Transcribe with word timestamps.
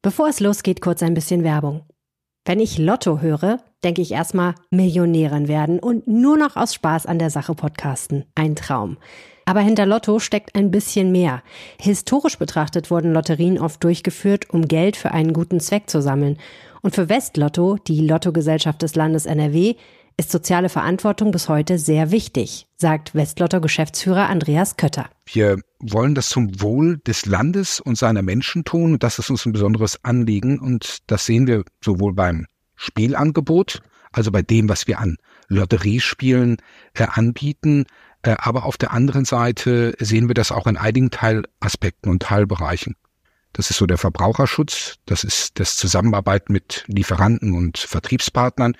Bevor 0.00 0.28
es 0.28 0.38
losgeht, 0.38 0.80
kurz 0.80 1.02
ein 1.02 1.14
bisschen 1.14 1.42
Werbung. 1.42 1.82
Wenn 2.44 2.60
ich 2.60 2.78
Lotto 2.78 3.20
höre, 3.20 3.58
denke 3.82 4.00
ich 4.00 4.12
erstmal 4.12 4.54
Millionärin 4.70 5.48
werden 5.48 5.80
und 5.80 6.06
nur 6.06 6.38
noch 6.38 6.54
aus 6.54 6.72
Spaß 6.72 7.06
an 7.06 7.18
der 7.18 7.30
Sache 7.30 7.54
podcasten. 7.54 8.24
Ein 8.36 8.54
Traum. 8.54 8.96
Aber 9.44 9.60
hinter 9.60 9.86
Lotto 9.86 10.20
steckt 10.20 10.54
ein 10.54 10.70
bisschen 10.70 11.10
mehr. 11.10 11.42
Historisch 11.80 12.38
betrachtet 12.38 12.92
wurden 12.92 13.12
Lotterien 13.12 13.58
oft 13.58 13.82
durchgeführt, 13.82 14.50
um 14.50 14.68
Geld 14.68 14.96
für 14.96 15.10
einen 15.10 15.32
guten 15.32 15.58
Zweck 15.58 15.90
zu 15.90 16.00
sammeln. 16.00 16.38
Und 16.80 16.94
für 16.94 17.08
Westlotto, 17.08 17.76
die 17.76 18.06
Lottogesellschaft 18.06 18.80
des 18.82 18.94
Landes 18.94 19.26
NRW, 19.26 19.74
ist 20.18 20.32
soziale 20.32 20.68
Verantwortung 20.68 21.30
bis 21.30 21.48
heute 21.48 21.78
sehr 21.78 22.10
wichtig, 22.10 22.66
sagt 22.76 23.14
Westlotto 23.14 23.60
Geschäftsführer 23.60 24.28
Andreas 24.28 24.76
Kötter. 24.76 25.08
Wir 25.26 25.60
wollen 25.78 26.16
das 26.16 26.28
zum 26.28 26.60
Wohl 26.60 26.98
des 26.98 27.24
Landes 27.24 27.78
und 27.78 27.96
seiner 27.96 28.22
Menschen 28.22 28.64
tun 28.64 28.98
das 28.98 29.20
ist 29.20 29.30
uns 29.30 29.46
ein 29.46 29.52
besonderes 29.52 30.04
Anliegen 30.04 30.58
und 30.58 30.98
das 31.06 31.24
sehen 31.24 31.46
wir 31.46 31.62
sowohl 31.82 32.14
beim 32.14 32.46
Spielangebot, 32.74 33.80
also 34.10 34.32
bei 34.32 34.42
dem, 34.42 34.68
was 34.68 34.88
wir 34.88 34.98
an 34.98 35.18
Lotteriespielen 35.46 36.56
äh, 36.94 37.06
anbieten, 37.08 37.84
äh, 38.22 38.34
aber 38.38 38.64
auf 38.66 38.76
der 38.76 38.92
anderen 38.92 39.24
Seite 39.24 39.94
sehen 40.00 40.26
wir 40.26 40.34
das 40.34 40.50
auch 40.50 40.66
in 40.66 40.76
einigen 40.76 41.10
Teilaspekten 41.10 42.10
und 42.10 42.22
Teilbereichen. 42.22 42.96
Das 43.52 43.70
ist 43.70 43.78
so 43.78 43.86
der 43.86 43.98
Verbraucherschutz, 43.98 44.96
das 45.06 45.22
ist 45.22 45.60
das 45.60 45.76
Zusammenarbeiten 45.76 46.52
mit 46.52 46.84
Lieferanten 46.88 47.54
und 47.54 47.78
Vertriebspartnern, 47.78 48.74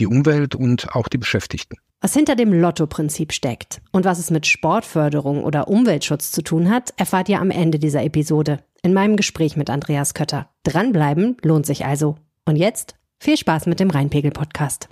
die 0.00 0.06
Umwelt 0.06 0.54
und 0.54 0.94
auch 0.94 1.08
die 1.08 1.18
Beschäftigten. 1.18 1.76
Was 2.00 2.14
hinter 2.14 2.36
dem 2.36 2.52
Lotto-Prinzip 2.52 3.32
steckt 3.32 3.80
und 3.90 4.04
was 4.04 4.18
es 4.18 4.30
mit 4.30 4.46
Sportförderung 4.46 5.42
oder 5.42 5.68
Umweltschutz 5.68 6.30
zu 6.30 6.42
tun 6.42 6.70
hat, 6.70 6.94
erfahrt 6.96 7.28
ihr 7.28 7.40
am 7.40 7.50
Ende 7.50 7.78
dieser 7.78 8.04
Episode 8.04 8.60
in 8.82 8.94
meinem 8.94 9.16
Gespräch 9.16 9.56
mit 9.56 9.68
Andreas 9.70 10.14
Kötter. 10.14 10.48
Dranbleiben 10.62 11.36
lohnt 11.42 11.66
sich 11.66 11.84
also. 11.84 12.16
Und 12.44 12.56
jetzt 12.56 12.94
viel 13.18 13.36
Spaß 13.36 13.66
mit 13.66 13.80
dem 13.80 13.90
Rheinpegel-Podcast. 13.90 14.88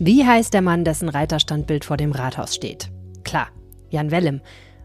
Wie 0.00 0.24
heißt 0.26 0.52
der 0.52 0.62
Mann, 0.62 0.84
dessen 0.84 1.08
Reiterstandbild 1.08 1.84
vor 1.84 1.96
dem 1.96 2.12
Rathaus 2.12 2.54
steht? 2.54 2.90
Klar, 3.24 3.48
Jan 3.90 4.10
Wellem. 4.10 4.40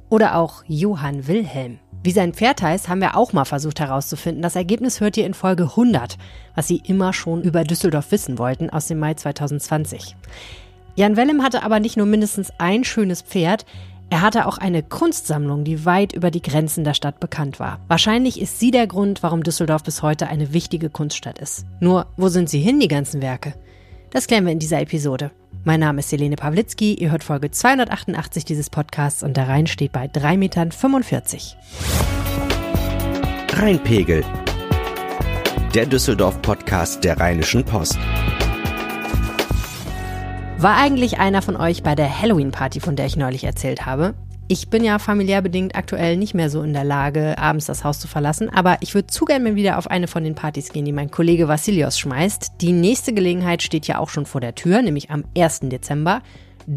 Oder 0.09 0.35
auch 0.35 0.63
Johann 0.67 1.27
Wilhelm. 1.27 1.79
Wie 2.03 2.11
sein 2.11 2.33
Pferd 2.33 2.61
heißt, 2.61 2.89
haben 2.89 2.99
wir 2.99 3.15
auch 3.15 3.31
mal 3.31 3.45
versucht 3.45 3.79
herauszufinden. 3.79 4.41
Das 4.41 4.57
Ergebnis 4.57 4.99
hört 4.99 5.15
ihr 5.15 5.25
in 5.25 5.33
Folge 5.33 5.63
100, 5.63 6.17
was 6.53 6.67
Sie 6.67 6.83
immer 6.85 7.13
schon 7.13 7.41
über 7.41 7.63
Düsseldorf 7.63 8.11
wissen 8.11 8.37
wollten, 8.37 8.69
aus 8.69 8.87
dem 8.87 8.99
Mai 8.99 9.13
2020. 9.13 10.17
Jan 10.95 11.15
Wellem 11.15 11.41
hatte 11.41 11.63
aber 11.63 11.79
nicht 11.79 11.95
nur 11.95 12.05
mindestens 12.05 12.51
ein 12.57 12.83
schönes 12.83 13.21
Pferd, 13.21 13.65
er 14.09 14.21
hatte 14.21 14.45
auch 14.47 14.57
eine 14.57 14.83
Kunstsammlung, 14.83 15.63
die 15.63 15.85
weit 15.85 16.13
über 16.13 16.29
die 16.29 16.41
Grenzen 16.41 16.83
der 16.83 16.93
Stadt 16.93 17.19
bekannt 17.21 17.59
war. 17.59 17.79
Wahrscheinlich 17.87 18.39
ist 18.39 18.59
sie 18.59 18.69
der 18.69 18.85
Grund, 18.85 19.23
warum 19.23 19.41
Düsseldorf 19.41 19.83
bis 19.83 20.03
heute 20.03 20.27
eine 20.27 20.53
wichtige 20.53 20.89
Kunststadt 20.89 21.39
ist. 21.39 21.65
Nur, 21.79 22.05
wo 22.17 22.27
sind 22.27 22.49
sie 22.49 22.59
hin, 22.59 22.79
die 22.79 22.89
ganzen 22.89 23.21
Werke? 23.21 23.55
Das 24.11 24.27
klären 24.27 24.45
wir 24.45 24.51
in 24.51 24.59
dieser 24.59 24.81
Episode. 24.81 25.31
Mein 25.65 25.79
Name 25.79 25.99
ist 25.99 26.11
Helene 26.11 26.35
Pawlitzki, 26.35 26.93
ihr 26.95 27.11
hört 27.11 27.23
Folge 27.23 27.49
288 27.49 28.43
dieses 28.43 28.69
Podcasts 28.69 29.23
und 29.23 29.37
der 29.37 29.47
Rhein 29.47 29.65
steht 29.65 29.93
bei 29.93 30.07
3,45 30.07 30.37
Metern. 30.37 30.71
Rheinpegel. 33.53 34.25
Der 35.73 35.85
Düsseldorf-Podcast 35.85 37.05
der 37.05 37.17
Rheinischen 37.17 37.63
Post. 37.63 37.97
War 40.57 40.75
eigentlich 40.75 41.19
einer 41.19 41.41
von 41.41 41.55
euch 41.55 41.81
bei 41.81 41.95
der 41.95 42.21
Halloween-Party, 42.21 42.81
von 42.81 42.97
der 42.97 43.05
ich 43.05 43.15
neulich 43.15 43.45
erzählt 43.45 43.85
habe? 43.85 44.15
Ich 44.49 44.69
bin 44.69 44.83
ja 44.83 44.99
familiär 44.99 45.41
bedingt 45.41 45.75
aktuell 45.75 46.17
nicht 46.17 46.33
mehr 46.33 46.49
so 46.49 46.63
in 46.63 46.73
der 46.73 46.83
Lage, 46.83 47.37
abends 47.37 47.65
das 47.65 47.85
Haus 47.85 47.99
zu 47.99 48.09
verlassen, 48.09 48.49
aber 48.49 48.77
ich 48.81 48.93
würde 48.93 49.07
zu 49.07 49.23
gerne 49.23 49.55
wieder 49.55 49.77
auf 49.77 49.89
eine 49.89 50.07
von 50.07 50.25
den 50.25 50.35
Partys 50.35 50.73
gehen, 50.73 50.83
die 50.83 50.91
mein 50.91 51.09
Kollege 51.09 51.47
Vassilios 51.47 51.97
schmeißt. 51.97 52.53
Die 52.59 52.73
nächste 52.73 53.13
Gelegenheit 53.13 53.63
steht 53.63 53.87
ja 53.87 53.99
auch 53.99 54.09
schon 54.09 54.25
vor 54.25 54.41
der 54.41 54.53
Tür, 54.53 54.81
nämlich 54.81 55.11
am 55.11 55.23
1. 55.37 55.61
Dezember. 55.63 56.21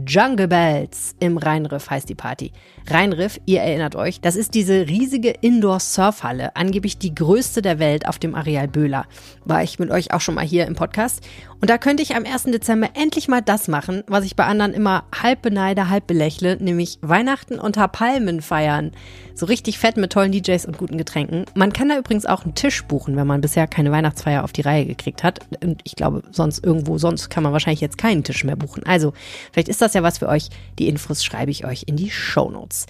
Jungle 0.06 0.49
Bells 0.49 1.15
im 1.21 1.38
Rheinriff 1.38 1.91
heißt 1.91 2.09
die 2.09 2.15
Party. 2.15 2.53
Rheinriff, 2.88 3.41
ihr 3.47 3.60
erinnert 3.60 3.94
euch, 3.94 4.21
das 4.21 4.37
ist 4.37 4.55
diese 4.55 4.88
riesige 4.88 5.31
Indoor-Surfhalle, 5.31 6.56
angeblich 6.56 6.99
die 6.99 7.15
größte 7.15 7.62
der 7.62 7.78
Welt 7.78 8.09
auf 8.09 8.19
dem 8.19 8.34
Areal 8.34 8.69
Böhler. 8.69 9.06
War 9.44 9.62
ich 9.62 9.78
mit 9.78 9.91
euch 9.91 10.12
auch 10.12 10.21
schon 10.21 10.34
mal 10.34 10.44
hier 10.44 10.66
im 10.66 10.75
Podcast. 10.75 11.25
Und 11.61 11.71
da 11.71 11.78
könnte 11.78 12.03
ich 12.03 12.15
am 12.15 12.25
1. 12.25 12.44
Dezember 12.44 12.91
endlich 12.94 13.28
mal 13.28 13.41
das 13.41 13.69
machen, 13.69 14.05
was 14.06 14.25
ich 14.25 14.37
bei 14.37 14.44
anderen 14.44 14.75
immer 14.75 15.05
halb 15.15 15.43
beneide, 15.43 15.89
halb 15.89 16.06
belächle, 16.06 16.56
nämlich 16.56 16.99
Weihnachten 17.00 17.59
unter 17.59 17.89
Palmen 17.89 18.43
feiern. 18.43 18.93
So 19.34 19.47
richtig 19.47 19.78
fett 19.78 19.97
mit 19.97 20.12
tollen 20.12 20.33
DJs 20.33 20.67
und 20.67 20.78
guten 20.78 20.99
Getränken. 20.99 21.47
Man 21.55 21.72
kann 21.72 21.89
da 21.89 21.99
übrigens 21.99 22.27
auch 22.27 22.44
einen 22.44 22.55
Tisch 22.55 22.84
buchen, 22.84 23.17
wenn 23.17 23.27
man 23.27 23.41
bisher 23.41 23.67
keine 23.67 23.91
Weihnachtsfeier 23.91 24.44
auf 24.44 24.53
die 24.53 24.62
Reihe 24.62 24.87
gekriegt 24.87 25.22
hat. 25.22 25.41
Und 25.62 25.81
ich 25.84 25.97
glaube, 25.97 26.22
sonst 26.31 26.65
irgendwo 26.65 26.99
sonst 26.99 27.31
kann 27.31 27.43
man 27.43 27.53
wahrscheinlich 27.53 27.81
jetzt 27.81 27.99
keinen 27.99 28.25
Tisch 28.25 28.44
mehr 28.44 28.56
buchen. 28.56 28.84
Also, 28.84 29.12
vielleicht 29.53 29.69
ist 29.69 29.83
das 29.83 29.94
ja 29.94 30.03
was 30.03 30.19
für 30.19 30.28
euch. 30.28 30.49
Die 30.78 30.88
Infos 30.88 31.25
schreibe 31.25 31.50
ich 31.50 31.65
euch 31.65 31.84
in 31.87 31.97
die 31.97 32.11
Show 32.11 32.50
Notes. 32.50 32.87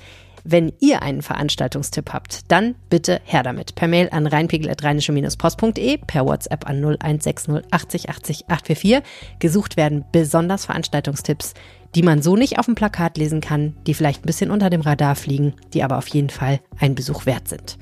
Wenn 0.49 0.73
ihr 0.79 1.03
einen 1.03 1.23
Veranstaltungstipp 1.23 2.13
habt, 2.13 2.53
dann 2.53 2.77
bitte 2.89 3.21
her 3.25 3.43
damit. 3.43 3.75
Per 3.75 3.89
Mail 3.89 4.11
an 4.13 4.29
rheinpegel.rheinische-post.de, 4.29 5.99
per 6.07 6.25
WhatsApp 6.25 6.69
an 6.69 6.77
0160 6.77 7.65
80 7.69 8.11
80 8.11 8.45
844. 8.49 9.03
Gesucht 9.41 9.77
werden 9.77 10.05
besonders 10.13 10.67
Veranstaltungstipps, 10.67 11.55
die 11.97 12.05
man 12.05 12.23
so 12.23 12.37
nicht 12.37 12.61
auf 12.61 12.67
dem 12.67 12.77
Plakat 12.77 13.19
lesen 13.19 13.41
kann, 13.41 13.75
die 13.89 13.95
vielleicht 13.95 14.23
ein 14.23 14.27
bisschen 14.27 14.53
unter 14.53 14.71
dem 14.71 14.83
Radar 14.83 15.17
fliegen, 15.17 15.55
die 15.75 15.83
aber 15.83 15.99
auf 15.99 16.07
jeden 16.07 16.31
Fall 16.31 16.61
ein 16.79 16.95
Besuch 16.95 17.27
wert 17.27 17.49
sind. 17.49 17.77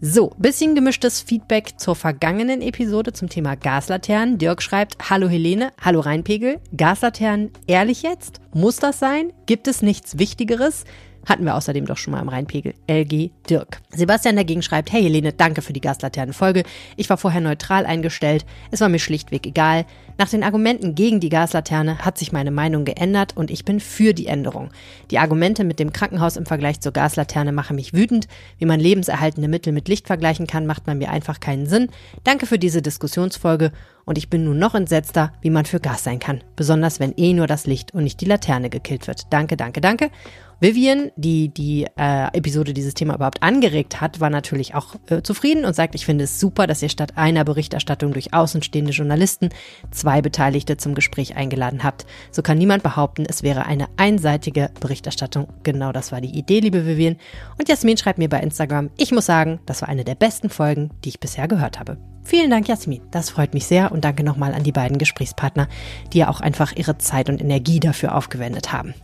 So, 0.00 0.30
bisschen 0.38 0.76
gemischtes 0.76 1.22
Feedback 1.22 1.80
zur 1.80 1.96
vergangenen 1.96 2.62
Episode 2.62 3.14
zum 3.14 3.30
Thema 3.30 3.56
Gaslaternen. 3.56 4.38
Dirk 4.38 4.62
schreibt, 4.62 5.10
hallo 5.10 5.26
Helene, 5.26 5.72
hallo 5.80 6.00
Rheinpegel. 6.00 6.60
Gaslaternen, 6.76 7.50
ehrlich 7.66 8.02
jetzt? 8.02 8.40
Muss 8.52 8.76
das 8.76 9.00
sein? 9.00 9.32
Gibt 9.46 9.66
es 9.66 9.82
nichts 9.82 10.18
Wichtigeres? 10.18 10.84
Hatten 11.26 11.44
wir 11.44 11.56
außerdem 11.56 11.84
doch 11.86 11.96
schon 11.96 12.12
mal 12.12 12.22
im 12.22 12.28
Rheinpegel. 12.28 12.74
LG 12.88 13.30
Dirk. 13.50 13.82
Sebastian 13.90 14.36
dagegen 14.36 14.62
schreibt, 14.62 14.92
hey 14.92 15.02
Helene, 15.02 15.32
danke 15.32 15.60
für 15.60 15.72
die 15.72 15.80
Gaslaternenfolge. 15.80 16.62
Ich 16.96 17.10
war 17.10 17.16
vorher 17.18 17.40
neutral 17.40 17.84
eingestellt. 17.84 18.46
Es 18.70 18.80
war 18.80 18.88
mir 18.88 18.98
schlichtweg 18.98 19.46
egal. 19.46 19.84
Nach 20.18 20.28
den 20.28 20.44
Argumenten 20.44 20.94
gegen 20.94 21.20
die 21.20 21.28
Gaslaterne 21.28 21.98
hat 21.98 22.16
sich 22.16 22.32
meine 22.32 22.50
Meinung 22.50 22.86
geändert 22.86 23.36
und 23.36 23.50
ich 23.50 23.66
bin 23.66 23.80
für 23.80 24.14
die 24.14 24.26
Änderung. 24.26 24.70
Die 25.10 25.18
Argumente 25.18 25.62
mit 25.62 25.78
dem 25.78 25.92
Krankenhaus 25.92 26.36
im 26.36 26.46
Vergleich 26.46 26.80
zur 26.80 26.92
Gaslaterne 26.92 27.52
machen 27.52 27.76
mich 27.76 27.92
wütend. 27.92 28.26
Wie 28.58 28.64
man 28.64 28.80
lebenserhaltende 28.80 29.48
Mittel 29.48 29.74
mit 29.74 29.88
Licht 29.88 30.06
vergleichen 30.06 30.46
kann, 30.46 30.64
macht 30.64 30.86
man 30.86 30.96
mir 30.96 31.10
einfach 31.10 31.40
keinen 31.40 31.66
Sinn. 31.66 31.88
Danke 32.24 32.46
für 32.46 32.58
diese 32.58 32.80
Diskussionsfolge 32.80 33.72
und 34.06 34.16
ich 34.16 34.30
bin 34.30 34.44
nun 34.44 34.58
noch 34.58 34.74
entsetzter, 34.74 35.32
wie 35.42 35.50
man 35.50 35.66
für 35.66 35.80
Gas 35.80 36.04
sein 36.04 36.18
kann. 36.18 36.42
Besonders 36.54 36.98
wenn 36.98 37.12
eh 37.16 37.34
nur 37.34 37.46
das 37.46 37.66
Licht 37.66 37.92
und 37.92 38.04
nicht 38.04 38.20
die 38.20 38.26
Laterne 38.26 38.70
gekillt 38.70 39.06
wird. 39.08 39.26
Danke, 39.30 39.56
danke, 39.56 39.80
danke. 39.82 40.10
Vivian, 40.58 41.10
die 41.16 41.50
die 41.50 41.86
äh, 41.98 42.34
Episode 42.34 42.72
dieses 42.72 42.94
Thema 42.94 43.14
überhaupt 43.14 43.42
angeregt 43.42 44.00
hat, 44.00 44.20
war 44.20 44.30
natürlich 44.30 44.74
auch 44.74 44.94
äh, 45.08 45.20
zufrieden 45.20 45.66
und 45.66 45.76
sagt, 45.76 45.94
ich 45.94 46.06
finde 46.06 46.24
es 46.24 46.40
super, 46.40 46.66
dass 46.66 46.82
ihr 46.82 46.88
statt 46.88 47.12
einer 47.16 47.44
Berichterstattung 47.44 48.14
durch 48.14 48.32
außenstehende 48.32 48.92
Journalisten 48.92 49.50
zwei 49.90 50.22
Beteiligte 50.22 50.78
zum 50.78 50.94
Gespräch 50.94 51.36
eingeladen 51.36 51.84
habt. 51.84 52.06
So 52.30 52.40
kann 52.40 52.56
niemand 52.56 52.82
behaupten, 52.82 53.26
es 53.28 53.42
wäre 53.42 53.66
eine 53.66 53.86
einseitige 53.98 54.70
Berichterstattung. 54.80 55.46
Genau 55.62 55.92
das 55.92 56.10
war 56.10 56.22
die 56.22 56.38
Idee, 56.38 56.60
liebe 56.60 56.86
Vivian. 56.86 57.16
Und 57.58 57.68
Jasmin 57.68 57.98
schreibt 57.98 58.18
mir 58.18 58.30
bei 58.30 58.40
Instagram, 58.40 58.88
ich 58.96 59.12
muss 59.12 59.26
sagen, 59.26 59.60
das 59.66 59.82
war 59.82 59.90
eine 59.90 60.04
der 60.04 60.14
besten 60.14 60.48
Folgen, 60.48 60.90
die 61.04 61.10
ich 61.10 61.20
bisher 61.20 61.48
gehört 61.48 61.78
habe. 61.78 61.98
Vielen 62.24 62.50
Dank, 62.50 62.66
Jasmin. 62.66 63.02
Das 63.10 63.28
freut 63.28 63.52
mich 63.52 63.66
sehr 63.66 63.92
und 63.92 64.04
danke 64.04 64.24
nochmal 64.24 64.54
an 64.54 64.64
die 64.64 64.72
beiden 64.72 64.96
Gesprächspartner, 64.98 65.68
die 66.14 66.18
ja 66.18 66.28
auch 66.28 66.40
einfach 66.40 66.74
ihre 66.74 66.96
Zeit 66.96 67.28
und 67.28 67.42
Energie 67.42 67.78
dafür 67.78 68.16
aufgewendet 68.16 68.72
haben. 68.72 68.94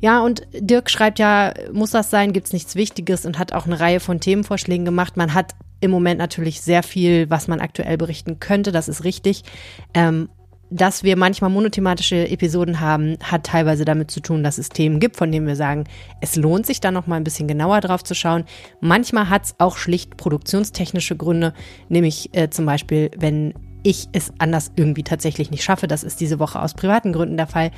Ja, 0.00 0.20
und 0.20 0.46
Dirk 0.52 0.90
schreibt 0.90 1.18
ja, 1.18 1.52
muss 1.72 1.90
das 1.90 2.10
sein, 2.10 2.32
gibt 2.32 2.46
es 2.46 2.52
nichts 2.52 2.74
Wichtiges 2.74 3.26
und 3.26 3.38
hat 3.38 3.52
auch 3.52 3.66
eine 3.66 3.80
Reihe 3.80 4.00
von 4.00 4.20
Themenvorschlägen 4.20 4.84
gemacht. 4.84 5.16
Man 5.16 5.34
hat 5.34 5.54
im 5.80 5.90
Moment 5.90 6.18
natürlich 6.18 6.60
sehr 6.60 6.82
viel, 6.82 7.28
was 7.30 7.48
man 7.48 7.60
aktuell 7.60 7.96
berichten 7.96 8.38
könnte, 8.38 8.72
das 8.72 8.88
ist 8.88 9.04
richtig. 9.04 9.42
Ähm, 9.94 10.28
dass 10.70 11.02
wir 11.02 11.16
manchmal 11.16 11.50
monothematische 11.50 12.28
Episoden 12.28 12.78
haben, 12.78 13.16
hat 13.22 13.44
teilweise 13.44 13.84
damit 13.84 14.10
zu 14.10 14.20
tun, 14.20 14.44
dass 14.44 14.56
es 14.56 14.68
Themen 14.68 15.00
gibt, 15.00 15.16
von 15.16 15.32
denen 15.32 15.46
wir 15.46 15.56
sagen, 15.56 15.84
es 16.20 16.36
lohnt 16.36 16.64
sich 16.64 16.80
da 16.80 16.92
noch 16.92 17.08
mal 17.08 17.16
ein 17.16 17.24
bisschen 17.24 17.48
genauer 17.48 17.80
drauf 17.80 18.04
zu 18.04 18.14
schauen. 18.14 18.44
Manchmal 18.80 19.28
hat 19.28 19.46
es 19.46 19.54
auch 19.58 19.76
schlicht 19.76 20.16
produktionstechnische 20.16 21.16
Gründe, 21.16 21.54
nämlich 21.88 22.30
äh, 22.32 22.50
zum 22.50 22.66
Beispiel, 22.66 23.10
wenn 23.18 23.54
ich 23.82 24.08
es 24.12 24.32
anders 24.38 24.70
irgendwie 24.76 25.02
tatsächlich 25.02 25.50
nicht 25.50 25.64
schaffe. 25.64 25.88
Das 25.88 26.04
ist 26.04 26.20
diese 26.20 26.38
Woche 26.38 26.60
aus 26.60 26.74
privaten 26.74 27.12
Gründen 27.12 27.36
der 27.36 27.46
Fall. 27.46 27.72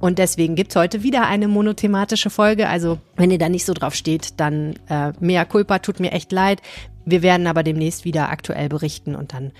Und 0.00 0.18
deswegen 0.18 0.54
gibt 0.54 0.70
es 0.72 0.76
heute 0.76 1.02
wieder 1.02 1.26
eine 1.26 1.48
monothematische 1.48 2.30
Folge. 2.30 2.68
Also 2.68 2.98
wenn 3.16 3.30
ihr 3.30 3.38
da 3.38 3.48
nicht 3.48 3.64
so 3.64 3.74
drauf 3.74 3.94
steht, 3.94 4.38
dann 4.38 4.74
äh, 4.88 5.12
mea 5.20 5.44
culpa, 5.44 5.80
tut 5.80 6.00
mir 6.00 6.12
echt 6.12 6.30
leid. 6.32 6.62
Wir 7.04 7.22
werden 7.22 7.46
aber 7.46 7.62
demnächst 7.62 8.04
wieder 8.04 8.30
aktuell 8.30 8.68
berichten 8.68 9.14
und 9.16 9.32
dann 9.32 9.52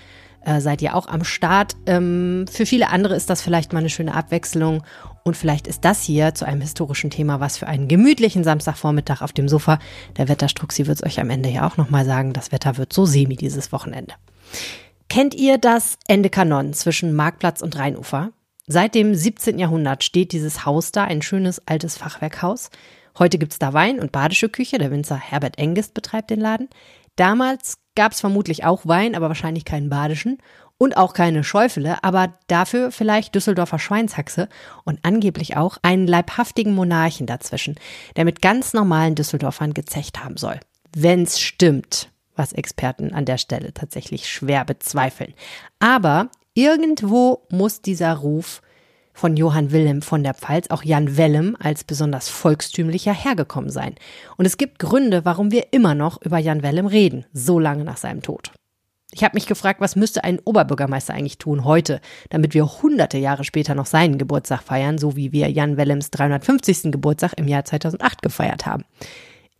äh, 0.45 0.61
seid 0.61 0.81
ihr 0.81 0.95
auch 0.95 1.07
am 1.07 1.23
Start. 1.23 1.75
Ähm, 1.85 2.45
für 2.49 2.65
viele 2.65 2.89
andere 2.89 3.15
ist 3.15 3.29
das 3.29 3.41
vielleicht 3.41 3.73
mal 3.73 3.79
eine 3.79 3.89
schöne 3.89 4.13
Abwechslung. 4.13 4.83
Und 5.23 5.35
vielleicht 5.35 5.67
ist 5.67 5.83
das 5.83 6.01
hier 6.03 6.33
zu 6.33 6.45
einem 6.45 6.61
historischen 6.61 7.09
Thema 7.09 7.39
was 7.39 7.57
für 7.57 7.67
einen 7.67 7.87
gemütlichen 7.87 8.43
Samstagvormittag 8.43 9.21
auf 9.21 9.33
dem 9.33 9.49
Sofa. 9.49 9.79
Der 10.17 10.29
Wetterstruxi 10.29 10.87
wird 10.87 10.97
es 10.97 11.05
euch 11.05 11.19
am 11.19 11.29
Ende 11.29 11.49
ja 11.49 11.67
auch 11.67 11.77
nochmal 11.77 12.05
sagen. 12.05 12.33
Das 12.33 12.51
Wetter 12.51 12.77
wird 12.77 12.93
so 12.93 13.05
semi 13.05 13.35
dieses 13.35 13.71
Wochenende. 13.71 14.13
Kennt 15.09 15.35
ihr 15.35 15.57
das 15.57 15.97
Ende 16.07 16.29
Kanon 16.29 16.73
zwischen 16.73 17.13
Marktplatz 17.13 17.61
und 17.61 17.77
Rheinufer? 17.77 18.31
Seit 18.71 18.93
dem 18.93 19.15
17. 19.15 19.57
Jahrhundert 19.57 20.03
steht 20.03 20.31
dieses 20.31 20.63
Haus 20.63 20.91
da, 20.91 21.03
ein 21.03 21.23
schönes 21.23 21.59
altes 21.67 21.97
Fachwerkhaus. 21.97 22.69
Heute 23.17 23.39
gibt's 23.39 23.57
da 23.57 23.73
Wein 23.73 23.99
und 23.99 24.11
badische 24.11 24.47
Küche. 24.47 24.77
Der 24.77 24.91
Winzer 24.91 25.17
Herbert 25.17 25.57
Engest 25.57 25.95
betreibt 25.95 26.29
den 26.29 26.39
Laden. 26.39 26.69
Damals 27.15 27.79
gab's 27.95 28.21
vermutlich 28.21 28.65
auch 28.65 28.85
Wein, 28.85 29.15
aber 29.15 29.27
wahrscheinlich 29.27 29.65
keinen 29.65 29.89
badischen 29.89 30.37
und 30.77 30.97
auch 30.97 31.13
keine 31.13 31.43
Schäufele, 31.43 32.03
aber 32.03 32.35
dafür 32.45 32.91
vielleicht 32.91 33.33
Düsseldorfer 33.33 33.79
Schweinshaxe 33.79 34.47
und 34.83 34.99
angeblich 35.01 35.57
auch 35.57 35.77
einen 35.81 36.05
leibhaftigen 36.05 36.75
Monarchen 36.75 37.25
dazwischen, 37.25 37.73
der 38.17 38.23
mit 38.25 38.39
ganz 38.39 38.73
normalen 38.73 39.15
Düsseldorfern 39.15 39.73
gezecht 39.73 40.23
haben 40.23 40.37
soll. 40.37 40.59
Wenn's 40.95 41.39
stimmt 41.39 42.11
was 42.39 42.53
Experten 42.53 43.13
an 43.13 43.25
der 43.25 43.37
Stelle 43.37 43.73
tatsächlich 43.73 44.29
schwer 44.29 44.63
bezweifeln. 44.63 45.33
Aber 45.79 46.29
irgendwo 46.53 47.45
muss 47.49 47.81
dieser 47.81 48.13
Ruf 48.13 48.61
von 49.13 49.35
Johann 49.35 49.71
Wilhelm 49.71 50.01
von 50.01 50.23
der 50.23 50.33
Pfalz, 50.33 50.69
auch 50.69 50.83
Jan 50.83 51.17
Wellem, 51.17 51.57
als 51.59 51.83
besonders 51.83 52.29
volkstümlicher 52.29 53.13
hergekommen 53.13 53.69
sein. 53.69 53.95
Und 54.37 54.45
es 54.45 54.57
gibt 54.57 54.79
Gründe, 54.79 55.25
warum 55.25 55.51
wir 55.51 55.73
immer 55.73 55.93
noch 55.93 56.21
über 56.21 56.37
Jan 56.37 56.63
Wellem 56.63 56.85
reden, 56.85 57.25
so 57.33 57.59
lange 57.59 57.83
nach 57.83 57.97
seinem 57.97 58.21
Tod. 58.21 58.51
Ich 59.11 59.23
habe 59.23 59.35
mich 59.35 59.47
gefragt, 59.47 59.81
was 59.81 59.95
müsste 59.95 60.23
ein 60.23 60.39
Oberbürgermeister 60.45 61.15
eigentlich 61.15 61.39
tun 61.39 61.65
heute, 61.65 61.99
damit 62.29 62.53
wir 62.53 62.65
hunderte 62.81 63.17
Jahre 63.17 63.43
später 63.43 63.73
noch 63.73 63.87
seinen 63.87 64.19
Geburtstag 64.19 64.61
feiern, 64.61 64.99
so 64.99 65.15
wie 65.15 65.31
wir 65.31 65.49
Jan 65.49 65.77
Wellems 65.77 66.11
350. 66.11 66.91
Geburtstag 66.91 67.33
im 67.37 67.47
Jahr 67.47 67.65
2008 67.65 68.21
gefeiert 68.21 68.67
haben. 68.67 68.85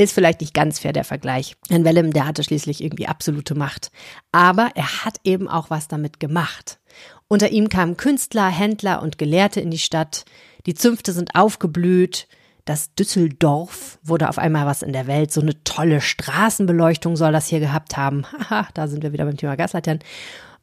Ist 0.02 0.14
vielleicht 0.14 0.40
nicht 0.40 0.54
ganz 0.54 0.80
fair 0.80 0.94
der 0.94 1.04
Vergleich. 1.04 1.58
Herrn 1.70 1.84
Wellem, 1.84 2.14
der 2.14 2.26
hatte 2.26 2.42
schließlich 2.42 2.82
irgendwie 2.82 3.08
absolute 3.08 3.54
Macht. 3.54 3.92
Aber 4.32 4.72
er 4.76 5.04
hat 5.04 5.18
eben 5.26 5.50
auch 5.50 5.70
was 5.70 5.90
damit 5.90 6.22
gemacht. 6.22 6.80
Unter 7.28 7.50
ihm 7.52 7.68
kamen 7.68 7.98
Künstler, 7.98 8.48
Händler 8.48 9.02
und 9.02 9.18
Gelehrte 9.18 9.60
in 9.60 9.72
die 9.72 9.78
Stadt. 9.78 10.24
Die 10.66 10.74
Zünfte 10.74 11.12
sind 11.12 11.36
aufgeblüht. 11.36 12.30
Das 12.64 12.94
Düsseldorf 12.96 14.00
wurde 14.02 14.30
auf 14.30 14.38
einmal 14.38 14.66
was 14.66 14.84
in 14.84 14.94
der 14.94 15.06
Welt. 15.06 15.34
So 15.34 15.42
eine 15.42 15.62
tolle 15.66 16.00
Straßenbeleuchtung 16.00 17.18
soll 17.18 17.34
das 17.34 17.48
hier 17.48 17.60
gehabt 17.60 17.98
haben. 17.98 18.26
Haha, 18.50 18.70
da 18.74 18.88
sind 18.88 19.04
wir 19.04 19.12
wieder 19.12 19.26
beim 19.26 19.36
Thema 19.36 19.58
Gasleitern. 19.58 20.00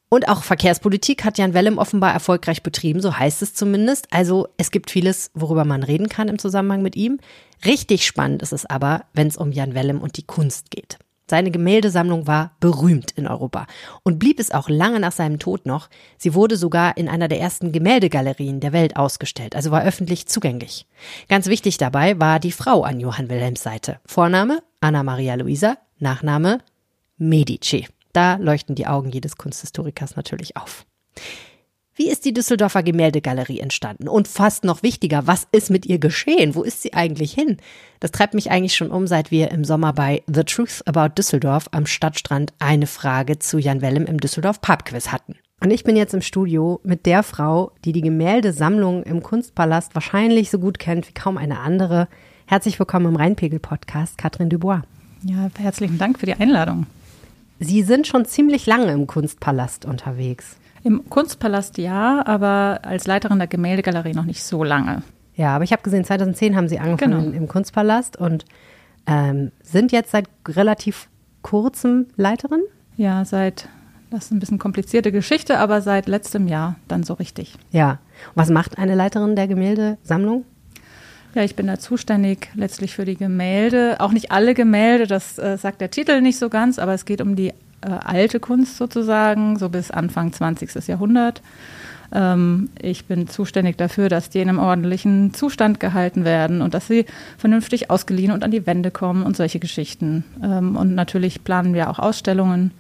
Und 0.09 0.29
auch 0.29 0.45
Verkehrspolitik 0.45 1.25
hat 1.25 1.37
Jan 1.37 1.53
Wellem 1.53 1.79
offenbar 1.79 2.13
erfolgreich 2.13 2.63
betrieben, 2.63 3.01
so 3.01 3.19
heißt 3.19 3.43
es 3.43 3.55
zumindest. 3.55 4.07
Also 4.13 4.49
es 4.57 4.71
gibt 4.71 4.91
vieles, 4.91 5.31
worüber 5.35 5.65
man 5.65 5.83
reden 5.83 6.09
kann 6.09 6.29
im 6.29 6.39
Zusammenhang 6.39 6.83
mit 6.83 6.95
ihm. 6.95 7.19
Richtig 7.65 8.07
spannend 8.07 8.43
ist 8.43 8.53
es 8.53 8.67
aber, 8.67 9.05
wenn 9.15 9.27
es 9.27 9.37
um 9.37 9.51
Jan 9.51 9.75
Wellem 9.75 10.01
und 10.01 10.17
die 10.17 10.23
Kunst 10.23 10.71
geht. 10.71 10.99
Seine 11.29 11.51
Gemäldesammlung 11.51 12.29
war 12.29 12.53
berühmt 12.61 13.11
in 13.11 13.27
Europa 13.27 13.67
und 14.05 14.21
blieb 14.21 14.39
es 14.39 14.53
auch 14.53 14.69
lange 14.69 15.01
nach 15.01 15.11
seinem 15.11 15.41
Tod 15.41 15.67
noch. 15.67 15.89
Sie 16.19 16.35
wurde 16.35 16.57
sogar 16.57 16.97
in 16.97 17.09
einer 17.09 17.27
der 17.27 17.41
ersten 17.41 17.73
Gemäldegalerien 17.73 18.61
der 18.61 18.73
Welt 18.73 18.97
ausgestellt, 18.97 19.57
also 19.57 19.73
war 19.73 19.83
öffentlich 19.83 20.29
zugänglich. 20.29 20.87
Ganz 21.29 21.49
wichtig 21.49 21.79
dabei 21.79 22.21
war 22.21 22.39
die 22.39 22.53
Frau 22.53 22.85
an 22.85 23.01
Johann 23.01 23.29
Wilhelms 23.29 23.65
Seite. 23.65 23.99
Vorname 24.07 24.63
Anna 24.81 25.03
Maria 25.03 25.35
Luisa, 25.35 25.79
Nachname 25.99 26.61
Medici. 27.19 27.89
Da 28.17 28.37
leuchten 28.37 28.75
die 28.75 28.87
Augen 28.87 29.11
jedes 29.11 29.37
Kunsthistorikers 29.37 30.17
natürlich 30.17 30.57
auf. 30.57 30.87
Wie 31.95 32.09
ist 32.09 32.25
die 32.25 32.33
Düsseldorfer 32.33 32.83
Gemäldegalerie 32.83 33.61
entstanden? 33.61 34.09
Und 34.09 34.27
fast 34.27 34.65
noch 34.65 34.83
wichtiger, 34.83 35.27
was 35.27 35.47
ist 35.53 35.69
mit 35.69 35.85
ihr 35.85 35.99
geschehen? 35.99 36.55
Wo 36.55 36.63
ist 36.63 36.81
sie 36.81 36.95
eigentlich 36.95 37.35
hin? 37.35 37.59
Das 38.01 38.13
treibt 38.13 38.33
mich 38.33 38.51
eigentlich 38.51 38.75
schon 38.75 38.91
um, 38.91 39.07
seit 39.07 39.31
wir 39.31 39.51
im 39.51 39.65
Sommer 39.65 39.93
bei 39.93 40.23
The 40.33 40.45
Truth 40.45 40.83
About 40.87 41.15
Düsseldorf 41.19 41.69
am 41.73 41.85
Stadtstrand 41.85 42.55
eine 42.59 42.87
Frage 42.87 43.39
zu 43.39 43.59
Jan 43.59 43.83
Wellem 43.83 44.07
im 44.07 44.19
Düsseldorf 44.19 44.63
Pubquiz 44.63 45.13
hatten. 45.13 45.35
Und 45.61 45.71
ich 45.71 45.85
bin 45.85 45.95
jetzt 45.95 46.15
im 46.15 46.23
Studio 46.23 46.81
mit 46.85 47.05
der 47.05 47.23
Frau, 47.23 47.73
die 47.85 47.93
die 47.93 48.01
Gemäldesammlung 48.01 49.03
im 49.03 49.23
Kunstpalast 49.23 49.95
wahrscheinlich 49.95 50.51
so 50.51 50.59
gut 50.59 50.79
kennt 50.79 51.07
wie 51.07 51.15
kaum 51.15 51.37
eine 51.37 51.59
andere. 51.59 52.09
Herzlich 52.47 52.79
willkommen 52.79 53.09
im 53.09 53.17
Rheinpegel-Podcast, 53.17 54.17
Katrin 54.17 54.49
Dubois. 54.49 54.81
Ja, 55.23 55.51
herzlichen 55.59 55.99
Dank 55.99 56.19
für 56.19 56.27
die 56.27 56.35
Einladung. 56.35 56.87
Sie 57.59 57.83
sind 57.83 58.07
schon 58.07 58.25
ziemlich 58.25 58.67
lange 58.67 58.93
im 58.93 59.07
Kunstpalast 59.07 59.85
unterwegs. 59.85 60.57
Im 60.83 61.09
Kunstpalast 61.09 61.79
ja, 61.79 62.25
aber 62.27 62.81
als 62.83 63.07
Leiterin 63.07 63.39
der 63.39 63.49
Gemäldegalerie 63.49 64.13
noch 64.13 64.25
nicht 64.25 64.43
so 64.43 64.63
lange. 64.63 65.03
Ja, 65.35 65.55
aber 65.55 65.65
ich 65.65 65.73
habe 65.73 65.83
gesehen, 65.83 66.05
2010 66.05 66.57
haben 66.57 66.69
Sie 66.69 66.79
angefangen 66.79 67.33
genau. 67.33 67.37
im 67.37 67.49
Kunstpalast 67.49 68.17
und 68.17 68.45
ähm, 69.07 69.53
sind 69.63 69.93
jetzt 69.93 70.11
seit 70.11 70.29
relativ 70.49 71.09
kurzem 71.43 72.07
Leiterin? 72.17 72.63
Ja, 72.97 73.25
seit, 73.25 73.69
das 74.11 74.27
ist 74.27 74.31
ein 74.33 74.39
bisschen 74.39 74.59
komplizierte 74.59 75.13
Geschichte, 75.13 75.59
aber 75.59 75.81
seit 75.83 76.09
letztem 76.09 76.49
Jahr 76.49 76.77
dann 76.89 77.03
so 77.03 77.15
richtig. 77.15 77.55
Ja. 77.71 77.99
Was 78.35 78.51
macht 78.51 78.79
eine 78.79 78.95
Leiterin 78.95 79.37
der 79.37 79.47
Gemäldesammlung? 79.47 80.45
Ja, 81.37 81.45
ich 81.45 81.55
bin 81.55 81.67
da 81.67 81.79
zuständig 81.79 82.49
letztlich 82.55 82.95
für 82.95 83.05
die 83.05 83.15
Gemälde. 83.15 83.97
Auch 83.99 84.13
nicht 84.13 84.33
alle 84.33 84.55
Gemälde, 84.55 85.07
das 85.07 85.39
äh, 85.39 85.59
sagt 85.59 85.83
der 85.83 85.91
Titel 85.91 86.23
nicht 86.23 86.39
so 86.39 86.49
ganz, 86.49 86.79
aber 86.79 86.95
es 86.95 87.05
geht 87.05 87.21
um 87.21 87.37
die 87.37 87.49
äh, 87.49 87.55
alte 87.83 88.41
Kunst 88.41 88.79
sozusagen, 88.79 89.59
so 89.59 89.69
bis 89.69 89.91
Anfang 89.91 90.33
20. 90.33 90.89
Jahrhundert. 90.89 91.43
Ähm, 92.11 92.71
ich 92.81 93.05
bin 93.05 93.29
zuständig 93.29 93.77
dafür, 93.77 94.09
dass 94.09 94.31
die 94.31 94.41
in 94.41 94.49
einem 94.49 94.59
ordentlichen 94.59 95.35
Zustand 95.35 95.79
gehalten 95.79 96.25
werden 96.25 96.63
und 96.63 96.73
dass 96.73 96.87
sie 96.87 97.05
vernünftig 97.37 97.91
ausgeliehen 97.91 98.33
und 98.33 98.43
an 98.43 98.51
die 98.51 98.67
Wände 98.67 98.91
kommen 98.91 99.23
und 99.23 99.37
solche 99.37 99.59
Geschichten. 99.59 100.25
Ähm, 100.43 100.75
und 100.75 100.95
natürlich 100.95 101.45
planen 101.45 101.75
wir 101.75 101.91
auch 101.91 101.99
Ausstellungen. 101.99 102.71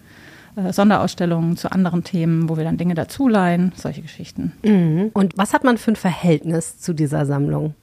Äh, 0.57 0.73
Sonderausstellungen 0.73 1.59
zu 1.59 1.71
anderen 1.71 2.05
Themen, 2.05 2.49
wo 2.49 2.57
wir 2.57 2.65
dann 2.65 2.79
Dinge 2.79 2.95
dazuleihen, 2.95 3.73
solche 3.77 4.01
Geschichten. 4.01 4.53
Mhm. 4.65 5.11
Und 5.13 5.37
was 5.37 5.53
hat 5.53 5.63
man 5.63 5.77
für 5.77 5.93
ein 5.93 5.97
Verhältnis 5.97 6.79
zu 6.79 6.95
dieser 6.95 7.27
Sammlung? 7.27 7.75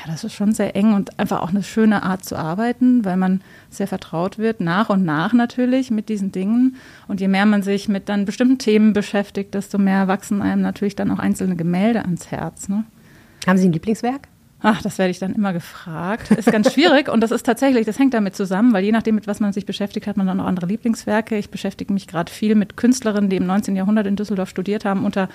Ja, 0.00 0.10
das 0.10 0.24
ist 0.24 0.32
schon 0.32 0.52
sehr 0.52 0.74
eng 0.76 0.94
und 0.94 1.18
einfach 1.18 1.42
auch 1.42 1.50
eine 1.50 1.62
schöne 1.62 2.02
Art 2.02 2.24
zu 2.24 2.34
arbeiten, 2.36 3.04
weil 3.04 3.18
man 3.18 3.42
sehr 3.68 3.86
vertraut 3.86 4.38
wird, 4.38 4.60
nach 4.60 4.88
und 4.88 5.04
nach 5.04 5.34
natürlich 5.34 5.90
mit 5.90 6.08
diesen 6.08 6.32
Dingen. 6.32 6.76
Und 7.06 7.20
je 7.20 7.28
mehr 7.28 7.44
man 7.44 7.62
sich 7.62 7.86
mit 7.86 8.08
dann 8.08 8.24
bestimmten 8.24 8.56
Themen 8.56 8.94
beschäftigt, 8.94 9.52
desto 9.52 9.76
mehr 9.76 10.08
wachsen 10.08 10.40
einem 10.40 10.62
natürlich 10.62 10.96
dann 10.96 11.10
auch 11.10 11.18
einzelne 11.18 11.54
Gemälde 11.54 12.02
ans 12.02 12.30
Herz. 12.30 12.68
Ne? 12.68 12.84
Haben 13.46 13.58
Sie 13.58 13.68
ein 13.68 13.72
Lieblingswerk? 13.72 14.28
Ach, 14.62 14.82
das 14.82 14.98
werde 14.98 15.10
ich 15.10 15.18
dann 15.18 15.34
immer 15.34 15.52
gefragt. 15.52 16.30
Ist 16.30 16.52
ganz 16.52 16.72
schwierig 16.72 17.08
und 17.08 17.22
das 17.22 17.30
ist 17.30 17.44
tatsächlich, 17.44 17.86
das 17.86 17.98
hängt 17.98 18.12
damit 18.12 18.36
zusammen, 18.36 18.72
weil 18.74 18.84
je 18.84 18.92
nachdem, 18.92 19.14
mit 19.14 19.26
was 19.26 19.40
man 19.40 19.52
sich 19.52 19.64
beschäftigt, 19.64 20.06
hat 20.06 20.18
man 20.18 20.26
dann 20.26 20.38
auch 20.40 20.44
andere 20.44 20.66
Lieblingswerke. 20.66 21.36
Ich 21.36 21.50
beschäftige 21.50 21.92
mich 21.92 22.06
gerade 22.06 22.30
viel 22.30 22.54
mit 22.54 22.76
Künstlerinnen, 22.76 23.30
die 23.30 23.36
im 23.36 23.46
19. 23.46 23.74
Jahrhundert 23.74 24.06
in 24.06 24.16
Düsseldorf 24.16 24.50
studiert 24.50 24.84
haben, 24.84 25.04
unter 25.04 25.28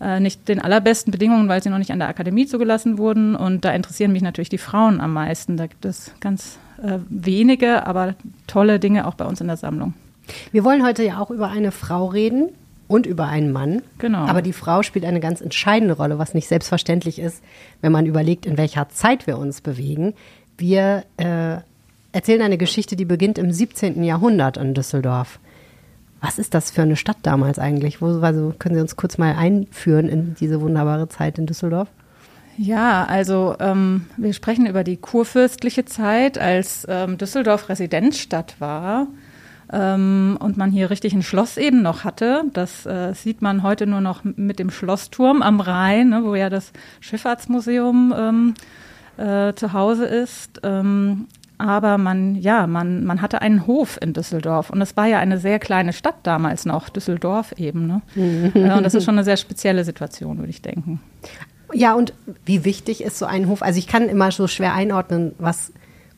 äh, 0.00 0.20
nicht 0.20 0.48
den 0.48 0.60
allerbesten 0.60 1.10
Bedingungen, 1.10 1.48
weil 1.48 1.62
sie 1.62 1.68
noch 1.68 1.78
nicht 1.78 1.92
an 1.92 1.98
der 1.98 2.08
Akademie 2.08 2.46
zugelassen 2.46 2.96
wurden. 2.96 3.36
Und 3.36 3.64
da 3.64 3.72
interessieren 3.72 4.12
mich 4.12 4.22
natürlich 4.22 4.48
die 4.48 4.58
Frauen 4.58 5.00
am 5.00 5.12
meisten. 5.12 5.58
Da 5.58 5.66
gibt 5.66 5.84
es 5.84 6.12
ganz 6.20 6.58
äh, 6.82 6.98
wenige, 7.08 7.86
aber 7.86 8.14
tolle 8.46 8.80
Dinge 8.80 9.06
auch 9.06 9.14
bei 9.14 9.26
uns 9.26 9.40
in 9.40 9.48
der 9.48 9.58
Sammlung. 9.58 9.92
Wir 10.50 10.64
wollen 10.64 10.84
heute 10.84 11.02
ja 11.02 11.18
auch 11.18 11.30
über 11.30 11.50
eine 11.50 11.72
Frau 11.72 12.06
reden, 12.06 12.48
und 12.92 13.06
über 13.06 13.26
einen 13.26 13.52
Mann. 13.52 13.80
Genau. 13.98 14.26
Aber 14.26 14.42
die 14.42 14.52
Frau 14.52 14.82
spielt 14.82 15.06
eine 15.06 15.20
ganz 15.20 15.40
entscheidende 15.40 15.94
Rolle, 15.94 16.18
was 16.18 16.34
nicht 16.34 16.46
selbstverständlich 16.46 17.18
ist, 17.18 17.42
wenn 17.80 17.90
man 17.90 18.04
überlegt, 18.04 18.44
in 18.44 18.58
welcher 18.58 18.90
Zeit 18.90 19.26
wir 19.26 19.38
uns 19.38 19.62
bewegen. 19.62 20.12
Wir 20.58 21.04
äh, 21.16 21.56
erzählen 22.12 22.42
eine 22.42 22.58
Geschichte, 22.58 22.94
die 22.94 23.06
beginnt 23.06 23.38
im 23.38 23.50
17. 23.50 24.04
Jahrhundert 24.04 24.58
in 24.58 24.74
Düsseldorf. 24.74 25.40
Was 26.20 26.38
ist 26.38 26.52
das 26.52 26.70
für 26.70 26.82
eine 26.82 26.96
Stadt 26.96 27.16
damals 27.22 27.58
eigentlich? 27.58 28.02
Wo, 28.02 28.20
also 28.20 28.54
können 28.58 28.74
Sie 28.74 28.82
uns 28.82 28.94
kurz 28.94 29.16
mal 29.16 29.34
einführen 29.34 30.10
in 30.10 30.36
diese 30.38 30.60
wunderbare 30.60 31.08
Zeit 31.08 31.38
in 31.38 31.46
Düsseldorf? 31.46 31.88
Ja, 32.58 33.06
also 33.06 33.56
ähm, 33.58 34.04
wir 34.18 34.34
sprechen 34.34 34.66
über 34.66 34.84
die 34.84 34.98
kurfürstliche 34.98 35.86
Zeit, 35.86 36.36
als 36.36 36.86
ähm, 36.90 37.16
Düsseldorf 37.16 37.70
Residenzstadt 37.70 38.60
war 38.60 39.06
ähm, 39.72 40.36
und 40.40 40.56
man 40.56 40.70
hier 40.70 40.90
richtig 40.90 41.14
ein 41.14 41.22
Schloss 41.22 41.56
eben 41.56 41.82
noch 41.82 42.04
hatte. 42.04 42.44
Das 42.52 42.86
äh, 42.86 43.14
sieht 43.14 43.42
man 43.42 43.62
heute 43.62 43.86
nur 43.86 44.00
noch 44.00 44.22
mit 44.24 44.58
dem 44.58 44.70
Schlossturm 44.70 45.42
am 45.42 45.60
Rhein, 45.60 46.10
ne, 46.10 46.22
wo 46.24 46.34
ja 46.34 46.50
das 46.50 46.72
Schifffahrtsmuseum 47.00 48.14
ähm, 48.16 48.54
äh, 49.16 49.54
zu 49.54 49.72
Hause 49.72 50.04
ist. 50.04 50.60
Ähm, 50.62 51.26
aber 51.58 51.96
man, 51.96 52.34
ja, 52.34 52.66
man, 52.66 53.04
man 53.04 53.22
hatte 53.22 53.40
einen 53.40 53.66
Hof 53.66 53.98
in 54.02 54.12
Düsseldorf 54.12 54.70
und 54.70 54.82
es 54.82 54.96
war 54.96 55.06
ja 55.06 55.20
eine 55.20 55.38
sehr 55.38 55.58
kleine 55.58 55.92
Stadt 55.92 56.16
damals 56.24 56.66
noch, 56.66 56.88
Düsseldorf 56.88 57.52
eben. 57.56 57.86
Ne? 57.86 58.02
äh, 58.54 58.76
und 58.76 58.82
das 58.82 58.94
ist 58.94 59.04
schon 59.04 59.14
eine 59.14 59.24
sehr 59.24 59.36
spezielle 59.36 59.84
Situation, 59.84 60.38
würde 60.38 60.50
ich 60.50 60.60
denken. 60.60 61.00
Ja, 61.72 61.94
und 61.94 62.12
wie 62.44 62.64
wichtig 62.64 63.02
ist 63.02 63.18
so 63.18 63.26
ein 63.26 63.48
Hof? 63.48 63.62
Also 63.62 63.78
ich 63.78 63.86
kann 63.86 64.08
immer 64.08 64.30
so 64.30 64.46
schwer 64.48 64.74
einordnen, 64.74 65.34
was 65.38 65.72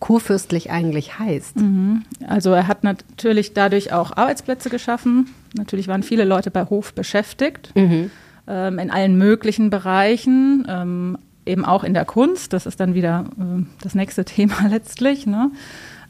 kurfürstlich 0.04 0.70
eigentlich 0.70 1.18
heißt. 1.18 1.56
Mhm. 1.56 2.02
Also 2.28 2.52
er 2.52 2.68
hat 2.68 2.84
natürlich 2.84 3.54
dadurch 3.54 3.94
auch 3.94 4.14
Arbeitsplätze 4.14 4.68
geschaffen. 4.68 5.30
Natürlich 5.54 5.88
waren 5.88 6.02
viele 6.02 6.24
Leute 6.24 6.50
bei 6.50 6.66
Hof 6.66 6.92
beschäftigt, 6.92 7.74
mhm. 7.74 8.10
ähm, 8.46 8.78
in 8.78 8.90
allen 8.90 9.16
möglichen 9.16 9.70
Bereichen, 9.70 10.66
ähm, 10.68 11.16
eben 11.46 11.64
auch 11.64 11.84
in 11.84 11.94
der 11.94 12.04
Kunst. 12.04 12.52
Das 12.52 12.66
ist 12.66 12.80
dann 12.80 12.92
wieder 12.92 13.24
äh, 13.38 13.62
das 13.80 13.94
nächste 13.94 14.24
Thema 14.26 14.68
letztlich. 14.68 15.26
Ne? 15.26 15.50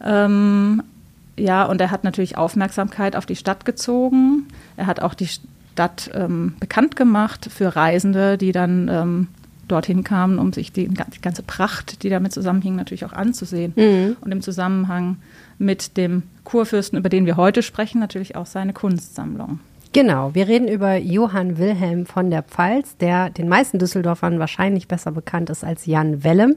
Ähm, 0.03 0.83
ja, 1.39 1.63
und 1.63 1.81
er 1.81 1.93
hat 1.93 2.03
natürlich 2.03 2.37
Aufmerksamkeit 2.37 3.15
auf 3.15 3.27
die 3.27 3.37
Stadt 3.37 3.65
gezogen. 3.65 4.49
Er 4.77 4.89
hat 4.89 4.99
auch 4.99 5.15
die 5.15 5.29
Stadt 5.29 6.11
ähm, 6.15 6.57
bekannt 6.59 6.97
gemacht 6.97 7.47
für 7.49 7.77
Reisende, 7.77 8.39
die 8.39 8.51
dann 8.51 8.89
ähm, 8.89 9.29
dorthin 9.69 10.05
kamen, 10.05 10.39
um 10.39 10.53
sich 10.53 10.73
die, 10.73 10.89
die, 10.89 11.21
ganze 11.21 11.43
Pracht, 11.43 12.03
die 12.03 12.09
damit 12.09 12.33
zusammenhing, 12.33 12.77
natürlich 12.77 13.05
auch 13.05 13.13
anzusehen. 13.13 13.73
Mhm. 13.77 14.17
Und 14.21 14.33
im 14.33 14.43
Zusammenhang 14.43 15.17
mit 15.59 15.97
dem 15.97 16.25
Kurfürsten, 16.45 16.99
über 16.99 17.09
den 17.09 17.27
wir 17.27 17.37
heute 17.37 17.63
sprechen, 17.63 18.01
natürlich 18.01 18.37
auch 18.37 18.47
seine 18.47 18.73
Kunstsammlung. 18.73 19.61
Genau, 19.93 20.35
wir 20.35 20.49
reden 20.49 20.67
über 20.67 20.97
Johann 20.97 21.57
Wilhelm 21.57 22.05
von 22.05 22.29
der 22.29 22.43
Pfalz, 22.43 22.97
der 22.97 23.31
den 23.31 23.49
meisten 23.49 23.79
Düsseldorfern 23.79 24.41
wahrscheinlich 24.41 24.89
besser 24.89 25.13
bekannt 25.13 25.51
ist 25.51 25.63
als 25.63 25.87
Jan 25.87 26.25
Wellem, 26.25 26.57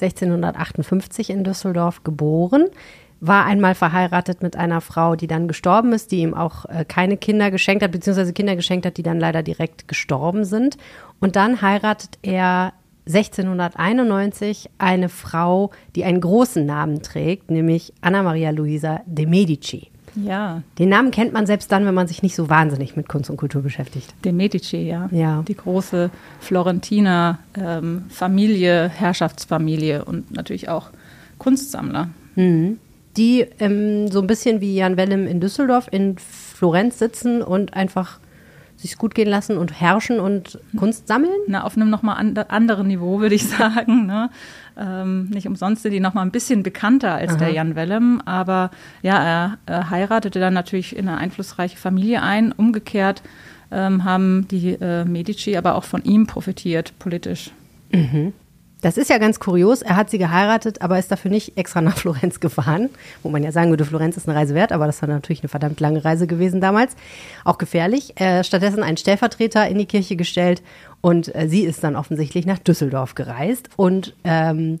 1658 0.00 1.30
in 1.30 1.44
Düsseldorf 1.44 2.02
geboren 2.02 2.66
war 3.22 3.44
einmal 3.44 3.76
verheiratet 3.76 4.42
mit 4.42 4.56
einer 4.56 4.80
Frau, 4.80 5.14
die 5.14 5.28
dann 5.28 5.46
gestorben 5.46 5.92
ist, 5.92 6.10
die 6.10 6.22
ihm 6.22 6.34
auch 6.34 6.64
äh, 6.64 6.84
keine 6.84 7.16
Kinder 7.16 7.52
geschenkt 7.52 7.84
hat, 7.84 7.92
beziehungsweise 7.92 8.32
Kinder 8.32 8.56
geschenkt 8.56 8.84
hat, 8.84 8.96
die 8.96 9.04
dann 9.04 9.20
leider 9.20 9.44
direkt 9.44 9.86
gestorben 9.86 10.44
sind. 10.44 10.76
Und 11.20 11.36
dann 11.36 11.62
heiratet 11.62 12.18
er 12.22 12.72
1691 13.06 14.70
eine 14.78 15.08
Frau, 15.08 15.70
die 15.94 16.04
einen 16.04 16.20
großen 16.20 16.66
Namen 16.66 17.02
trägt, 17.02 17.48
nämlich 17.48 17.92
Anna 18.00 18.24
Maria 18.24 18.50
Luisa 18.50 19.02
de 19.06 19.26
Medici. 19.26 19.88
Ja. 20.16 20.62
Den 20.80 20.88
Namen 20.88 21.12
kennt 21.12 21.32
man 21.32 21.46
selbst 21.46 21.70
dann, 21.70 21.86
wenn 21.86 21.94
man 21.94 22.08
sich 22.08 22.24
nicht 22.24 22.34
so 22.34 22.50
wahnsinnig 22.50 22.96
mit 22.96 23.08
Kunst 23.08 23.30
und 23.30 23.36
Kultur 23.36 23.62
beschäftigt. 23.62 24.12
De 24.24 24.32
Medici, 24.32 24.78
ja. 24.78 25.08
ja. 25.12 25.42
Die 25.46 25.56
große 25.56 26.10
Florentiner 26.40 27.38
ähm, 27.54 28.06
Familie, 28.08 28.88
Herrschaftsfamilie 28.88 30.04
und 30.04 30.32
natürlich 30.32 30.68
auch 30.68 30.90
Kunstsammler. 31.38 32.08
Mhm 32.34 32.78
die 33.16 33.46
ähm, 33.58 34.10
so 34.10 34.20
ein 34.20 34.26
bisschen 34.26 34.60
wie 34.60 34.74
Jan 34.74 34.96
Wellem 34.96 35.26
in 35.26 35.40
Düsseldorf 35.40 35.88
in 35.90 36.16
Florenz 36.18 36.98
sitzen 36.98 37.42
und 37.42 37.74
einfach 37.74 38.20
sich 38.76 38.98
gut 38.98 39.14
gehen 39.14 39.28
lassen 39.28 39.56
und 39.56 39.80
herrschen 39.80 40.18
und 40.18 40.58
Kunst 40.76 41.06
sammeln? 41.06 41.32
Na, 41.46 41.64
auf 41.64 41.76
einem 41.76 41.88
nochmal 41.88 42.16
and 42.18 42.50
anderen 42.50 42.88
Niveau, 42.88 43.20
würde 43.20 43.34
ich 43.34 43.48
sagen. 43.48 44.06
Ne? 44.06 44.30
Ähm, 44.76 45.28
nicht 45.30 45.46
umsonst 45.46 45.82
sind 45.82 45.92
die 45.92 46.00
nochmal 46.00 46.24
ein 46.24 46.32
bisschen 46.32 46.62
bekannter 46.62 47.14
als 47.14 47.32
Aha. 47.32 47.38
der 47.38 47.50
Jan 47.50 47.76
Wellem, 47.76 48.20
aber 48.24 48.70
ja, 49.02 49.22
er, 49.22 49.58
er, 49.66 49.90
heiratete 49.90 50.40
dann 50.40 50.54
natürlich 50.54 50.96
in 50.96 51.08
eine 51.08 51.18
einflussreiche 51.18 51.76
Familie 51.76 52.22
ein. 52.22 52.52
Umgekehrt 52.52 53.22
ähm, 53.70 54.04
haben 54.04 54.48
die 54.48 54.72
äh, 54.72 55.04
Medici 55.04 55.56
aber 55.56 55.76
auch 55.76 55.84
von 55.84 56.02
ihm 56.02 56.26
profitiert, 56.26 56.98
politisch. 56.98 57.50
Mhm. 57.92 58.32
Das 58.82 58.96
ist 58.96 59.08
ja 59.08 59.18
ganz 59.18 59.38
kurios. 59.38 59.80
Er 59.80 59.96
hat 59.96 60.10
sie 60.10 60.18
geheiratet, 60.18 60.82
aber 60.82 60.98
ist 60.98 61.10
dafür 61.10 61.30
nicht 61.30 61.56
extra 61.56 61.80
nach 61.80 61.96
Florenz 61.98 62.40
gefahren. 62.40 62.90
Wo 63.22 63.30
man 63.30 63.42
ja 63.42 63.52
sagen 63.52 63.70
würde, 63.70 63.84
Florenz 63.84 64.16
ist 64.16 64.28
eine 64.28 64.36
Reise 64.36 64.54
wert, 64.54 64.72
aber 64.72 64.86
das 64.86 65.00
war 65.00 65.08
natürlich 65.08 65.40
eine 65.40 65.48
verdammt 65.48 65.80
lange 65.80 66.04
Reise 66.04 66.26
gewesen 66.26 66.60
damals. 66.60 66.96
Auch 67.44 67.58
gefährlich. 67.58 68.20
Äh, 68.20 68.44
stattdessen 68.44 68.82
einen 68.82 68.96
Stellvertreter 68.96 69.66
in 69.68 69.78
die 69.78 69.86
Kirche 69.86 70.16
gestellt 70.16 70.62
und 71.00 71.34
äh, 71.34 71.48
sie 71.48 71.62
ist 71.62 71.82
dann 71.84 71.96
offensichtlich 71.96 72.44
nach 72.44 72.58
Düsseldorf 72.58 73.14
gereist. 73.14 73.70
Und 73.76 74.14
ähm, 74.24 74.80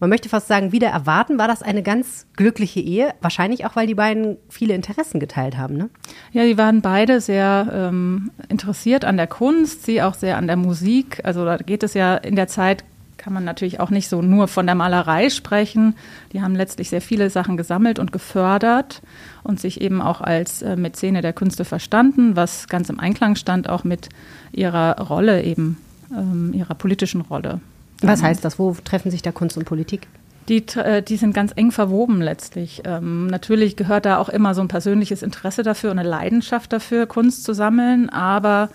man 0.00 0.08
möchte 0.08 0.30
fast 0.30 0.48
sagen, 0.48 0.72
wieder 0.72 0.88
erwarten, 0.88 1.38
war 1.38 1.46
das 1.46 1.62
eine 1.62 1.82
ganz 1.82 2.26
glückliche 2.34 2.80
Ehe. 2.80 3.14
Wahrscheinlich 3.20 3.66
auch, 3.66 3.76
weil 3.76 3.86
die 3.86 3.94
beiden 3.94 4.38
viele 4.48 4.74
Interessen 4.74 5.20
geteilt 5.20 5.56
haben, 5.56 5.76
ne? 5.76 5.90
Ja, 6.32 6.44
die 6.44 6.58
waren 6.58 6.80
beide 6.80 7.20
sehr 7.20 7.68
ähm, 7.72 8.32
interessiert 8.48 9.04
an 9.04 9.16
der 9.16 9.28
Kunst, 9.28 9.84
sie 9.84 10.02
auch 10.02 10.14
sehr 10.14 10.38
an 10.38 10.48
der 10.48 10.56
Musik. 10.56 11.20
Also 11.22 11.44
da 11.44 11.58
geht 11.58 11.82
es 11.82 11.94
ja 11.94 12.16
in 12.16 12.34
der 12.34 12.48
Zeit 12.48 12.82
kann 13.22 13.32
man 13.32 13.44
natürlich 13.44 13.78
auch 13.78 13.90
nicht 13.90 14.08
so 14.08 14.20
nur 14.20 14.48
von 14.48 14.66
der 14.66 14.74
Malerei 14.74 15.30
sprechen. 15.30 15.94
Die 16.32 16.42
haben 16.42 16.56
letztlich 16.56 16.90
sehr 16.90 17.00
viele 17.00 17.30
Sachen 17.30 17.56
gesammelt 17.56 18.00
und 18.00 18.10
gefördert 18.10 19.00
und 19.44 19.60
sich 19.60 19.80
eben 19.80 20.02
auch 20.02 20.20
als 20.20 20.60
äh, 20.62 20.74
Mäzene 20.74 21.22
der 21.22 21.32
Künste 21.32 21.64
verstanden, 21.64 22.34
was 22.34 22.66
ganz 22.66 22.90
im 22.90 22.98
Einklang 22.98 23.36
stand 23.36 23.68
auch 23.68 23.84
mit 23.84 24.08
ihrer 24.50 25.00
Rolle 25.00 25.44
eben, 25.44 25.78
ähm, 26.12 26.52
ihrer 26.52 26.74
politischen 26.74 27.20
Rolle. 27.20 27.60
Was 28.02 28.24
heißt 28.24 28.44
das? 28.44 28.58
Wo 28.58 28.76
treffen 28.84 29.12
sich 29.12 29.22
da 29.22 29.30
Kunst 29.30 29.56
und 29.56 29.66
Politik? 29.66 30.08
Die, 30.48 30.66
äh, 30.76 31.00
die 31.00 31.16
sind 31.16 31.32
ganz 31.32 31.52
eng 31.54 31.70
verwoben 31.70 32.20
letztlich. 32.20 32.82
Ähm, 32.84 33.28
natürlich 33.28 33.76
gehört 33.76 34.04
da 34.04 34.18
auch 34.18 34.30
immer 34.30 34.54
so 34.54 34.62
ein 34.62 34.68
persönliches 34.68 35.22
Interesse 35.22 35.62
dafür 35.62 35.92
und 35.92 36.00
eine 36.00 36.08
Leidenschaft 36.08 36.72
dafür, 36.72 37.06
Kunst 37.06 37.44
zu 37.44 37.52
sammeln, 37.52 38.10
aber 38.10 38.68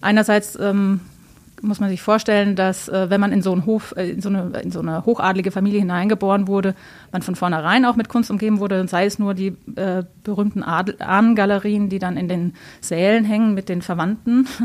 einerseits 0.00 0.56
ähm, 0.60 1.00
muss 1.62 1.80
man 1.80 1.90
sich 1.90 2.02
vorstellen, 2.02 2.56
dass 2.56 2.88
äh, 2.88 3.10
wenn 3.10 3.20
man 3.20 3.32
in 3.32 3.42
so, 3.42 3.52
einen 3.52 3.66
Hof, 3.66 3.94
äh, 3.96 4.10
in, 4.10 4.20
so 4.20 4.28
eine, 4.28 4.58
in 4.60 4.70
so 4.70 4.80
eine 4.80 5.04
hochadlige 5.04 5.50
Familie 5.50 5.80
hineingeboren 5.80 6.48
wurde, 6.48 6.74
man 7.12 7.22
von 7.22 7.34
vornherein 7.34 7.84
auch 7.84 7.96
mit 7.96 8.08
Kunst 8.08 8.30
umgeben 8.30 8.60
wurde, 8.60 8.86
sei 8.88 9.06
es 9.06 9.18
nur 9.18 9.34
die 9.34 9.56
äh, 9.76 10.04
berühmten 10.24 10.62
Ahnengalerien, 10.62 11.88
die 11.88 11.98
dann 11.98 12.16
in 12.16 12.28
den 12.28 12.54
Sälen 12.80 13.24
hängen 13.24 13.54
mit 13.54 13.68
den 13.68 13.82
Verwandten. 13.82 14.46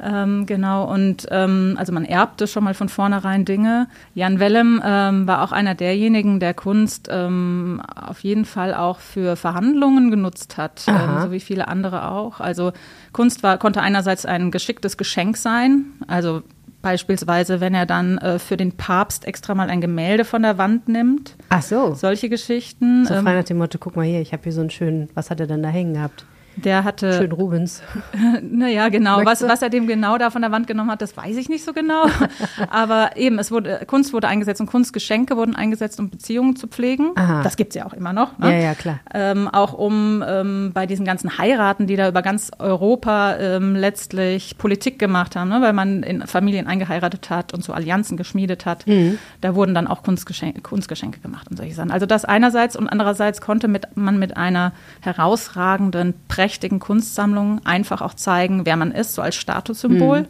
Ähm, 0.00 0.46
genau, 0.46 0.90
und 0.92 1.26
ähm, 1.30 1.76
also 1.78 1.92
man 1.92 2.04
erbte 2.04 2.46
schon 2.46 2.64
mal 2.64 2.74
von 2.74 2.88
vornherein 2.88 3.44
Dinge. 3.44 3.88
Jan 4.14 4.40
Wellem 4.40 4.82
ähm, 4.84 5.26
war 5.26 5.42
auch 5.42 5.52
einer 5.52 5.74
derjenigen, 5.74 6.40
der 6.40 6.54
Kunst 6.54 7.08
ähm, 7.10 7.80
auf 7.94 8.20
jeden 8.20 8.44
Fall 8.44 8.74
auch 8.74 8.98
für 8.98 9.36
Verhandlungen 9.36 10.10
genutzt 10.10 10.56
hat, 10.56 10.84
ähm, 10.88 11.22
so 11.22 11.30
wie 11.30 11.40
viele 11.40 11.68
andere 11.68 12.10
auch. 12.10 12.40
Also 12.40 12.72
Kunst 13.12 13.42
war, 13.42 13.58
konnte 13.58 13.82
einerseits 13.82 14.26
ein 14.26 14.50
geschicktes 14.50 14.96
Geschenk 14.96 15.36
sein, 15.36 15.84
also 16.06 16.42
Beispielsweise, 16.84 17.62
wenn 17.62 17.72
er 17.72 17.86
dann 17.86 18.18
äh, 18.18 18.38
für 18.38 18.58
den 18.58 18.72
Papst 18.72 19.26
extra 19.26 19.54
mal 19.54 19.70
ein 19.70 19.80
Gemälde 19.80 20.26
von 20.26 20.42
der 20.42 20.58
Wand 20.58 20.86
nimmt. 20.86 21.34
Ach 21.48 21.62
so. 21.62 21.94
Solche 21.94 22.28
Geschichten. 22.28 23.06
So 23.06 23.14
frei 23.14 23.30
ähm, 23.30 23.38
nach 23.38 23.44
dem 23.44 23.56
Motto, 23.56 23.78
guck 23.78 23.96
mal 23.96 24.04
hier, 24.04 24.20
ich 24.20 24.34
habe 24.34 24.42
hier 24.42 24.52
so 24.52 24.60
einen 24.60 24.68
schönen, 24.68 25.08
was 25.14 25.30
hat 25.30 25.40
er 25.40 25.46
denn 25.46 25.62
da 25.62 25.70
hängen 25.70 25.94
gehabt? 25.94 26.26
Der 26.56 26.84
hatte. 26.84 27.12
Schön 27.14 27.32
Rubens. 27.32 27.82
naja, 28.42 28.88
genau. 28.88 29.24
Was, 29.24 29.42
was 29.42 29.62
er 29.62 29.70
dem 29.70 29.86
genau 29.86 30.18
da 30.18 30.30
von 30.30 30.42
der 30.42 30.52
Wand 30.52 30.66
genommen 30.66 30.90
hat, 30.90 31.02
das 31.02 31.16
weiß 31.16 31.36
ich 31.36 31.48
nicht 31.48 31.64
so 31.64 31.72
genau. 31.72 32.06
Aber 32.70 33.16
eben, 33.16 33.38
es 33.38 33.50
wurde, 33.50 33.82
Kunst 33.86 34.12
wurde 34.12 34.28
eingesetzt 34.28 34.60
und 34.60 34.66
Kunstgeschenke 34.66 35.36
wurden 35.36 35.56
eingesetzt, 35.56 35.98
um 35.98 36.10
Beziehungen 36.10 36.56
zu 36.56 36.68
pflegen. 36.68 37.10
Aha. 37.16 37.42
Das 37.42 37.56
gibt 37.56 37.70
es 37.70 37.76
ja 37.76 37.86
auch 37.86 37.92
immer 37.92 38.12
noch. 38.12 38.38
Ne? 38.38 38.52
Ja, 38.52 38.58
ja, 38.58 38.74
klar. 38.74 39.00
Ähm, 39.12 39.48
auch 39.48 39.72
um 39.72 40.24
ähm, 40.26 40.70
bei 40.72 40.86
diesen 40.86 41.04
ganzen 41.04 41.38
Heiraten, 41.38 41.86
die 41.86 41.96
da 41.96 42.08
über 42.08 42.22
ganz 42.22 42.50
Europa 42.58 43.36
ähm, 43.36 43.74
letztlich 43.74 44.56
Politik 44.56 44.98
gemacht 44.98 45.36
haben, 45.36 45.48
ne? 45.48 45.60
weil 45.60 45.72
man 45.72 46.02
in 46.02 46.26
Familien 46.26 46.66
eingeheiratet 46.66 47.30
hat 47.30 47.52
und 47.52 47.64
so 47.64 47.72
Allianzen 47.72 48.16
geschmiedet 48.16 48.64
hat. 48.64 48.86
Mhm. 48.86 49.18
Da 49.40 49.54
wurden 49.54 49.74
dann 49.74 49.86
auch 49.86 50.02
Kunstgeschenke, 50.02 50.60
Kunstgeschenke 50.60 51.20
gemacht 51.20 51.48
und 51.50 51.56
solche 51.56 51.74
Sachen. 51.74 51.90
Also 51.90 52.06
das 52.06 52.24
einerseits 52.24 52.76
und 52.76 52.88
andererseits 52.88 53.40
konnte 53.40 53.66
mit, 53.66 53.96
man 53.96 54.18
mit 54.18 54.36
einer 54.36 54.72
herausragenden 55.00 56.14
Presse 56.28 56.43
prächtigen 56.44 56.78
Kunstsammlungen 56.78 57.64
einfach 57.64 58.02
auch 58.02 58.12
zeigen, 58.12 58.66
wer 58.66 58.76
man 58.76 58.92
ist, 58.92 59.14
so 59.14 59.22
als 59.22 59.34
Statussymbol 59.34 60.20
mhm. 60.20 60.26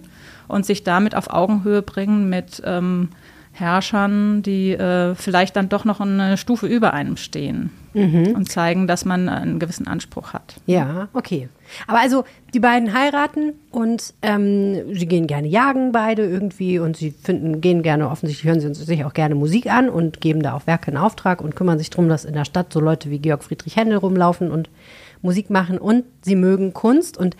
und 0.46 0.64
sich 0.64 0.84
damit 0.84 1.16
auf 1.16 1.28
Augenhöhe 1.28 1.82
bringen 1.82 2.28
mit 2.30 2.62
ähm, 2.64 3.08
Herrschern, 3.50 4.40
die 4.42 4.74
äh, 4.74 5.16
vielleicht 5.16 5.56
dann 5.56 5.68
doch 5.68 5.84
noch 5.84 6.00
eine 6.00 6.36
Stufe 6.36 6.68
über 6.68 6.94
einem 6.94 7.16
stehen 7.16 7.70
mhm. 7.94 8.34
und 8.36 8.48
zeigen, 8.48 8.86
dass 8.86 9.04
man 9.04 9.28
einen 9.28 9.58
gewissen 9.58 9.88
Anspruch 9.88 10.32
hat. 10.34 10.54
Ja, 10.66 11.08
okay. 11.14 11.48
Aber 11.88 11.98
also 11.98 12.22
die 12.52 12.60
beiden 12.60 12.94
heiraten 12.94 13.54
und 13.72 14.14
ähm, 14.22 14.94
sie 14.94 15.06
gehen 15.06 15.26
gerne 15.26 15.48
jagen 15.48 15.90
beide 15.90 16.24
irgendwie 16.24 16.78
und 16.78 16.96
sie 16.96 17.10
finden, 17.10 17.60
gehen 17.60 17.82
gerne, 17.82 18.08
offensichtlich 18.08 18.48
hören 18.48 18.60
sie 18.60 18.72
sich 18.72 19.04
auch 19.04 19.14
gerne 19.14 19.34
Musik 19.34 19.68
an 19.68 19.88
und 19.88 20.20
geben 20.20 20.44
da 20.44 20.54
auch 20.54 20.68
Werke 20.68 20.92
in 20.92 20.96
Auftrag 20.96 21.40
und 21.40 21.56
kümmern 21.56 21.78
sich 21.78 21.90
darum, 21.90 22.08
dass 22.08 22.24
in 22.24 22.34
der 22.34 22.44
Stadt 22.44 22.72
so 22.72 22.78
Leute 22.78 23.10
wie 23.10 23.18
Georg 23.18 23.42
Friedrich 23.42 23.74
Händel 23.74 23.98
rumlaufen 23.98 24.52
und 24.52 24.70
Musik 25.24 25.50
machen 25.50 25.78
und 25.78 26.04
sie 26.22 26.36
mögen 26.36 26.72
Kunst. 26.74 27.16
Und 27.16 27.36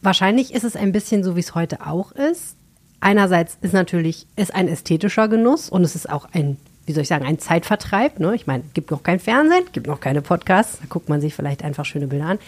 wahrscheinlich 0.00 0.54
ist 0.54 0.64
es 0.64 0.76
ein 0.76 0.92
bisschen 0.92 1.24
so, 1.24 1.36
wie 1.36 1.40
es 1.40 1.54
heute 1.54 1.84
auch 1.86 2.12
ist. 2.12 2.56
Einerseits 3.00 3.58
ist 3.60 3.74
natürlich 3.74 4.26
ist 4.36 4.54
ein 4.54 4.68
ästhetischer 4.68 5.28
Genuss 5.28 5.68
und 5.68 5.82
es 5.82 5.94
ist 5.94 6.08
auch 6.08 6.28
ein, 6.32 6.56
wie 6.86 6.92
soll 6.92 7.02
ich 7.02 7.08
sagen, 7.08 7.26
ein 7.26 7.38
Zeitvertreib. 7.38 8.20
Ne? 8.20 8.34
Ich 8.34 8.46
meine, 8.46 8.64
es 8.66 8.72
gibt 8.72 8.90
noch 8.90 9.02
kein 9.02 9.20
Fernsehen, 9.20 9.64
gibt 9.72 9.86
noch 9.86 10.00
keine 10.00 10.22
Podcasts, 10.22 10.78
da 10.80 10.86
guckt 10.88 11.08
man 11.08 11.20
sich 11.20 11.34
vielleicht 11.34 11.62
einfach 11.62 11.84
schöne 11.84 12.06
Bilder 12.06 12.26
an. 12.26 12.38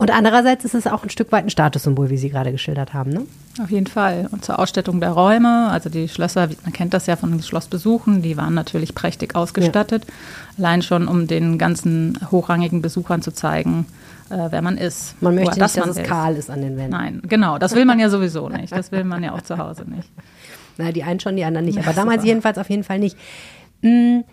Und 0.00 0.10
andererseits 0.10 0.64
ist 0.64 0.74
es 0.74 0.86
auch 0.86 1.02
ein 1.02 1.10
Stück 1.10 1.30
weit 1.30 1.44
ein 1.44 1.50
Statussymbol, 1.50 2.08
wie 2.08 2.16
Sie 2.16 2.30
gerade 2.30 2.52
geschildert 2.52 2.94
haben. 2.94 3.10
Ne? 3.10 3.26
Auf 3.62 3.70
jeden 3.70 3.86
Fall. 3.86 4.28
Und 4.32 4.42
zur 4.42 4.58
Ausstattung 4.58 4.98
der 4.98 5.10
Räume, 5.10 5.68
also 5.68 5.90
die 5.90 6.08
Schlösser, 6.08 6.48
man 6.64 6.72
kennt 6.72 6.94
das 6.94 7.04
ja 7.04 7.16
von 7.16 7.42
Schlossbesuchen, 7.42 8.22
die 8.22 8.38
waren 8.38 8.54
natürlich 8.54 8.94
prächtig 8.94 9.36
ausgestattet. 9.36 10.06
Ja. 10.06 10.12
Allein 10.64 10.80
schon, 10.80 11.06
um 11.06 11.26
den 11.26 11.58
ganzen 11.58 12.18
hochrangigen 12.30 12.80
Besuchern 12.80 13.20
zu 13.20 13.30
zeigen, 13.30 13.84
äh, 14.30 14.46
wer 14.48 14.62
man 14.62 14.78
ist. 14.78 15.20
Man 15.20 15.34
möchte 15.34 15.60
nicht, 15.60 15.76
dass 15.76 15.76
es 15.76 15.98
ist. 15.98 16.04
kahl 16.04 16.34
ist 16.34 16.48
an 16.48 16.62
den 16.62 16.78
Wänden. 16.78 16.92
Nein, 16.92 17.22
genau. 17.28 17.58
Das 17.58 17.74
will 17.74 17.84
man 17.84 17.98
ja 17.98 18.08
sowieso 18.08 18.48
nicht. 18.48 18.72
Das 18.72 18.92
will 18.92 19.04
man 19.04 19.22
ja 19.22 19.32
auch 19.32 19.42
zu 19.42 19.58
Hause 19.58 19.84
nicht. 19.84 20.08
Na, 20.78 20.92
die 20.92 21.02
einen 21.02 21.20
schon, 21.20 21.36
die 21.36 21.44
anderen 21.44 21.66
nicht. 21.66 21.78
Aber 21.78 21.92
damals 21.92 22.24
jedenfalls 22.24 22.56
auf 22.56 22.70
jeden 22.70 22.84
Fall 22.84 23.00
nicht. 23.00 23.18
Hm, 23.82 24.24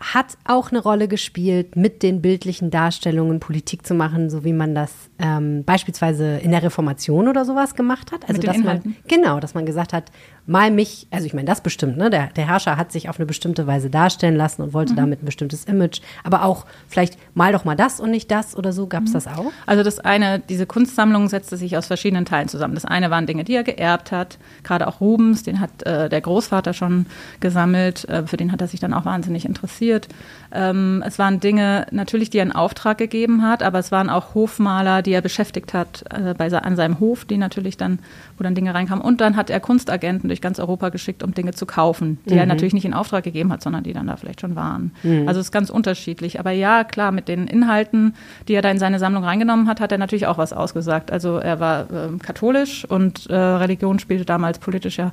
hat 0.00 0.38
auch 0.44 0.70
eine 0.70 0.80
Rolle 0.80 1.08
gespielt, 1.08 1.74
mit 1.74 2.02
den 2.02 2.22
bildlichen 2.22 2.70
Darstellungen 2.70 3.40
Politik 3.40 3.84
zu 3.84 3.94
machen, 3.94 4.30
so 4.30 4.44
wie 4.44 4.52
man 4.52 4.74
das 4.74 4.92
ähm, 5.18 5.64
beispielsweise 5.64 6.38
in 6.38 6.52
der 6.52 6.62
Reformation 6.62 7.26
oder 7.26 7.44
sowas 7.44 7.74
gemacht 7.74 8.12
hat. 8.12 8.28
Also 8.28 8.40
dass 8.40 8.58
man 8.58 8.96
genau, 9.08 9.40
dass 9.40 9.54
man 9.54 9.66
gesagt 9.66 9.92
hat, 9.92 10.12
mal 10.48 10.70
mich, 10.72 11.06
also 11.10 11.26
ich 11.26 11.34
meine 11.34 11.46
das 11.46 11.60
bestimmt, 11.60 11.96
ne? 11.98 12.10
Der, 12.10 12.28
der 12.28 12.48
Herrscher 12.48 12.76
hat 12.76 12.90
sich 12.90 13.08
auf 13.08 13.18
eine 13.18 13.26
bestimmte 13.26 13.66
Weise 13.68 13.90
darstellen 13.90 14.34
lassen 14.34 14.62
und 14.62 14.68
Mhm. 14.68 14.72
wollte 14.72 14.94
damit 14.94 15.22
ein 15.22 15.26
bestimmtes 15.26 15.64
Image, 15.66 16.00
aber 16.24 16.42
auch 16.44 16.64
vielleicht 16.88 17.16
mal 17.34 17.52
doch 17.52 17.64
mal 17.64 17.76
das 17.76 18.00
und 18.00 18.10
nicht 18.10 18.30
das 18.30 18.56
oder 18.56 18.72
so. 18.72 18.86
Gab 18.86 19.02
Mhm. 19.02 19.06
es 19.08 19.12
das 19.12 19.26
auch? 19.28 19.52
Also 19.66 19.82
das 19.84 20.00
eine, 20.00 20.40
diese 20.40 20.66
Kunstsammlung 20.66 21.28
setzte 21.28 21.56
sich 21.56 21.76
aus 21.76 21.86
verschiedenen 21.86 22.24
Teilen 22.24 22.48
zusammen. 22.48 22.74
Das 22.74 22.84
eine 22.86 23.10
waren 23.10 23.26
Dinge, 23.26 23.44
die 23.44 23.54
er 23.54 23.62
geerbt 23.62 24.10
hat, 24.10 24.38
gerade 24.64 24.88
auch 24.88 25.00
Rubens, 25.00 25.42
den 25.42 25.60
hat 25.60 25.82
äh, 25.84 26.08
der 26.08 26.20
Großvater 26.22 26.72
schon 26.72 27.06
gesammelt, 27.40 28.08
äh, 28.08 28.26
für 28.26 28.36
den 28.38 28.50
hat 28.50 28.60
er 28.60 28.68
sich 28.68 28.80
dann 28.80 28.94
auch 28.94 29.04
wahnsinnig 29.04 29.44
interessiert. 29.44 30.08
Ähm, 30.52 31.02
es 31.06 31.18
waren 31.18 31.40
Dinge 31.40 31.86
natürlich, 31.90 32.30
die 32.30 32.38
er 32.38 32.44
in 32.44 32.52
Auftrag 32.52 32.98
gegeben 32.98 33.42
hat, 33.42 33.62
aber 33.62 33.78
es 33.78 33.92
waren 33.92 34.10
auch 34.10 34.34
Hofmaler, 34.34 35.02
die 35.02 35.12
er 35.12 35.20
beschäftigt 35.20 35.74
hat 35.74 36.04
äh, 36.10 36.34
bei, 36.34 36.50
an 36.52 36.76
seinem 36.76 37.00
Hof, 37.00 37.24
die 37.24 37.36
natürlich 37.36 37.76
dann, 37.76 37.98
wo 38.36 38.44
dann 38.44 38.54
Dinge 38.54 38.74
reinkamen. 38.74 39.04
Und 39.04 39.20
dann 39.20 39.36
hat 39.36 39.50
er 39.50 39.60
Kunstagenten 39.60 40.28
durch 40.28 40.40
ganz 40.40 40.58
Europa 40.58 40.88
geschickt, 40.88 41.22
um 41.22 41.34
Dinge 41.34 41.52
zu 41.52 41.66
kaufen, 41.66 42.18
die 42.26 42.34
er 42.34 42.46
natürlich 42.46 42.74
nicht 42.74 42.84
in 42.84 42.94
Auftrag 42.94 43.24
gegeben 43.24 43.52
hat, 43.52 43.62
sondern 43.62 43.84
die 43.84 43.92
dann 43.92 44.06
da 44.06 44.16
vielleicht 44.16 44.40
schon 44.40 44.56
waren. 44.56 44.92
Also 45.26 45.40
es 45.40 45.46
ist 45.46 45.52
ganz 45.52 45.70
unterschiedlich. 45.70 46.40
Aber 46.40 46.50
ja, 46.50 46.84
klar, 46.84 47.12
mit 47.12 47.28
den 47.28 47.46
Inhalten, 47.46 48.14
die 48.48 48.54
er 48.54 48.62
da 48.62 48.70
in 48.70 48.78
seine 48.78 48.98
Sammlung 48.98 49.24
reingenommen 49.24 49.68
hat, 49.68 49.80
hat 49.80 49.92
er 49.92 49.98
natürlich 49.98 50.26
auch 50.26 50.38
was 50.38 50.52
ausgesagt. 50.52 51.10
Also 51.10 51.36
er 51.36 51.60
war 51.60 51.90
ähm, 51.90 52.18
katholisch 52.18 52.84
und 52.84 53.28
äh, 53.28 53.34
Religion 53.34 53.98
spielte 53.98 54.24
damals 54.24 54.58
politisch 54.58 54.98
ja 54.98 55.12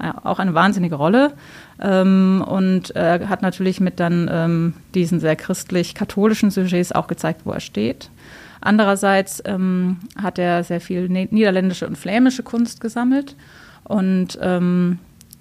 äh, 0.00 0.10
auch 0.22 0.38
eine 0.38 0.54
wahnsinnige 0.54 0.96
Rolle. 0.96 1.32
Ähm, 1.80 2.44
und 2.46 2.90
er 2.90 3.28
hat 3.28 3.42
natürlich 3.42 3.80
mit 3.80 4.00
dann 4.00 4.28
ähm, 4.30 4.74
diesen 4.94 5.20
sehr 5.20 5.36
christlich-katholischen 5.36 6.50
Sujets 6.50 6.92
auch 6.92 7.06
gezeigt, 7.06 7.42
wo 7.44 7.52
er 7.52 7.60
steht. 7.60 8.10
Andererseits 8.60 9.42
ähm, 9.44 9.98
hat 10.20 10.38
er 10.38 10.64
sehr 10.64 10.80
viel 10.80 11.08
niederländische 11.08 11.86
und 11.86 11.98
flämische 11.98 12.42
Kunst 12.42 12.80
gesammelt 12.80 13.36
und 13.84 14.38
ähm, 14.40 14.98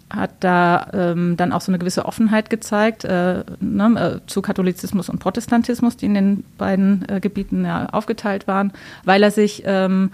hat 0.10 0.32
da 0.42 0.88
ähm, 0.94 1.38
dann 1.38 1.54
auch 1.54 1.62
so 1.62 1.72
eine 1.72 1.80
gewisse 1.80 2.06
Offenheit 2.06 2.50
gezeigt 2.50 3.04
äh, 3.04 3.44
ne, 3.60 4.22
äh, 4.24 4.28
zu 4.28 4.42
Katholizismus 4.42 5.10
und 5.10 5.20
Protestantismus, 5.20 5.98
die 5.98 6.06
in 6.06 6.14
den 6.14 6.44
beiden 6.58 7.08
äh, 7.10 7.20
Gebieten 7.20 7.66
ja 7.66 7.88
aufgeteilt 7.88 8.48
waren, 8.48 8.74
weil 9.06 9.24
er 9.24 9.32
sich 9.32 9.64
ähm, 9.66 10.12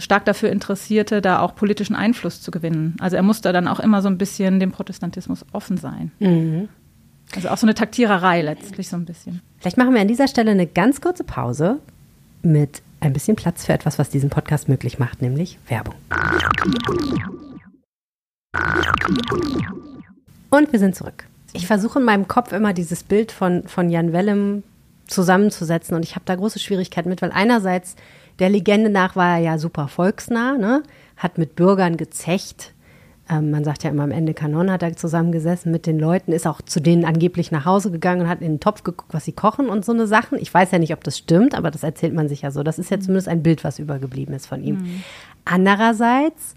stark 0.00 0.24
dafür 0.24 0.50
interessierte, 0.50 1.20
da 1.20 1.40
auch 1.40 1.54
politischen 1.54 1.94
Einfluss 1.94 2.42
zu 2.42 2.50
gewinnen. 2.50 2.96
Also 3.00 3.16
er 3.16 3.22
musste 3.22 3.52
dann 3.52 3.68
auch 3.68 3.80
immer 3.80 4.02
so 4.02 4.08
ein 4.08 4.18
bisschen 4.18 4.60
dem 4.60 4.72
Protestantismus 4.72 5.44
offen 5.52 5.76
sein. 5.76 6.10
Also 7.34 7.48
auch 7.48 7.58
so 7.58 7.66
eine 7.66 7.74
Taktiererei 7.74 8.42
letztlich 8.42 8.88
so 8.88 8.96
ein 8.96 9.04
bisschen. 9.04 9.40
Vielleicht 9.58 9.76
machen 9.76 9.94
wir 9.94 10.00
an 10.00 10.08
dieser 10.08 10.26
Stelle 10.28 10.50
eine 10.50 10.66
ganz 10.66 11.00
kurze 11.00 11.24
Pause 11.24 11.78
mit 12.42 12.82
ein 13.00 13.12
bisschen 13.12 13.36
Platz 13.36 13.66
für 13.66 13.72
etwas, 13.72 13.98
was 13.98 14.10
diesen 14.10 14.30
Podcast 14.30 14.68
möglich 14.68 14.98
macht, 14.98 15.22
nämlich 15.22 15.58
Werbung. 15.68 15.94
Und 20.50 20.72
wir 20.72 20.78
sind 20.78 20.96
zurück. 20.96 21.24
Ich 21.52 21.66
versuche 21.66 21.98
in 21.98 22.04
meinem 22.04 22.28
Kopf 22.28 22.52
immer 22.52 22.72
dieses 22.72 23.02
Bild 23.02 23.32
von, 23.32 23.64
von 23.66 23.90
Jan 23.90 24.12
Wellem 24.12 24.62
zusammenzusetzen 25.06 25.96
und 25.96 26.04
ich 26.04 26.14
habe 26.14 26.24
da 26.24 26.36
große 26.36 26.58
Schwierigkeiten 26.60 27.08
mit, 27.08 27.20
weil 27.20 27.32
einerseits 27.32 27.96
der 28.40 28.48
Legende 28.48 28.90
nach 28.90 29.16
war 29.16 29.36
er 29.36 29.42
ja 29.42 29.58
super 29.58 29.88
volksnah, 29.88 30.58
ne? 30.58 30.82
hat 31.16 31.38
mit 31.38 31.54
Bürgern 31.54 31.96
gezecht. 31.96 32.72
Ähm, 33.28 33.50
man 33.50 33.62
sagt 33.62 33.84
ja 33.84 33.90
immer 33.90 34.02
am 34.02 34.10
Ende 34.10 34.34
Kanon 34.34 34.70
hat 34.70 34.82
er 34.82 34.96
zusammengesessen 34.96 35.70
mit 35.70 35.86
den 35.86 36.00
Leuten, 36.00 36.32
ist 36.32 36.46
auch 36.46 36.62
zu 36.62 36.80
denen 36.80 37.04
angeblich 37.04 37.52
nach 37.52 37.66
Hause 37.66 37.90
gegangen 37.90 38.22
und 38.22 38.28
hat 38.28 38.40
in 38.40 38.54
den 38.54 38.60
Topf 38.60 38.82
geguckt, 38.82 39.12
was 39.12 39.26
sie 39.26 39.32
kochen 39.32 39.68
und 39.68 39.84
so 39.84 39.92
eine 39.92 40.06
Sachen. 40.06 40.38
Ich 40.38 40.52
weiß 40.52 40.70
ja 40.72 40.78
nicht, 40.78 40.94
ob 40.94 41.04
das 41.04 41.18
stimmt, 41.18 41.54
aber 41.54 41.70
das 41.70 41.82
erzählt 41.82 42.14
man 42.14 42.28
sich 42.28 42.42
ja 42.42 42.50
so. 42.50 42.62
Das 42.62 42.78
ist 42.78 42.90
ja 42.90 42.98
zumindest 42.98 43.28
ein 43.28 43.42
Bild, 43.42 43.62
was 43.62 43.78
übergeblieben 43.78 44.34
ist 44.34 44.46
von 44.46 44.64
ihm. 44.64 45.02
Andererseits 45.44 46.54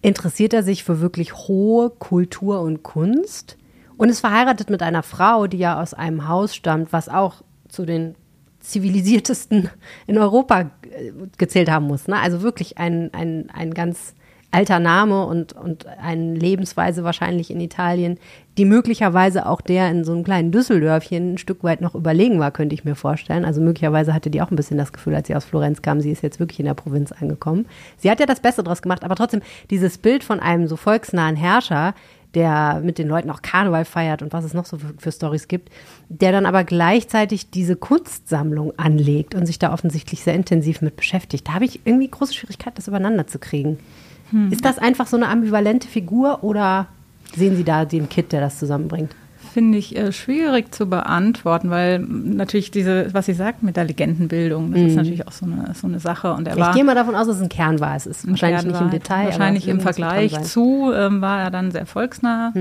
interessiert 0.00 0.54
er 0.54 0.62
sich 0.62 0.84
für 0.84 1.00
wirklich 1.00 1.34
hohe 1.34 1.90
Kultur 1.90 2.60
und 2.60 2.82
Kunst 2.82 3.58
und 3.96 4.08
ist 4.08 4.20
verheiratet 4.20 4.70
mit 4.70 4.82
einer 4.82 5.02
Frau, 5.02 5.46
die 5.46 5.58
ja 5.58 5.80
aus 5.80 5.94
einem 5.94 6.28
Haus 6.28 6.54
stammt, 6.54 6.92
was 6.92 7.08
auch 7.08 7.42
zu 7.68 7.84
den 7.84 8.14
zivilisiertesten 8.62 9.68
in 10.06 10.18
Europa 10.18 10.60
äh, 10.60 11.12
gezählt 11.36 11.70
haben 11.70 11.86
muss. 11.86 12.08
Ne? 12.08 12.18
Also 12.18 12.42
wirklich 12.42 12.78
ein, 12.78 13.10
ein, 13.12 13.50
ein 13.52 13.74
ganz 13.74 14.14
alter 14.52 14.78
Name 14.78 15.24
und, 15.26 15.54
und 15.54 15.86
eine 15.86 16.34
Lebensweise 16.34 17.04
wahrscheinlich 17.04 17.50
in 17.50 17.60
Italien, 17.60 18.18
die 18.58 18.66
möglicherweise 18.66 19.46
auch 19.46 19.62
der 19.62 19.90
in 19.90 20.04
so 20.04 20.12
einem 20.12 20.24
kleinen 20.24 20.52
Düsseldörfchen 20.52 21.34
ein 21.34 21.38
Stück 21.38 21.64
weit 21.64 21.80
noch 21.80 21.94
überlegen 21.94 22.38
war, 22.38 22.50
könnte 22.50 22.74
ich 22.74 22.84
mir 22.84 22.94
vorstellen. 22.94 23.46
Also 23.46 23.62
möglicherweise 23.62 24.12
hatte 24.12 24.28
die 24.28 24.42
auch 24.42 24.50
ein 24.50 24.56
bisschen 24.56 24.76
das 24.76 24.92
Gefühl, 24.92 25.14
als 25.14 25.26
sie 25.26 25.34
aus 25.34 25.46
Florenz 25.46 25.80
kam, 25.80 26.02
sie 26.02 26.12
ist 26.12 26.22
jetzt 26.22 26.38
wirklich 26.38 26.60
in 26.60 26.66
der 26.66 26.74
Provinz 26.74 27.12
angekommen. 27.12 27.64
Sie 27.96 28.10
hat 28.10 28.20
ja 28.20 28.26
das 28.26 28.40
Beste 28.40 28.62
draus 28.62 28.82
gemacht, 28.82 29.04
aber 29.04 29.16
trotzdem 29.16 29.40
dieses 29.70 29.96
Bild 29.96 30.22
von 30.22 30.38
einem 30.38 30.68
so 30.68 30.76
volksnahen 30.76 31.36
Herrscher, 31.36 31.94
der 32.34 32.80
mit 32.82 32.98
den 32.98 33.08
Leuten 33.08 33.30
auch 33.30 33.42
Karneval 33.42 33.84
feiert 33.84 34.22
und 34.22 34.32
was 34.32 34.44
es 34.44 34.54
noch 34.54 34.64
so 34.64 34.78
für, 34.78 34.94
für 34.96 35.12
Stories 35.12 35.48
gibt, 35.48 35.70
der 36.08 36.32
dann 36.32 36.46
aber 36.46 36.64
gleichzeitig 36.64 37.50
diese 37.50 37.76
Kunstsammlung 37.76 38.72
anlegt 38.78 39.34
und 39.34 39.46
sich 39.46 39.58
da 39.58 39.72
offensichtlich 39.72 40.22
sehr 40.22 40.34
intensiv 40.34 40.80
mit 40.80 40.96
beschäftigt. 40.96 41.48
Da 41.48 41.54
habe 41.54 41.64
ich 41.64 41.80
irgendwie 41.84 42.08
große 42.08 42.34
Schwierigkeit, 42.34 42.76
das 42.76 42.88
übereinander 42.88 43.26
zu 43.26 43.38
kriegen. 43.38 43.78
Ist 44.50 44.64
das 44.64 44.78
einfach 44.78 45.06
so 45.06 45.16
eine 45.16 45.28
ambivalente 45.28 45.86
Figur 45.86 46.42
oder 46.42 46.88
sehen 47.36 47.54
Sie 47.54 47.64
da 47.64 47.84
den 47.84 48.08
Kit, 48.08 48.32
der 48.32 48.40
das 48.40 48.58
zusammenbringt? 48.58 49.14
Finde 49.52 49.76
ich 49.76 49.96
äh, 49.96 50.12
schwierig 50.12 50.74
zu 50.74 50.86
beantworten, 50.86 51.68
weil 51.68 51.98
natürlich 51.98 52.70
diese, 52.70 53.12
was 53.12 53.26
Sie 53.26 53.34
sagt 53.34 53.62
mit 53.62 53.76
der 53.76 53.84
Legendenbildung, 53.84 54.72
das 54.72 54.80
ist 54.82 54.96
natürlich 54.96 55.26
auch 55.26 55.32
so 55.32 55.44
eine, 55.44 55.74
so 55.74 55.86
eine 55.86 56.00
Sache. 56.00 56.32
Und 56.32 56.48
er 56.48 56.54
Ich 56.54 56.60
war 56.60 56.72
gehe 56.72 56.84
mal 56.84 56.94
davon 56.94 57.14
aus, 57.14 57.26
dass 57.26 57.36
es 57.36 57.42
ein 57.42 57.50
Kern 57.50 57.78
war. 57.78 57.94
Es 57.94 58.06
ist 58.06 58.26
wahrscheinlich 58.26 58.62
nicht 58.62 58.66
im 58.66 58.72
Kernwahrheit. 58.72 58.92
Detail. 58.94 59.24
Wahrscheinlich 59.26 59.68
im 59.68 59.80
Vergleich 59.80 60.42
zu 60.42 60.90
ähm, 60.94 61.20
war 61.20 61.42
er 61.42 61.50
dann 61.50 61.70
sehr 61.70 61.84
volksnah. 61.84 62.52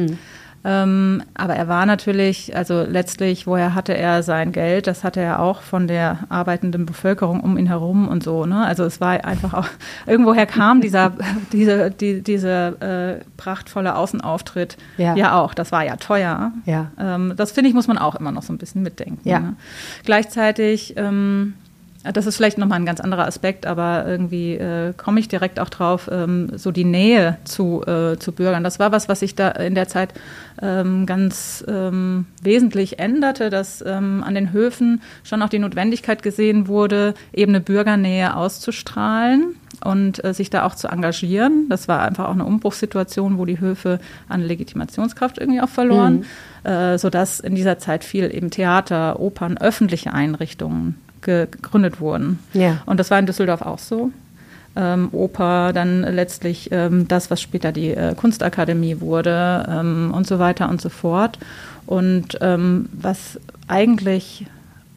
Ähm, 0.64 1.24
aber 1.34 1.56
er 1.56 1.68
war 1.68 1.86
natürlich, 1.86 2.56
also 2.56 2.84
letztlich, 2.84 3.48
woher 3.48 3.74
hatte 3.74 3.96
er 3.98 4.22
sein 4.22 4.52
Geld? 4.52 4.88
Das 4.88 5.04
hatte 5.04 5.20
er 5.20 5.40
auch 5.40 5.62
von 5.62 5.88
der 5.88 6.20
arbeitenden 6.30 6.86
Bevölkerung 6.86 7.40
um 7.40 7.58
ihn 7.58 7.66
herum 7.68 8.08
und 8.08 8.24
so. 8.24 8.46
Ne? 8.46 8.64
Also 8.66 8.84
es 8.84 9.02
war 9.02 9.26
einfach 9.26 9.54
auch, 9.54 9.68
irgendwoher 10.06 10.46
kam 10.46 10.82
dieser, 10.82 11.14
diese, 11.52 11.90
die, 11.92 12.22
dieser 12.22 12.82
äh, 13.16 13.20
prachtvolle 13.38 13.96
Außenauftritt 13.96 14.78
Ja. 14.98 15.16
ja. 15.16 15.40
auch. 15.40 15.54
Das 15.54 15.72
war 15.72 15.84
ja 15.84 15.96
teuer. 15.96 16.52
Ja. 16.66 16.92
Ähm, 17.00 17.34
das 17.36 17.52
finde 17.52 17.70
ich, 17.70 17.76
muss 17.76 17.88
man 17.88 17.98
auch 17.98 18.16
immer 18.16 18.32
noch 18.32 18.44
so 18.44 18.54
ein 18.54 18.58
bisschen 18.58 18.84
mitdenken. 18.84 19.28
Ja. 19.28 19.40
Ne? 19.40 19.56
Gleichzeitig, 20.06 20.94
ähm, 20.98 21.56
das 22.04 22.26
ist 22.26 22.36
vielleicht 22.36 22.58
nochmal 22.58 22.80
ein 22.80 22.86
ganz 22.86 23.00
anderer 23.00 23.28
Aspekt, 23.28 23.68
aber 23.68 24.06
irgendwie 24.08 24.56
äh, 24.56 24.94
komme 24.98 25.20
ich 25.20 25.28
direkt 25.28 25.60
auch 25.60 25.70
drauf, 25.70 26.10
ähm, 26.12 26.52
so 26.56 26.72
die 26.72 26.84
Nähe 26.84 27.38
zu, 27.44 27.84
äh, 27.86 28.18
zu 28.18 28.32
Bürgern. 28.32 28.64
Das 28.64 28.80
war 28.80 28.92
was, 28.92 29.08
was 29.08 29.20
sich 29.20 29.36
da 29.36 29.50
in 29.50 29.76
der 29.76 29.88
Zeit 29.88 30.14
ähm, 30.62 31.06
ganz 31.06 31.64
ähm, 31.68 32.26
wesentlich 32.42 32.98
änderte, 33.00 33.50
dass 33.52 33.84
ähm, 33.86 34.24
an 34.26 34.34
den 34.34 34.52
Höfen 34.52 35.02
schon 35.24 35.42
auch 35.44 35.50
die 35.50 35.60
Notwendigkeit 35.60 36.24
gesehen 36.24 36.68
wurde, 36.68 37.14
eben 37.34 37.52
eine 37.52 37.62
Bürgernähe 37.62 38.36
auszustrahlen 38.36 39.56
und 39.84 40.24
äh, 40.24 40.34
sich 40.34 40.50
da 40.50 40.66
auch 40.66 40.76
zu 40.76 40.88
engagieren. 40.88 41.68
Das 41.70 41.88
war 41.88 42.02
einfach 42.02 42.26
auch 42.28 42.34
eine 42.34 42.46
Umbruchssituation, 42.46 43.38
wo 43.38 43.46
die 43.46 43.60
Höfe 43.60 44.00
an 44.28 44.42
Legitimationskraft 44.42 45.38
irgendwie 45.38 45.62
auch 45.62 45.70
verloren, 45.70 46.26
äh, 46.64 46.98
sodass 46.98 47.40
in 47.40 47.54
dieser 47.56 47.78
Zeit 47.78 48.04
viel 48.04 48.34
eben 48.34 48.50
Theater, 48.50 49.20
Opern, 49.20 49.58
öffentliche 49.58 50.14
Einrichtungen 50.14 50.96
ge- 50.96 51.11
gegründet 51.22 52.00
wurden. 52.00 52.40
Ja. 52.54 52.82
Und 52.86 53.00
das 53.00 53.12
war 53.12 53.20
in 53.20 53.26
Düsseldorf 53.26 53.62
auch 53.62 53.80
so. 53.80 54.12
Ähm, 54.76 55.10
Oper, 55.12 55.74
dann 55.74 56.02
letztlich 56.02 56.70
ähm, 56.72 57.08
das, 57.08 57.30
was 57.30 57.42
später 57.42 57.72
die 57.72 57.90
äh, 57.90 58.16
Kunstakademie 58.16 59.02
wurde 59.02 59.68
ähm, 59.70 60.14
und 60.16 60.26
so 60.26 60.40
weiter 60.40 60.70
und 60.70 60.80
so 60.80 60.90
fort. 60.90 61.38
Und 61.86 62.38
ähm, 62.40 62.88
was 62.94 63.40
eigentlich 63.68 64.46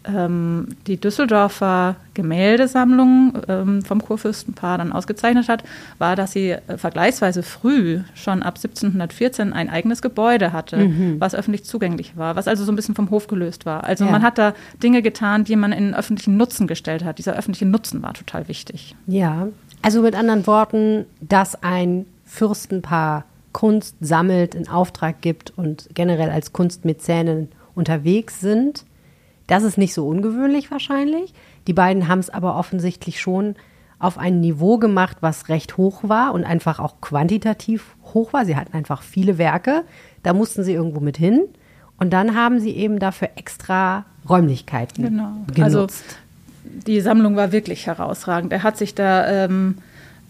ähm, 0.07 0.69
die 0.87 0.99
Düsseldorfer 1.01 1.97
Gemäldesammlung 2.15 3.35
ähm, 3.49 3.83
vom 3.83 4.03
Kurfürstenpaar 4.03 4.79
dann 4.79 4.93
ausgezeichnet 4.93 5.49
hat, 5.49 5.65
war, 5.99 6.15
dass 6.17 6.33
sie 6.33 6.51
äh, 6.51 6.79
vergleichsweise 6.79 7.43
früh, 7.43 8.01
schon 8.15 8.43
ab 8.43 8.55
1714, 8.57 9.53
ein 9.53 9.69
eigenes 9.71 10.03
Gebäude 10.03 10.53
hatte, 10.53 10.91
was 11.19 11.35
öffentlich 11.35 11.65
zugänglich 11.65 12.17
war, 12.17 12.37
was 12.37 12.47
also 12.49 12.65
so 12.65 12.73
ein 12.73 12.77
bisschen 12.77 12.95
vom 12.95 13.11
Hof 13.11 13.27
gelöst 13.27 13.67
war. 13.67 13.85
Also 13.85 14.05
Ja. 14.05 14.11
man 14.11 14.23
hat 14.23 14.39
da 14.39 14.55
Dinge 14.83 15.03
getan, 15.03 15.45
die 15.45 15.57
man 15.57 15.73
in 15.73 15.95
öffentlichen 15.95 16.37
Nutzen 16.37 16.67
gestellt 16.67 17.05
hat. 17.05 17.19
Dieser 17.19 17.35
öffentliche 17.35 17.67
Nutzen 17.67 18.03
war 18.03 18.15
total 18.15 18.49
wichtig. 18.49 18.95
Ja, 19.07 19.49
also 19.83 20.03
mit 20.03 20.15
anderen 20.15 20.47
Worten, 20.47 21.05
dass 21.21 21.63
ein 21.63 22.07
Fürstenpaar 22.25 23.25
Kunst 23.53 23.97
sammelt, 24.01 24.55
in 24.55 24.69
Auftrag 24.69 25.21
gibt 25.21 25.53
und 25.57 25.89
generell 25.95 26.31
als 26.31 26.53
Kunstmäzenen 26.53 27.49
unterwegs 27.75 28.41
sind, 28.41 28.85
das 29.47 29.63
ist 29.63 29.79
nicht 29.79 29.95
so 29.95 30.07
ungewöhnlich 30.07 30.71
wahrscheinlich. 30.71 31.35
Die 31.67 31.73
beiden 31.73 32.09
haben 32.09 32.19
es 32.19 32.31
aber 32.31 32.57
offensichtlich 32.57 33.21
schon 33.21 33.57
auf 33.99 34.19
ein 34.19 34.41
Niveau 34.41 34.79
gemacht, 34.79 35.19
was 35.21 35.49
recht 35.49 35.77
hoch 35.77 36.01
war 36.03 36.35
und 36.35 36.45
einfach 36.45 36.79
auch 36.79 37.01
quantitativ 37.01 37.97
hoch 38.13 38.33
war. 38.33 38.45
Sie 38.45 38.57
hatten 38.57 38.75
einfach 38.75 39.03
viele 39.03 39.39
Werke, 39.39 39.85
da 40.23 40.33
mussten 40.35 40.63
sie 40.65 40.73
irgendwo 40.73 41.01
mit 41.01 41.17
hin. 41.17 41.43
Und 41.99 42.13
dann 42.13 42.35
haben 42.35 42.59
sie 42.59 42.71
eben 42.73 42.99
dafür 42.99 43.31
extra 43.37 44.05
Räumlichkeiten 44.29 45.05
Genau. 45.05 45.31
genutzt. 45.55 45.63
Also 45.63 45.87
die 46.87 47.01
Sammlung 47.01 47.37
war 47.37 47.53
wirklich 47.53 47.87
herausragend. 47.87 48.53
Er 48.53 48.63
hat 48.63 48.77
sich 48.77 48.95
da 48.95 49.45
ähm, 49.45 49.79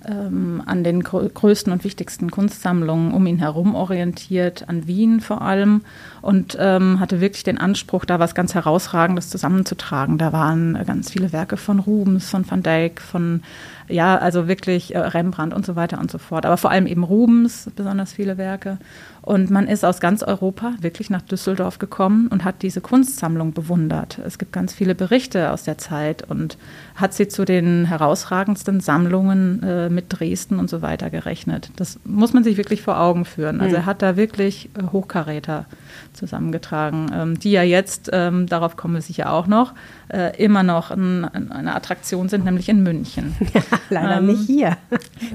ähm, 0.07 0.62
an 0.66 0.85
den 0.85 1.03
grö 1.03 1.29
größten 1.29 1.72
und 1.72 1.85
wichtigsten 1.85 2.31
Kunstsammlungen 2.31 3.12
um 3.14 3.27
ihn 3.27 3.38
herum 3.38 3.74
orientiert, 3.74 4.68
an 4.68 4.87
Wien 4.87 5.20
vor 5.20 5.42
allem, 5.42 5.83
und 6.24 6.56
ähm, 6.58 7.00
hatte 7.00 7.20
wirklich 7.20 7.44
den 7.44 7.58
Anspruch, 7.58 8.06
da 8.06 8.18
was 8.18 8.34
ganz 8.34 8.54
Herausragendes 8.54 9.28
zusammenzutragen. 9.28 10.16
Da 10.16 10.32
waren 10.32 10.74
äh, 10.74 10.84
ganz 10.87 11.10
viele 11.10 11.34
Werke 11.34 11.58
von 11.58 11.80
Rubens, 11.80 12.30
von 12.30 12.50
Van 12.50 12.62
Dyck, 12.62 13.02
von 13.02 13.42
ja, 13.88 14.16
also 14.16 14.48
wirklich 14.48 14.94
äh, 14.94 14.98
Rembrandt 14.98 15.52
und 15.52 15.66
so 15.66 15.76
weiter 15.76 15.98
und 16.00 16.10
so 16.10 16.16
fort. 16.16 16.46
Aber 16.46 16.56
vor 16.56 16.70
allem 16.70 16.87
eben 16.87 17.04
Rubens, 17.04 17.70
besonders 17.76 18.14
viele 18.14 18.38
Werke. 18.38 18.78
Und 19.20 19.50
man 19.50 19.66
ist 19.66 19.84
aus 19.84 20.00
ganz 20.00 20.22
Europa 20.22 20.74
wirklich 20.80 21.08
nach 21.10 21.22
Düsseldorf 21.22 21.78
gekommen 21.78 22.28
und 22.28 22.44
hat 22.44 22.62
diese 22.62 22.80
Kunstsammlung 22.80 23.52
bewundert. 23.52 24.18
Es 24.24 24.38
gibt 24.38 24.52
ganz 24.52 24.74
viele 24.74 24.94
Berichte 24.94 25.50
aus 25.50 25.64
der 25.64 25.78
Zeit 25.78 26.28
und 26.28 26.58
hat 26.94 27.14
sie 27.14 27.28
zu 27.28 27.44
den 27.44 27.87
herausragendsten 27.87 28.80
Sammlungen 28.80 29.62
äh, 29.62 29.88
mit 29.88 30.06
Dresden 30.08 30.58
und 30.58 30.68
so 30.68 30.82
weiter 30.82 31.10
gerechnet. 31.10 31.70
Das 31.76 31.98
muss 32.04 32.32
man 32.32 32.44
sich 32.44 32.56
wirklich 32.56 32.82
vor 32.82 33.00
Augen 33.00 33.24
führen. 33.24 33.60
Also 33.60 33.76
er 33.76 33.87
hat 33.87 34.02
da 34.02 34.16
wirklich 34.16 34.68
äh, 34.78 34.92
Hochkaräter 34.92 35.66
zusammengetragen, 36.14 37.11
ähm, 37.14 37.38
die 37.38 37.50
ja 37.53 37.62
jetzt, 37.62 38.11
ähm, 38.12 38.46
darauf 38.46 38.77
kommen 38.77 38.94
wir 38.94 39.03
sicher 39.03 39.33
auch 39.33 39.46
noch, 39.46 39.74
äh, 40.12 40.37
immer 40.42 40.62
noch 40.62 40.90
ein, 40.90 41.24
eine 41.24 41.74
Attraktion 41.74 42.29
sind, 42.29 42.44
nämlich 42.44 42.68
in 42.68 42.83
München. 42.83 43.35
Leider 43.90 44.18
Ähm, 44.18 44.27
nicht 44.27 44.46
hier. 44.46 44.77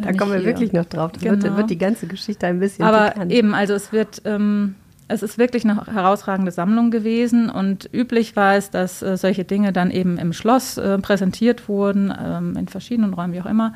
Da 0.01 0.09
nicht 0.09 0.19
kommen 0.19 0.31
wir 0.31 0.39
hier. 0.39 0.47
wirklich 0.47 0.73
noch 0.73 0.85
drauf. 0.85 1.11
Das 1.13 1.21
wird, 1.23 1.43
Genau. 1.43 1.57
wird 1.57 1.69
die 1.69 1.77
ganze 1.77 2.07
Geschichte 2.07 2.47
ein 2.47 2.59
bisschen 2.59 2.85
Aber 2.85 3.11
pikant. 3.11 3.31
eben, 3.31 3.53
also 3.53 3.73
es 3.73 3.91
wird, 3.91 4.21
ähm, 4.25 4.75
es 5.11 5.23
ist 5.23 5.37
wirklich 5.39 5.63
eine 5.65 5.87
herausragende 5.87 6.51
Sammlung 6.51 6.91
gewesen 6.91 7.49
und 7.49 7.89
üblich 7.91 8.35
war 8.35 8.55
es, 8.55 8.69
dass 8.69 9.01
äh, 9.01 9.17
solche 9.17 9.43
Dinge 9.43 9.73
dann 9.73 9.89
eben 9.89 10.17
im 10.19 10.33
Schloss 10.33 10.77
äh, 10.77 10.99
präsentiert 10.99 11.67
wurden, 11.67 12.13
ähm, 12.23 12.55
in 12.55 12.67
verschiedenen 12.67 13.13
Räumen, 13.15 13.33
wie 13.33 13.41
auch 13.41 13.47
immer. 13.47 13.73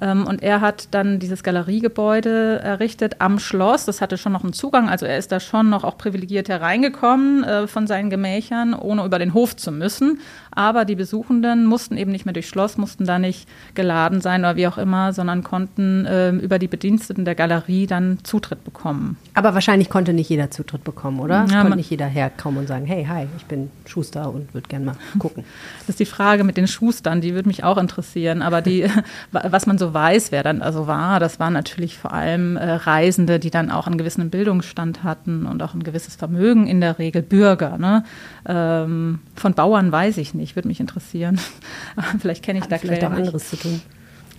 Ähm, 0.00 0.26
und 0.26 0.42
er 0.42 0.60
hat 0.60 0.88
dann 0.90 1.18
dieses 1.18 1.42
Galeriegebäude 1.42 2.60
errichtet 2.62 3.16
am 3.20 3.38
Schloss. 3.38 3.84
Das 3.84 4.00
hatte 4.00 4.18
schon 4.18 4.32
noch 4.32 4.42
einen 4.42 4.52
Zugang, 4.52 4.88
also 4.88 5.06
er 5.06 5.18
ist 5.18 5.32
da 5.32 5.40
schon 5.40 5.70
noch 5.70 5.84
auch 5.84 5.98
privilegiert 5.98 6.48
hereingekommen 6.48 7.44
äh, 7.44 7.66
von 7.66 7.86
seinen 7.86 8.10
Gemächern, 8.10 8.74
ohne 8.74 9.04
über 9.04 9.18
den 9.18 9.34
Hof 9.34 9.56
zu 9.56 9.70
müssen. 9.70 10.20
Aber 10.50 10.84
die 10.84 10.94
Besuchenden 10.94 11.66
mussten 11.66 11.96
eben 11.96 12.12
nicht 12.12 12.26
mehr 12.26 12.32
durchs 12.32 12.48
Schloss, 12.48 12.76
mussten 12.76 13.04
da 13.04 13.18
nicht 13.18 13.48
geladen 13.74 14.20
sein 14.20 14.40
oder 14.40 14.56
wie 14.56 14.66
auch 14.66 14.78
immer, 14.78 15.12
sondern 15.12 15.42
konnten 15.42 16.06
ähm, 16.08 16.40
über 16.40 16.58
die 16.58 16.68
Bediensteten 16.68 17.24
der 17.24 17.34
Galerie 17.34 17.86
dann 17.86 18.18
Zutritt 18.22 18.64
bekommen. 18.64 19.16
Aber 19.34 19.54
wahrscheinlich 19.54 19.90
konnte 19.90 20.12
nicht 20.12 20.28
jeder 20.28 20.50
Zutritt 20.50 20.84
bekommen, 20.84 21.20
oder? 21.20 21.46
Ja, 21.50 21.62
konnte 21.62 21.76
nicht 21.76 21.90
jeder 21.90 22.06
herkommen 22.06 22.60
und 22.60 22.66
sagen, 22.68 22.86
hey, 22.86 23.04
hi, 23.04 23.26
ich 23.36 23.44
bin 23.46 23.70
Schuster 23.84 24.32
und 24.32 24.54
würde 24.54 24.68
gerne 24.68 24.86
mal 24.86 24.96
gucken. 25.18 25.44
Das 25.80 25.90
ist 25.90 26.00
die 26.00 26.04
Frage 26.04 26.44
mit 26.44 26.56
den 26.56 26.68
Schustern, 26.68 27.20
die 27.20 27.34
würde 27.34 27.48
mich 27.48 27.64
auch 27.64 27.78
interessieren. 27.78 28.42
Aber 28.42 28.62
die, 28.62 28.88
was 29.32 29.66
man 29.66 29.78
so 29.78 29.83
weiß, 29.92 30.32
wer 30.32 30.42
dann 30.42 30.62
also 30.62 30.86
war, 30.86 31.20
das 31.20 31.38
waren 31.40 31.52
natürlich 31.52 31.98
vor 31.98 32.12
allem 32.12 32.56
äh, 32.56 32.72
Reisende, 32.72 33.38
die 33.38 33.50
dann 33.50 33.70
auch 33.70 33.86
einen 33.86 33.98
gewissen 33.98 34.30
Bildungsstand 34.30 35.02
hatten 35.02 35.44
und 35.46 35.62
auch 35.62 35.74
ein 35.74 35.82
gewisses 35.82 36.16
Vermögen, 36.16 36.66
in 36.66 36.80
der 36.80 36.98
Regel 36.98 37.20
Bürger. 37.22 37.76
Ne? 37.76 38.04
Ähm, 38.46 39.18
von 39.34 39.54
Bauern 39.54 39.92
weiß 39.92 40.16
ich 40.18 40.32
nicht, 40.34 40.56
würde 40.56 40.68
mich 40.68 40.80
interessieren. 40.80 41.38
Vielleicht 42.20 42.42
kenne 42.44 42.60
ich 42.60 42.66
da 42.66 42.78
Vielleicht 42.78 43.04
auch 43.04 43.10
nicht. 43.10 43.18
anderes 43.18 43.50
zu 43.50 43.56
tun. 43.56 43.82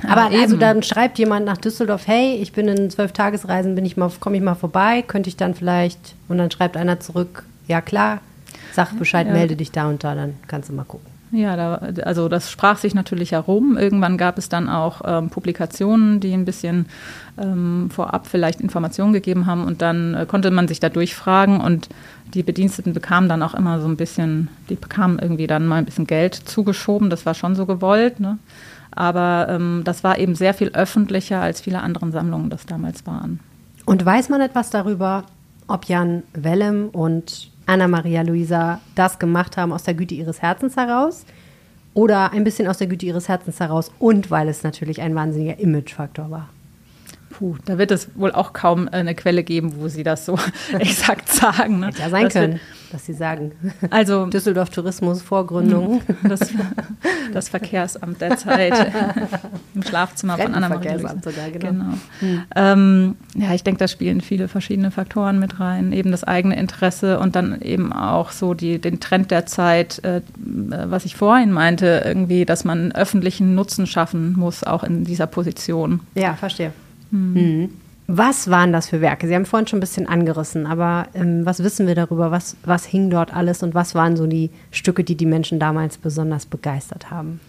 Ja, 0.03 0.09
Aber 0.09 0.23
also 0.25 0.37
eben. 0.55 0.59
dann 0.59 0.83
schreibt 0.83 1.19
jemand 1.19 1.45
nach 1.45 1.57
Düsseldorf, 1.57 2.07
hey, 2.07 2.35
ich 2.41 2.51
bin 2.51 2.67
in 2.67 2.89
zwölf 2.89 3.11
Tagesreisen, 3.13 3.75
bin 3.75 3.85
ich 3.85 3.95
mal, 3.97 4.09
komme 4.19 4.35
ich 4.37 4.43
mal 4.43 4.55
vorbei, 4.55 5.03
könnte 5.07 5.29
ich 5.29 5.37
dann 5.37 5.53
vielleicht, 5.53 6.15
und 6.27 6.37
dann 6.37 6.51
schreibt 6.51 6.75
einer 6.77 6.99
zurück, 6.99 7.43
ja 7.67 7.81
klar, 7.81 8.19
sag 8.73 8.97
Bescheid, 8.99 9.27
Ja. 9.27 9.33
melde 9.33 9.55
dich 9.55 9.71
da 9.71 9.87
und 9.87 10.03
da, 10.03 10.13
dann 10.15 10.33
kannst 10.47 10.69
du 10.69 10.73
mal 10.73 10.83
gucken. 10.83 11.14
Ja, 11.31 11.55
da, 11.55 11.75
also 12.03 12.29
das 12.29 12.51
sprach 12.51 12.77
sich 12.77 12.93
natürlich 12.93 13.31
herum. 13.31 13.77
Irgendwann 13.77 14.17
gab 14.17 14.37
es 14.37 14.47
dann 14.47 14.69
auch 14.69 15.01
ähm, 15.05 15.29
Publikationen, 15.29 16.19
die 16.19 16.33
ein 16.33 16.45
bisschen 16.45 16.85
ähm, 17.37 17.89
vorab 17.91 18.27
vielleicht 18.27 18.61
Informationen 18.61 19.11
gegeben 19.11 19.45
haben 19.45 19.65
und 19.65 19.81
dann 19.81 20.13
äh, 20.13 20.25
konnte 20.25 20.51
man 20.51 20.67
sich 20.67 20.79
da 20.79 20.89
durchfragen 20.89 21.59
und 21.59 21.89
die 22.33 22.43
Bediensteten 22.43 22.93
bekamen 22.93 23.27
dann 23.27 23.43
auch 23.43 23.53
immer 23.53 23.81
so 23.81 23.87
ein 23.87 23.97
bisschen, 23.97 24.49
die 24.69 24.75
bekamen 24.75 25.19
irgendwie 25.19 25.47
dann 25.47 25.67
mal 25.67 25.77
ein 25.77 25.85
bisschen 25.85 26.07
Geld 26.07 26.35
zugeschoben, 26.35 27.09
das 27.09 27.25
war 27.25 27.33
schon 27.33 27.55
so 27.55 27.65
gewollt, 27.65 28.19
ne? 28.19 28.37
Aber 28.91 29.47
ähm, 29.49 29.81
das 29.83 30.05
war 30.05 30.17
eben 30.17 30.35
sehr 30.35 30.53
viel 30.53 30.69
öffentlicher, 30.69 31.41
als 31.41 31.59
viele 31.59 31.81
anderen 31.81 32.13
Sammlungen 32.13 32.49
das 32.49 32.65
damals 32.65 33.05
waren. 33.05 33.41
Und 33.85 34.05
weiß 34.05 34.29
man 34.29 34.39
etwas 34.39 34.69
darüber, 34.69 35.25
ob 35.67 35.85
Jan 35.85 36.23
Wellem 36.33 36.89
und 36.89 37.49
Anna-Maria 37.65 38.21
Luisa 38.21 38.79
das 38.95 39.19
gemacht 39.19 39.57
haben 39.57 39.71
aus 39.73 39.83
der 39.83 39.93
Güte 39.93 40.15
ihres 40.15 40.41
Herzens 40.41 40.75
heraus? 40.75 41.25
Oder 41.93 42.31
ein 42.33 42.43
bisschen 42.43 42.67
aus 42.67 42.77
der 42.77 42.87
Güte 42.87 43.05
ihres 43.05 43.29
Herzens 43.29 43.59
heraus 43.59 43.91
und 43.99 44.29
weil 44.29 44.49
es 44.49 44.63
natürlich 44.63 45.01
ein 45.01 45.15
wahnsinniger 45.15 45.59
Imagefaktor 45.59 46.29
war? 46.29 46.49
Puh, 47.37 47.55
da 47.65 47.77
wird 47.77 47.91
es 47.91 48.07
wohl 48.15 48.31
auch 48.31 48.53
kaum 48.53 48.87
äh, 48.87 48.91
eine 48.91 49.13
Quelle 49.13 49.43
geben, 49.43 49.73
wo 49.77 49.87
sie 49.89 50.03
das 50.03 50.25
so 50.25 50.37
exakt 50.79 51.27
sagen. 51.29 51.79
Ne? 51.81 51.87
Hätte 51.87 51.99
ja 52.01 52.09
sein 52.09 52.23
Das 52.25 52.33
wird- 52.35 52.43
können, 52.45 52.59
dass 52.91 53.05
sie 53.05 53.13
sagen, 53.13 53.51
Also 53.89 54.25
Düsseldorf 54.31 54.69
Tourismus, 54.69 55.21
Vorgründung. 55.21 56.01
Das, 56.23 56.39
das 57.33 57.49
Verkehrsamt 57.49 58.21
der 58.21 58.37
Zeit 58.37 58.91
im 59.75 59.83
Schlafzimmer 59.83 60.37
von 60.37 60.53
Anna 60.55 60.69
Maria 60.69 60.97
sogar, 60.97 61.49
genau. 61.51 61.93
Ähm, 62.55 63.15
ja, 63.35 63.53
ich 63.53 63.63
denke, 63.63 63.79
da 63.79 63.87
spielen 63.87 64.21
viele 64.21 64.47
verschiedene 64.47 64.91
Faktoren 64.91 65.39
mit 65.39 65.59
rein. 65.59 65.91
Eben 65.91 66.11
das 66.11 66.23
eigene 66.23 66.55
Interesse 66.57 67.19
und 67.19 67.35
dann 67.35 67.61
eben 67.61 67.91
auch 67.93 68.31
so 68.31 68.53
die, 68.53 68.79
den 68.79 68.99
Trend 68.99 69.29
der 69.31 69.45
Zeit, 69.45 70.03
äh, 70.03 70.21
was 70.37 71.05
ich 71.05 71.15
vorhin 71.15 71.51
meinte, 71.51 72.01
irgendwie, 72.05 72.45
dass 72.45 72.63
man 72.63 72.91
öffentlichen 72.93 73.55
Nutzen 73.55 73.85
schaffen 73.87 74.33
muss, 74.37 74.63
auch 74.63 74.83
in 74.83 75.03
dieser 75.03 75.27
Position. 75.27 75.99
Ja, 76.15 76.33
verstehe. 76.35 76.71
Mhm. 77.15 77.69
Was 78.07 78.51
waren 78.51 78.71
das 78.71 78.89
für 78.89 79.01
Werke? 79.01 79.27
Sie 79.27 79.33
haben 79.33 79.45
vorhin 79.45 79.67
schon 79.67 79.77
ein 79.77 79.81
bisschen 79.81 80.07
angerissen, 80.07 80.67
aber 80.67 81.07
ähm, 81.15 81.43
was 81.43 81.63
wissen 81.63 81.87
wir 81.87 81.95
darüber? 81.95 82.29
Was, 82.29 82.55
was 82.63 82.85
hing 82.85 83.09
dort 83.09 83.35
alles 83.35 83.63
und 83.63 83.73
was 83.73 83.95
waren 83.95 84.15
so 84.15 84.27
die 84.27 84.51
Stücke, 84.69 85.03
die 85.03 85.15
die 85.15 85.25
Menschen 85.25 85.59
damals 85.59 85.97
besonders 85.97 86.45
begeistert 86.45 87.09
haben? 87.09 87.39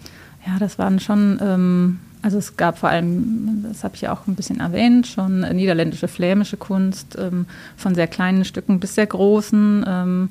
Ja, 0.46 0.58
das 0.58 0.78
waren 0.78 0.98
schon, 0.98 1.38
ähm, 1.42 1.98
also 2.22 2.38
es 2.38 2.56
gab 2.56 2.78
vor 2.78 2.88
allem, 2.88 3.66
das 3.68 3.84
habe 3.84 3.96
ich 3.96 4.02
ja 4.02 4.14
auch 4.14 4.26
ein 4.26 4.34
bisschen 4.34 4.60
erwähnt, 4.60 5.06
schon 5.06 5.40
niederländische, 5.40 6.08
flämische 6.08 6.56
Kunst, 6.56 7.18
ähm, 7.20 7.44
von 7.76 7.94
sehr 7.94 8.06
kleinen 8.06 8.46
Stücken 8.46 8.80
bis 8.80 8.94
sehr 8.94 9.06
großen. 9.06 9.84
Ähm, 9.86 10.30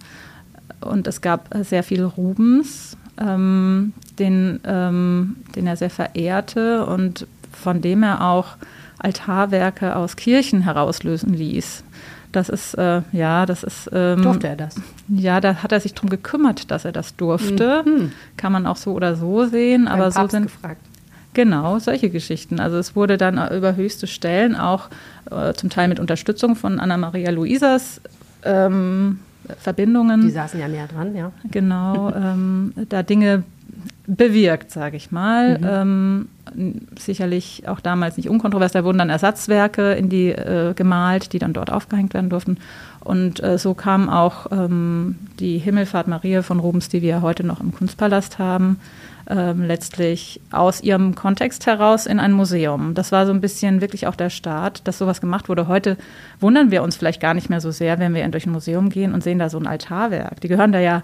und 0.82 1.06
es 1.06 1.22
gab 1.22 1.56
sehr 1.62 1.84
viel 1.84 2.04
Rubens, 2.04 2.98
ähm, 3.20 3.94
den, 4.18 4.60
ähm, 4.66 5.36
den 5.56 5.68
er 5.68 5.76
sehr 5.76 5.92
verehrte 5.92 6.86
und 6.86 7.28
von 7.52 7.82
dem 7.82 8.02
er 8.02 8.22
auch 8.22 8.58
Altarwerke 9.06 9.96
aus 9.96 10.16
Kirchen 10.16 10.62
herauslösen 10.62 11.34
ließ. 11.34 11.84
Das 12.32 12.50
ist, 12.50 12.74
äh, 12.74 13.02
ja, 13.14 13.46
das 13.46 13.64
ist. 13.64 13.90
Ähm, 13.94 14.22
Durfte 14.24 14.48
er 14.50 14.56
das? 14.58 14.76
ja, 15.08 15.40
da 15.40 15.56
hat 15.64 15.72
er 15.72 15.80
sich 15.80 15.94
drum 15.94 16.10
gekümmert, 16.10 16.70
dass 16.72 16.84
er 16.84 16.92
das 16.92 17.16
durfte. 17.16 17.86
Kann 18.36 18.52
man 18.52 18.66
auch 18.66 18.76
so 18.76 18.92
oder 18.92 19.16
so 19.16 19.46
sehen, 19.46 19.88
aber 19.88 20.04
Beim 20.04 20.12
so 20.12 20.20
Papst 20.20 20.32
sind 20.32 20.44
gefragt. 20.48 20.82
genau 21.34 21.80
solche 21.80 22.10
Geschichten. 22.10 22.60
Also 22.60 22.78
es 22.78 22.94
wurde 22.96 23.18
dann 23.18 23.38
über 23.56 23.76
höchste 23.78 24.08
Stellen 24.08 24.56
auch 24.56 24.90
äh, 25.32 25.54
zum 25.54 25.70
Teil 25.70 25.88
mit 25.88 26.00
Unterstützung 26.02 26.56
von 26.58 26.80
Anna 26.82 26.98
Maria 26.98 27.32
Luisas 27.32 28.02
ähm, 28.44 29.20
Verbindungen 29.60 30.22
Die 30.22 30.32
saßen 30.32 30.60
ja 30.60 30.68
näher 30.68 30.88
dran, 30.88 31.16
ja. 31.16 31.32
genau 31.52 32.12
ähm, 32.16 32.74
da 32.90 33.02
Dinge 33.04 33.44
bewirkt, 34.08 34.72
sage 34.72 34.98
ich 34.98 35.12
mal. 35.12 35.60
Ähm, 35.64 36.28
sicherlich 36.98 37.68
auch 37.68 37.80
damals 37.80 38.18
nicht 38.18 38.30
unkontrovers. 38.30 38.72
Da 38.72 38.84
wurden 38.84 38.98
dann 38.98 39.10
Ersatzwerke 39.10 39.94
in 39.94 40.10
die 40.10 40.30
äh, 40.30 40.74
gemalt, 40.74 41.34
die 41.34 41.40
dann 41.40 41.54
dort 41.54 41.72
aufgehängt 41.72 42.14
werden 42.14 42.30
durften. 42.30 42.58
Und 43.04 43.44
äh, 43.44 43.58
so 43.58 43.74
kam 43.74 44.10
auch 44.10 44.52
ähm, 44.52 45.16
die 45.40 45.58
Himmelfahrt 45.58 46.08
Maria 46.08 46.42
von 46.42 46.60
Rubens, 46.60 46.90
die 46.90 47.02
wir 47.02 47.22
heute 47.22 47.46
noch 47.46 47.62
im 47.62 47.74
Kunstpalast 47.74 48.40
haben, 48.40 48.80
ähm, 49.28 49.64
letztlich 49.64 50.40
aus 50.52 50.82
ihrem 50.82 51.16
Kontext 51.16 51.66
heraus 51.66 52.06
in 52.06 52.20
ein 52.20 52.32
Museum. 52.32 52.94
Das 52.94 53.12
war 53.12 53.26
so 53.26 53.32
ein 53.32 53.42
bisschen 53.42 53.82
wirklich 53.82 54.08
auch 54.08 54.16
der 54.16 54.30
Start, 54.30 54.88
dass 54.88 54.98
sowas 54.98 55.22
gemacht 55.22 55.50
wurde. 55.50 55.68
Heute 55.68 55.98
wundern 56.40 56.72
wir 56.72 56.84
uns 56.84 56.96
vielleicht 56.96 57.22
gar 57.22 57.34
nicht 57.34 57.50
mehr 57.50 57.62
so 57.62 57.72
sehr, 57.72 58.00
wenn 58.00 58.14
wir 58.14 58.28
durch 58.30 58.46
ein 58.46 58.52
Museum 58.52 58.90
gehen 58.90 59.14
und 59.14 59.24
sehen 59.24 59.40
da 59.40 59.50
so 59.50 59.58
ein 59.58 59.68
Altarwerk. 59.68 60.42
Die 60.42 60.48
gehören 60.48 60.72
da 60.72 60.80
ja 60.80 61.04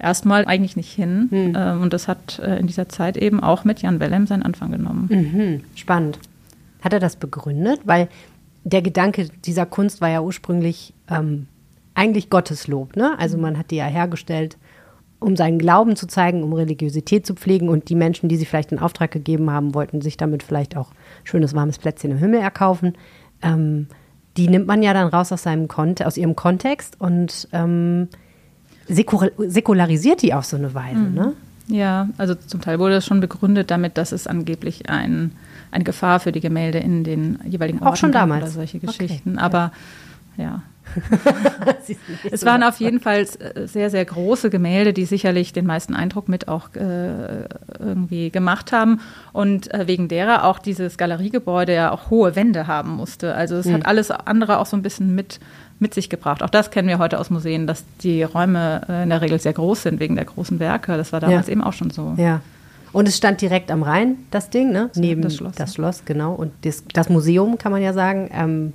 erstmal 0.00 0.44
eigentlich 0.46 0.76
nicht 0.76 0.92
hin. 0.92 1.28
Ähm, 1.56 1.82
und 1.82 1.92
das 1.92 2.08
hat 2.08 2.38
äh, 2.38 2.58
in 2.58 2.66
dieser 2.66 2.88
Zeit 2.88 3.16
eben 3.16 3.40
auch 3.40 3.64
mit 3.64 3.82
Jan 3.82 4.00
Wellem 4.00 4.26
seinen 4.26 4.42
Anfang 4.42 4.70
genommen. 4.70 5.08
Mhm. 5.10 5.64
Spannend. 5.74 6.18
Hat 6.82 6.92
er 6.92 7.00
das 7.00 7.16
begründet? 7.16 7.80
Weil 7.84 8.08
der 8.64 8.82
Gedanke 8.82 9.28
dieser 9.44 9.66
Kunst 9.66 10.00
war 10.00 10.08
ja 10.08 10.20
ursprünglich 10.20 10.94
ähm, 11.08 11.46
eigentlich 11.94 12.30
Gotteslob. 12.30 12.96
Ne? 12.96 13.18
Also 13.18 13.38
man 13.38 13.58
hat 13.58 13.70
die 13.70 13.76
ja 13.76 13.86
hergestellt, 13.86 14.56
um 15.18 15.36
seinen 15.36 15.58
Glauben 15.58 15.96
zu 15.96 16.06
zeigen, 16.06 16.42
um 16.42 16.52
Religiosität 16.52 17.26
zu 17.26 17.34
pflegen. 17.34 17.68
Und 17.68 17.88
die 17.88 17.94
Menschen, 17.94 18.28
die 18.28 18.36
sie 18.36 18.46
vielleicht 18.46 18.72
in 18.72 18.78
Auftrag 18.78 19.10
gegeben 19.10 19.50
haben, 19.50 19.74
wollten 19.74 20.00
sich 20.00 20.16
damit 20.16 20.42
vielleicht 20.42 20.76
auch 20.76 20.92
schönes, 21.24 21.54
warmes 21.54 21.78
Plätzchen 21.78 22.10
im 22.10 22.18
Himmel 22.18 22.40
erkaufen. 22.40 22.94
Ähm, 23.42 23.86
die 24.36 24.48
nimmt 24.48 24.66
man 24.66 24.82
ja 24.82 24.94
dann 24.94 25.08
raus 25.08 25.32
aus, 25.32 25.42
seinem 25.42 25.68
Kont 25.68 26.04
aus 26.04 26.16
ihrem 26.16 26.36
Kontext 26.36 27.00
und 27.00 27.48
ähm, 27.52 28.08
säkularisiert 28.90 30.22
die 30.22 30.34
auf 30.34 30.44
so 30.44 30.56
eine 30.56 30.74
Weise. 30.74 30.98
Mhm. 30.98 31.14
Ne? 31.14 31.32
Ja, 31.68 32.08
also 32.18 32.34
zum 32.34 32.60
Teil 32.60 32.78
wurde 32.78 32.94
das 32.94 33.06
schon 33.06 33.20
begründet 33.20 33.70
damit, 33.70 33.96
dass 33.96 34.12
es 34.12 34.26
angeblich 34.26 34.90
ein, 34.90 35.32
eine 35.70 35.84
Gefahr 35.84 36.20
für 36.20 36.32
die 36.32 36.40
Gemälde 36.40 36.78
in 36.78 37.04
den 37.04 37.38
jeweiligen 37.44 37.78
Orten 37.78 37.92
Auch 37.92 37.96
schon 37.96 38.12
damals. 38.12 38.42
oder 38.42 38.50
solche 38.50 38.80
Geschichten. 38.80 39.34
Okay. 39.34 39.44
Aber 39.44 39.72
ja. 40.36 40.62
es 42.30 42.44
waren 42.44 42.64
auf 42.64 42.80
jeden 42.80 42.98
Fall 42.98 43.20
äh, 43.20 43.66
sehr, 43.68 43.90
sehr 43.90 44.04
große 44.04 44.50
Gemälde, 44.50 44.92
die 44.92 45.04
sicherlich 45.04 45.52
den 45.52 45.66
meisten 45.66 45.94
Eindruck 45.94 46.28
mit 46.28 46.48
auch 46.48 46.74
äh, 46.74 47.44
irgendwie 47.78 48.30
gemacht 48.30 48.72
haben 48.72 49.00
und 49.32 49.72
äh, 49.72 49.86
wegen 49.86 50.08
derer 50.08 50.44
auch 50.44 50.58
dieses 50.58 50.98
Galeriegebäude 50.98 51.74
ja 51.74 51.92
auch 51.92 52.10
hohe 52.10 52.34
Wände 52.34 52.66
haben 52.66 52.90
musste. 52.90 53.34
Also 53.36 53.56
es 53.56 53.66
mhm. 53.66 53.74
hat 53.74 53.86
alles 53.86 54.10
andere 54.10 54.58
auch 54.58 54.66
so 54.66 54.76
ein 54.76 54.82
bisschen 54.82 55.14
mit, 55.14 55.38
mit 55.80 55.94
sich 55.94 56.08
gebracht. 56.08 56.42
Auch 56.42 56.50
das 56.50 56.70
kennen 56.70 56.88
wir 56.88 56.98
heute 56.98 57.18
aus 57.18 57.30
Museen, 57.30 57.66
dass 57.66 57.84
die 58.02 58.22
Räume 58.22 58.82
äh, 58.88 59.02
in 59.02 59.08
der 59.08 59.22
Regel 59.22 59.40
sehr 59.40 59.54
groß 59.54 59.82
sind 59.82 59.98
wegen 59.98 60.14
der 60.14 60.26
großen 60.26 60.60
Werke. 60.60 60.96
Das 60.96 61.12
war 61.12 61.20
damals 61.20 61.46
ja. 61.46 61.52
eben 61.52 61.64
auch 61.64 61.72
schon 61.72 61.90
so. 61.90 62.14
Ja. 62.16 62.40
Und 62.92 63.08
es 63.08 63.16
stand 63.16 63.40
direkt 63.40 63.70
am 63.70 63.82
Rhein, 63.82 64.16
das 64.30 64.50
Ding, 64.50 64.72
ne? 64.72 64.90
Neben 64.94 65.22
das 65.22 65.36
Schloss, 65.36 65.54
das 65.54 65.74
Schloss 65.74 66.04
genau. 66.04 66.34
Und 66.34 66.52
das, 66.62 66.84
das 66.92 67.08
Museum, 67.08 67.56
kann 67.56 67.72
man 67.72 67.82
ja 67.82 67.92
sagen, 67.92 68.28
ähm, 68.32 68.72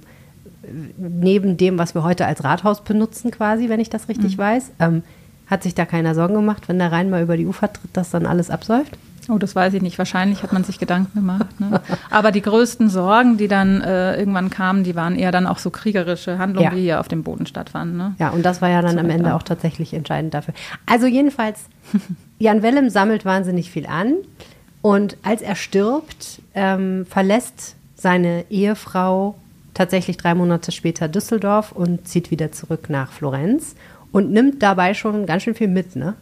neben 0.97 1.57
dem, 1.57 1.77
was 1.77 1.95
wir 1.95 2.03
heute 2.03 2.25
als 2.25 2.43
Rathaus 2.43 2.81
benutzen, 2.81 3.29
quasi, 3.29 3.69
wenn 3.69 3.79
ich 3.79 3.89
das 3.89 4.09
richtig 4.09 4.37
mhm. 4.37 4.41
weiß. 4.41 4.71
Ähm, 4.79 5.03
hat 5.47 5.61
sich 5.61 5.75
da 5.75 5.85
keiner 5.85 6.15
Sorgen 6.15 6.33
gemacht, 6.33 6.67
wenn 6.67 6.79
der 6.79 6.91
Rhein 6.91 7.09
mal 7.11 7.21
über 7.21 7.37
die 7.37 7.45
Ufer 7.45 7.71
tritt, 7.71 7.91
dass 7.93 8.09
dann 8.09 8.25
alles 8.25 8.49
absäuft? 8.49 8.97
Oh, 9.29 9.37
das 9.37 9.55
weiß 9.55 9.73
ich 9.73 9.81
nicht. 9.81 9.97
Wahrscheinlich 9.97 10.43
hat 10.43 10.53
man 10.53 10.63
sich 10.63 10.79
Gedanken 10.79 11.19
gemacht. 11.19 11.59
Ne? 11.59 11.81
Aber 12.09 12.31
die 12.31 12.41
größten 12.41 12.89
Sorgen, 12.89 13.37
die 13.37 13.47
dann 13.47 13.81
äh, 13.81 14.17
irgendwann 14.17 14.49
kamen, 14.49 14.83
die 14.83 14.95
waren 14.95 15.15
eher 15.15 15.31
dann 15.31 15.47
auch 15.47 15.57
so 15.57 15.69
kriegerische 15.69 16.37
Handlungen, 16.37 16.69
ja. 16.69 16.75
die 16.75 16.81
hier 16.81 16.99
auf 16.99 17.07
dem 17.07 17.23
Boden 17.23 17.45
stattfanden. 17.45 17.97
Ne? 17.97 18.15
Ja, 18.19 18.29
und 18.29 18.45
das 18.45 18.61
war 18.61 18.69
ja 18.69 18.81
dann 18.81 18.93
so 18.93 18.99
am 18.99 19.09
Ende 19.09 19.33
auch 19.33 19.43
tatsächlich 19.43 19.93
entscheidend 19.93 20.33
dafür. 20.33 20.53
Also 20.85 21.07
jedenfalls, 21.07 21.65
Jan 22.39 22.61
Wellem 22.61 22.89
sammelt 22.89 23.25
wahnsinnig 23.25 23.71
viel 23.71 23.87
an. 23.87 24.13
Und 24.81 25.17
als 25.23 25.41
er 25.41 25.55
stirbt, 25.55 26.41
ähm, 26.53 27.05
verlässt 27.09 27.75
seine 27.95 28.45
Ehefrau 28.49 29.35
tatsächlich 29.73 30.17
drei 30.17 30.35
Monate 30.35 30.71
später 30.71 31.07
Düsseldorf 31.07 31.71
und 31.71 32.07
zieht 32.07 32.31
wieder 32.31 32.51
zurück 32.51 32.89
nach 32.89 33.11
Florenz 33.11 33.75
und 34.11 34.31
nimmt 34.31 34.63
dabei 34.63 34.93
schon 34.93 35.25
ganz 35.25 35.43
schön 35.43 35.55
viel 35.55 35.67
mit, 35.67 35.95
ne? 35.95 36.13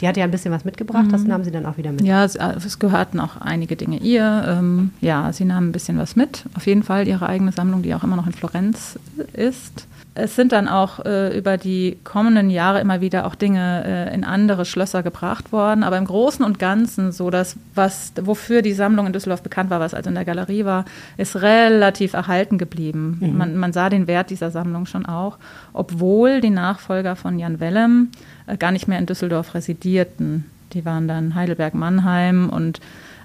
Die 0.00 0.08
hat 0.08 0.16
ja 0.16 0.24
ein 0.24 0.30
bisschen 0.30 0.52
was 0.52 0.64
mitgebracht, 0.64 1.06
mhm. 1.06 1.12
das 1.12 1.24
nahm 1.24 1.44
sie 1.44 1.50
dann 1.50 1.66
auch 1.66 1.76
wieder 1.76 1.92
mit. 1.92 2.02
Ja, 2.02 2.24
es, 2.24 2.36
äh, 2.36 2.54
es 2.56 2.78
gehörten 2.78 3.20
auch 3.20 3.36
einige 3.40 3.76
Dinge 3.76 3.98
ihr. 3.98 4.44
Ähm, 4.46 4.92
ja, 5.00 5.32
sie 5.32 5.44
nahm 5.44 5.68
ein 5.68 5.72
bisschen 5.72 5.98
was 5.98 6.16
mit. 6.16 6.44
Auf 6.54 6.66
jeden 6.66 6.82
Fall 6.82 7.06
ihre 7.06 7.28
eigene 7.28 7.52
Sammlung, 7.52 7.82
die 7.82 7.94
auch 7.94 8.04
immer 8.04 8.16
noch 8.16 8.26
in 8.26 8.32
Florenz 8.32 8.98
ist 9.32 9.86
es 10.14 10.34
sind 10.34 10.52
dann 10.52 10.66
auch 10.66 11.04
äh, 11.04 11.36
über 11.36 11.56
die 11.56 11.96
kommenden 12.02 12.50
Jahre 12.50 12.80
immer 12.80 13.00
wieder 13.00 13.26
auch 13.26 13.34
Dinge 13.34 13.84
äh, 13.86 14.14
in 14.14 14.24
andere 14.24 14.64
Schlösser 14.64 15.02
gebracht 15.02 15.52
worden. 15.52 15.84
Aber 15.84 15.98
im 15.98 16.04
Großen 16.04 16.44
und 16.44 16.58
Ganzen 16.58 17.12
so, 17.12 17.30
dass 17.30 17.56
was, 17.74 18.12
wofür 18.20 18.62
die 18.62 18.72
Sammlung 18.72 19.06
in 19.06 19.12
Düsseldorf 19.12 19.42
bekannt 19.42 19.70
war, 19.70 19.78
was 19.78 19.94
also 19.94 20.08
in 20.08 20.16
der 20.16 20.24
Galerie 20.24 20.64
war, 20.64 20.84
ist 21.16 21.36
relativ 21.36 22.14
erhalten 22.14 22.58
geblieben. 22.58 23.18
Mhm. 23.20 23.38
Man, 23.38 23.56
man, 23.56 23.72
sah 23.72 23.88
den 23.88 24.08
Wert 24.08 24.30
dieser 24.30 24.50
Sammlung 24.50 24.86
schon 24.86 25.06
auch, 25.06 25.38
obwohl 25.72 26.40
die 26.40 26.50
Nachfolger 26.50 27.14
von 27.14 27.38
Jan 27.38 27.60
Wellem 27.60 28.08
äh, 28.46 28.56
gar 28.56 28.72
nicht 28.72 28.88
mehr 28.88 28.98
in 28.98 29.06
Düsseldorf 29.06 29.54
residierten. 29.54 30.46
Die 30.72 30.84
waren 30.84 31.06
dann 31.06 31.34
Heidelberg, 31.36 31.74
Mannheim 31.74 32.48
und 32.50 32.80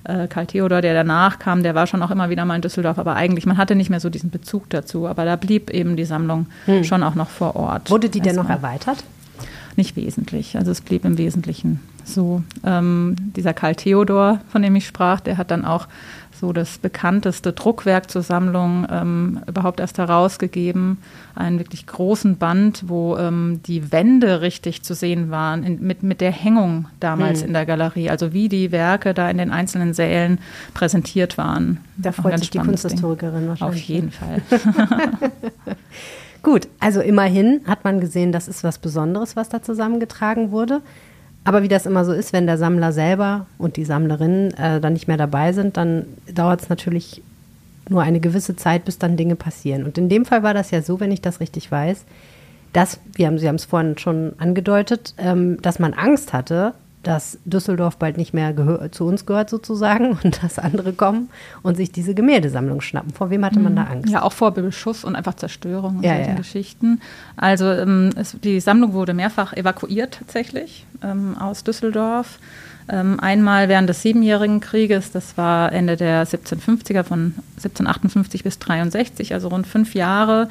äh, 0.06 0.28
Karl 0.28 0.48
Theodor, 0.48 0.82
der 0.82 0.94
danach 0.94 1.39
kam, 1.39 1.63
der 1.63 1.76
war 1.76 1.88
schon 1.88 2.02
auch 2.02 2.12
immer 2.12 2.30
wieder 2.30 2.46
mal 2.46 2.56
in 2.56 2.62
Düsseldorf, 2.62 2.98
aber 2.98 3.15
eigentlich, 3.15 3.46
man 3.46 3.58
hatte 3.58 3.76
nicht 3.76 3.89
mehr 3.89 4.00
so 4.00 4.10
diesen 4.10 4.30
Bezug 4.30 4.70
dazu. 4.70 5.08
Aber 5.08 5.26
da 5.26 5.36
blieb 5.36 5.70
eben 5.70 5.96
die 5.96 6.06
Sammlung 6.06 6.48
hm. 6.65 6.84
schon 6.84 7.04
auch 7.04 7.15
noch 7.15 7.30
vor 7.30 7.56
Ort. 7.56 7.89
Wurde 7.89 8.10
die 8.10 8.22
denn 8.22 8.36
noch 8.36 8.50
erweitert? 8.50 9.04
Nicht 9.76 9.96
wesentlich. 9.96 10.58
Also 10.58 10.72
es 10.72 10.82
blieb 10.82 11.04
im 11.04 11.18
Wesentlichen 11.18 11.82
so. 12.06 12.44
Ähm, 12.63 13.15
dieser 13.36 13.54
Karl 13.54 13.76
Theodor, 13.76 14.39
von 14.50 14.62
dem 14.62 14.76
ich 14.76 14.88
sprach, 14.88 15.20
der 15.20 15.38
hat 15.38 15.52
dann 15.52 15.65
auch 15.65 15.88
so 16.39 16.54
das 16.54 16.78
bekannteste 16.78 17.54
Druckwerk 17.54 18.10
zur 18.10 18.21
Sammlung 18.21 18.88
ähm, 18.89 19.41
überhaupt 19.48 19.80
erst 19.80 19.98
herausgegeben. 19.98 20.98
Einen 21.36 21.60
wirklich 21.60 21.88
großen 21.88 22.38
Band, 22.38 22.84
wo 22.88 23.17
ähm, 23.17 23.62
die 23.65 23.91
Wände 23.91 24.41
richtig 24.41 24.84
zu 24.84 24.93
sehen 24.93 25.32
waren, 25.32 25.63
in, 25.63 25.86
mit, 25.86 26.04
mit 26.04 26.21
der 26.21 26.32
Hängung 26.32 26.88
damals 27.00 27.41
mhm. 27.41 27.48
in 27.48 27.54
der 27.54 27.65
Galerie. 27.65 28.10
Also 28.10 28.34
wie 28.34 28.50
die 28.50 28.71
Werke 28.71 29.13
da 29.13 29.30
in 29.30 29.38
den 29.38 29.52
einzelnen 29.52 29.93
Sälen 29.93 30.39
präsentiert 30.74 31.38
waren. 31.38 31.80
Da 31.98 32.12
freut 32.12 32.39
sich 32.39 32.50
die 32.50 32.60
Kunsthistorikerin 32.60 33.39
Ding. 33.39 33.50
wahrscheinlich. 33.50 33.84
Auf 33.84 33.88
jeden 33.89 34.12
Fall. 34.12 34.41
Gut, 36.43 36.67
also 36.80 37.02
immerhin 37.02 37.62
hat 37.65 37.84
man 37.84 38.00
gesehen, 38.00 38.32
das 38.32 38.48
ist 38.48 38.63
was 38.63 38.78
Besonderes, 38.78 39.36
was 39.36 39.50
da 39.50 39.63
zusammengetragen 39.63 40.52
wurde. 40.52 40.82
Aber 41.46 41.62
wie 41.62 41.68
das 41.68 41.86
immer 41.86 42.04
so 42.04 42.12
ist, 42.12 42.34
wenn 42.34 42.48
der 42.48 42.58
Sammler 42.58 42.92
selber 42.92 43.46
und 43.60 43.78
die 43.78 43.86
Sammlerinnen 43.86 44.54
äh, 44.56 44.82
dann 44.82 44.94
nicht 44.94 45.08
mehr 45.08 45.16
dabei 45.16 45.54
sind, 45.54 45.78
dann 45.78 46.06
dauert 46.34 46.64
es 46.64 46.70
natürlich 46.70 47.22
nur 47.88 48.02
eine 48.02 48.20
gewisse 48.20 48.56
Zeit, 48.56 48.84
bis 48.84 48.98
dann 48.98 49.16
Dinge 49.16 49.36
passieren. 49.36 49.84
Und 49.84 50.00
in 50.00 50.10
dem 50.10 50.26
Fall 50.26 50.42
war 50.42 50.56
das 50.56 50.72
ja 50.72 50.82
so, 50.82 51.00
wenn 51.00 51.12
ich 51.12 51.22
das 51.22 51.40
richtig 51.40 51.72
weiß, 51.72 52.04
dass, 52.74 53.00
wir 53.14 53.28
haben, 53.28 53.38
Sie 53.38 53.48
haben 53.48 53.56
es 53.56 53.66
vorhin 53.66 53.98
schon 54.00 54.34
angedeutet, 54.40 55.14
ähm, 55.20 55.62
dass 55.62 55.78
man 55.78 55.94
Angst 55.94 56.34
hatte, 56.34 56.74
dass 57.06 57.38
Düsseldorf 57.46 57.98
bald 57.98 58.18
nicht 58.18 58.34
mehr 58.34 58.54
zu 58.91 59.06
uns 59.06 59.26
gehört 59.26 59.50
sozusagen 59.50 60.18
und 60.24 60.44
dass 60.44 60.60
andere 60.60 60.91
kommen 60.91 61.30
und 61.62 61.78
sich 61.78 61.91
diese 61.91 62.13
Gemäldesammlung 62.13 62.82
schnappen. 62.82 63.13
Vor 63.13 63.30
wem 63.30 63.46
hatte 63.46 63.60
man 63.60 63.76
da 63.76 63.84
mhm. 63.84 63.91
Angst? 63.91 64.10
Ja, 64.10 64.24
auch 64.24 64.34
vor 64.34 64.52
Beschuss 64.52 65.04
und 65.04 65.15
einfach 65.15 65.36
Zerstörung 65.36 65.98
und 65.98 66.04
ja, 66.04 66.15
solchen 66.15 66.32
ja. 66.32 66.36
Geschichten. 66.36 67.02
Also 67.38 67.72
ähm, 67.72 68.10
es, 68.15 68.36
die 68.44 68.60
Sammlung 68.60 68.94
wurde 68.94 69.13
mehrfach 69.13 69.54
evakuiert 69.54 70.18
tatsächlich 70.20 70.86
ähm, 71.04 71.38
aus 71.38 71.63
Düsseldorf. 71.63 72.39
Ähm, 72.88 73.20
einmal 73.20 73.68
während 73.68 73.89
des 73.89 74.04
Siebenjährigen 74.04 74.60
Krieges, 74.60 75.12
das 75.12 75.38
war 75.38 75.72
Ende 75.72 75.96
der 75.96 76.28
1750er 76.28 77.04
von 77.04 77.34
1758 77.58 78.44
bis 78.44 78.60
63, 78.60 79.34
also 79.34 79.48
rund 79.48 79.65
fünf 79.65 79.96
Jahre. 79.96 80.50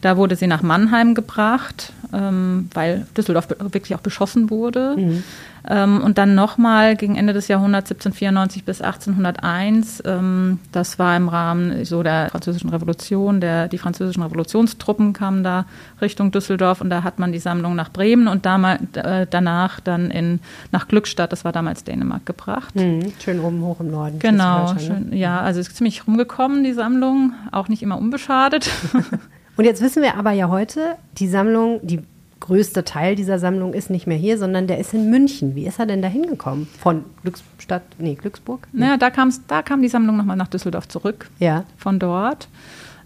Da 0.00 0.16
wurde 0.16 0.34
sie 0.34 0.48
nach 0.48 0.62
Mannheim 0.62 1.14
gebracht, 1.14 1.92
ähm, 2.12 2.70
weil 2.74 3.06
Düsseldorf 3.16 3.48
wirklich 3.60 3.94
auch 3.94 4.00
beschossen 4.00 4.50
wurde. 4.50 4.96
Mhm. 4.96 5.24
Ähm, 5.68 6.00
und 6.02 6.18
dann 6.18 6.34
nochmal 6.34 6.96
gegen 6.96 7.16
Ende 7.16 7.32
des 7.32 7.48
Jahrhunderts 7.48 7.90
1794 7.90 8.64
bis 8.64 8.80
1801. 8.80 10.02
Ähm, 10.06 10.60
das 10.72 10.98
war 10.98 11.16
im 11.16 11.28
Rahmen 11.28 11.84
so 11.84 12.02
der 12.02 12.28
französischen 12.30 12.70
Revolution. 12.70 13.40
Der, 13.40 13.68
die 13.68 13.78
französischen 13.78 14.22
Revolutionstruppen 14.22 15.12
kamen 15.12 15.42
da 15.42 15.66
Richtung 16.00 16.30
Düsseldorf 16.30 16.80
und 16.80 16.90
da 16.90 17.02
hat 17.02 17.18
man 17.18 17.32
die 17.32 17.38
Sammlung 17.38 17.74
nach 17.74 17.90
Bremen 17.90 18.28
und 18.28 18.46
damals, 18.46 18.80
äh, 18.94 19.26
danach 19.28 19.80
dann 19.80 20.10
in, 20.10 20.40
nach 20.70 20.88
Glückstadt, 20.88 21.32
das 21.32 21.44
war 21.44 21.52
damals 21.52 21.84
Dänemark, 21.84 22.24
gebracht. 22.26 22.76
Mhm, 22.76 23.12
schön 23.18 23.40
oben 23.40 23.62
hoch 23.62 23.80
im 23.80 23.90
Norden. 23.90 24.18
Genau, 24.18 24.72
ne? 24.72 24.80
schön, 24.80 25.12
ja, 25.12 25.40
also 25.40 25.60
ist 25.60 25.76
ziemlich 25.76 26.06
rumgekommen, 26.06 26.62
die 26.62 26.72
Sammlung, 26.72 27.32
auch 27.50 27.68
nicht 27.68 27.82
immer 27.82 27.98
unbeschadet. 27.98 28.70
und 29.56 29.64
jetzt 29.64 29.82
wissen 29.82 30.02
wir 30.02 30.16
aber 30.16 30.32
ja 30.32 30.48
heute, 30.48 30.96
die 31.18 31.28
Sammlung, 31.28 31.80
die 31.82 32.02
größte 32.40 32.84
Teil 32.84 33.16
dieser 33.16 33.38
Sammlung 33.38 33.72
ist 33.72 33.90
nicht 33.90 34.06
mehr 34.06 34.16
hier, 34.16 34.38
sondern 34.38 34.66
der 34.66 34.78
ist 34.78 34.94
in 34.94 35.10
München. 35.10 35.54
Wie 35.54 35.66
ist 35.66 35.78
er 35.78 35.86
denn 35.86 36.02
da 36.02 36.08
hingekommen? 36.08 36.68
Von 36.78 37.04
Glücksstadt, 37.22 37.82
nee, 37.98 38.14
Glücksburg? 38.14 38.68
Nee. 38.72 38.80
Naja, 38.80 38.96
da, 38.96 39.10
kam's, 39.10 39.42
da 39.46 39.62
kam 39.62 39.82
die 39.82 39.88
Sammlung 39.88 40.16
nochmal 40.16 40.36
nach 40.36 40.48
Düsseldorf 40.48 40.88
zurück. 40.88 41.28
Ja. 41.38 41.64
Von 41.78 41.98
dort. 41.98 42.48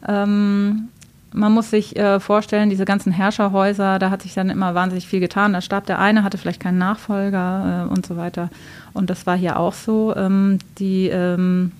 Ähm, 0.06 0.88
man 1.32 1.52
muss 1.52 1.70
sich 1.70 1.96
äh, 1.96 2.18
vorstellen, 2.18 2.70
diese 2.70 2.84
ganzen 2.84 3.12
Herrscherhäuser, 3.12 3.98
da 3.98 4.10
hat 4.10 4.22
sich 4.22 4.34
dann 4.34 4.50
immer 4.50 4.74
wahnsinnig 4.74 5.06
viel 5.06 5.20
getan. 5.20 5.52
Da 5.52 5.60
starb 5.60 5.86
der 5.86 6.00
eine, 6.00 6.24
hatte 6.24 6.38
vielleicht 6.38 6.60
keinen 6.60 6.78
Nachfolger 6.78 7.86
äh, 7.86 7.92
und 7.92 8.04
so 8.04 8.16
weiter. 8.16 8.50
Und 8.92 9.10
das 9.10 9.26
war 9.26 9.36
hier 9.36 9.58
auch 9.58 9.74
so. 9.74 10.14
Ähm, 10.16 10.58
die 10.78 11.08
ähm, 11.08 11.72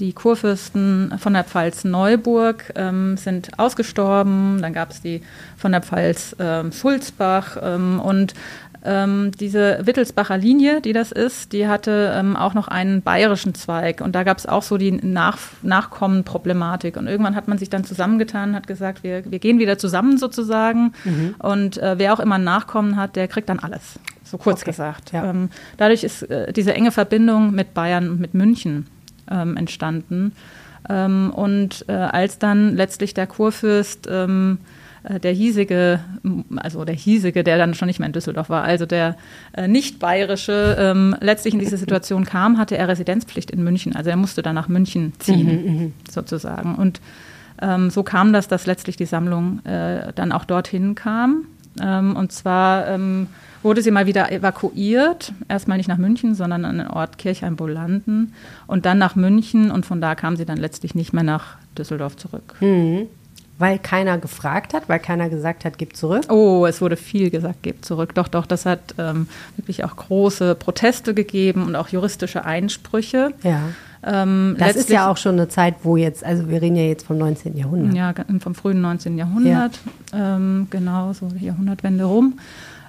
die 0.00 0.12
Kurfürsten 0.12 1.14
von 1.18 1.34
der 1.34 1.44
Pfalz 1.44 1.84
Neuburg 1.84 2.72
ähm, 2.76 3.16
sind 3.16 3.58
ausgestorben. 3.58 4.60
Dann 4.62 4.72
gab 4.72 4.90
es 4.90 5.00
die 5.00 5.22
von 5.56 5.72
der 5.72 5.82
Pfalz 5.82 6.36
ähm, 6.38 6.72
Sulzbach 6.72 7.56
ähm, 7.60 8.00
und 8.00 8.34
ähm, 8.84 9.32
diese 9.38 9.80
Wittelsbacher 9.82 10.38
Linie, 10.38 10.80
die 10.80 10.92
das 10.92 11.10
ist, 11.10 11.52
die 11.52 11.66
hatte 11.66 12.12
ähm, 12.14 12.36
auch 12.36 12.54
noch 12.54 12.68
einen 12.68 13.02
bayerischen 13.02 13.54
Zweig 13.54 14.00
und 14.00 14.14
da 14.14 14.22
gab 14.22 14.38
es 14.38 14.46
auch 14.46 14.62
so 14.62 14.78
die 14.78 14.92
Nach 14.92 15.38
Nachkommenproblematik 15.62 16.96
und 16.96 17.08
irgendwann 17.08 17.34
hat 17.34 17.48
man 17.48 17.58
sich 17.58 17.70
dann 17.70 17.84
zusammengetan, 17.84 18.54
hat 18.54 18.66
gesagt, 18.66 19.02
wir, 19.02 19.30
wir 19.30 19.40
gehen 19.40 19.58
wieder 19.58 19.78
zusammen 19.78 20.16
sozusagen 20.16 20.92
mhm. 21.04 21.34
und 21.40 21.78
äh, 21.78 21.98
wer 21.98 22.14
auch 22.14 22.20
immer 22.20 22.38
Nachkommen 22.38 22.96
hat, 22.96 23.16
der 23.16 23.26
kriegt 23.26 23.48
dann 23.48 23.58
alles, 23.58 23.98
so 24.22 24.38
kurz 24.38 24.62
okay. 24.62 24.70
gesagt. 24.70 25.12
Ja. 25.12 25.28
Ähm, 25.28 25.50
dadurch 25.76 26.04
ist 26.04 26.22
äh, 26.22 26.52
diese 26.52 26.72
enge 26.72 26.92
Verbindung 26.92 27.52
mit 27.52 27.74
Bayern 27.74 28.08
und 28.08 28.20
mit 28.20 28.34
München 28.34 28.86
ähm, 29.30 29.56
entstanden. 29.56 30.32
Ähm, 30.88 31.30
und 31.34 31.84
äh, 31.88 31.92
als 31.92 32.38
dann 32.38 32.76
letztlich 32.76 33.14
der 33.14 33.26
Kurfürst 33.26 34.08
ähm, 34.10 34.58
äh, 35.02 35.20
der 35.20 35.32
hiesige, 35.32 36.00
also 36.56 36.84
der 36.84 36.94
hiesige, 36.94 37.44
der 37.44 37.58
dann 37.58 37.74
schon 37.74 37.86
nicht 37.86 37.98
mehr 37.98 38.06
in 38.06 38.12
Düsseldorf 38.12 38.48
war, 38.48 38.62
also 38.64 38.86
der 38.86 39.16
äh, 39.52 39.68
nicht 39.68 39.98
bayerische, 39.98 40.76
ähm, 40.78 41.16
letztlich 41.20 41.54
in 41.54 41.60
diese 41.60 41.76
Situation 41.76 42.24
kam, 42.24 42.58
hatte 42.58 42.76
er 42.76 42.88
Residenzpflicht 42.88 43.50
in 43.50 43.62
München. 43.64 43.94
Also 43.96 44.10
er 44.10 44.16
musste 44.16 44.42
dann 44.42 44.54
nach 44.54 44.68
München 44.68 45.12
ziehen, 45.18 45.46
mhm, 45.46 45.72
mhm. 45.72 45.92
sozusagen. 46.10 46.74
Und 46.76 47.00
Ähm, 47.60 47.90
so 47.90 48.04
kam 48.04 48.32
das, 48.32 48.46
dass 48.46 48.66
letztlich 48.66 48.96
die 48.96 49.04
Sammlung 49.04 49.58
äh, 49.66 50.12
dann 50.14 50.30
auch 50.30 50.44
dorthin 50.44 50.94
kam. 50.94 51.46
Ähm, 51.82 52.16
und 52.16 52.32
zwar 52.32 52.88
ähm, 52.88 53.28
wurde 53.62 53.82
sie 53.82 53.90
mal 53.90 54.06
wieder 54.06 54.30
evakuiert. 54.30 55.32
Erstmal 55.48 55.78
nicht 55.78 55.88
nach 55.88 55.98
München, 55.98 56.34
sondern 56.34 56.64
an 56.64 56.78
den 56.78 56.88
Ort 56.88 57.18
Kirchheim-Bolanden 57.18 58.34
und 58.66 58.86
dann 58.86 58.98
nach 58.98 59.16
München. 59.16 59.70
Und 59.70 59.86
von 59.86 60.00
da 60.00 60.14
kam 60.14 60.36
sie 60.36 60.44
dann 60.44 60.58
letztlich 60.58 60.94
nicht 60.94 61.12
mehr 61.12 61.24
nach 61.24 61.56
Düsseldorf 61.76 62.16
zurück. 62.16 62.56
Mhm. 62.60 63.06
Weil 63.58 63.80
keiner 63.80 64.18
gefragt 64.18 64.72
hat, 64.72 64.88
weil 64.88 65.00
keiner 65.00 65.28
gesagt 65.28 65.64
hat, 65.64 65.78
gib 65.78 65.96
zurück? 65.96 66.30
Oh, 66.30 66.64
es 66.66 66.80
wurde 66.80 66.96
viel 66.96 67.28
gesagt, 67.28 67.58
gib 67.62 67.84
zurück. 67.84 68.14
Doch, 68.14 68.28
doch, 68.28 68.46
das 68.46 68.66
hat 68.66 68.94
ähm, 68.98 69.26
wirklich 69.56 69.82
auch 69.82 69.96
große 69.96 70.54
Proteste 70.54 71.12
gegeben 71.12 71.66
und 71.66 71.74
auch 71.74 71.88
juristische 71.88 72.44
Einsprüche. 72.44 73.32
Ja. 73.42 73.62
Ähm, 74.02 74.56
das 74.58 74.76
ist 74.76 74.90
ja 74.90 75.10
auch 75.10 75.16
schon 75.16 75.34
eine 75.34 75.48
Zeit, 75.48 75.76
wo 75.82 75.96
jetzt, 75.96 76.24
also 76.24 76.48
wir 76.48 76.62
reden 76.62 76.76
ja 76.76 76.84
jetzt 76.84 77.06
vom 77.06 77.18
19. 77.18 77.56
Jahrhundert. 77.56 77.94
Ja, 77.94 78.14
vom 78.38 78.54
frühen 78.54 78.80
19. 78.80 79.18
Jahrhundert. 79.18 79.78
Ja. 80.12 80.36
Ähm, 80.36 80.68
genau, 80.70 81.12
so 81.12 81.26
die 81.26 81.46
Jahrhundertwende 81.46 82.04
rum. 82.04 82.38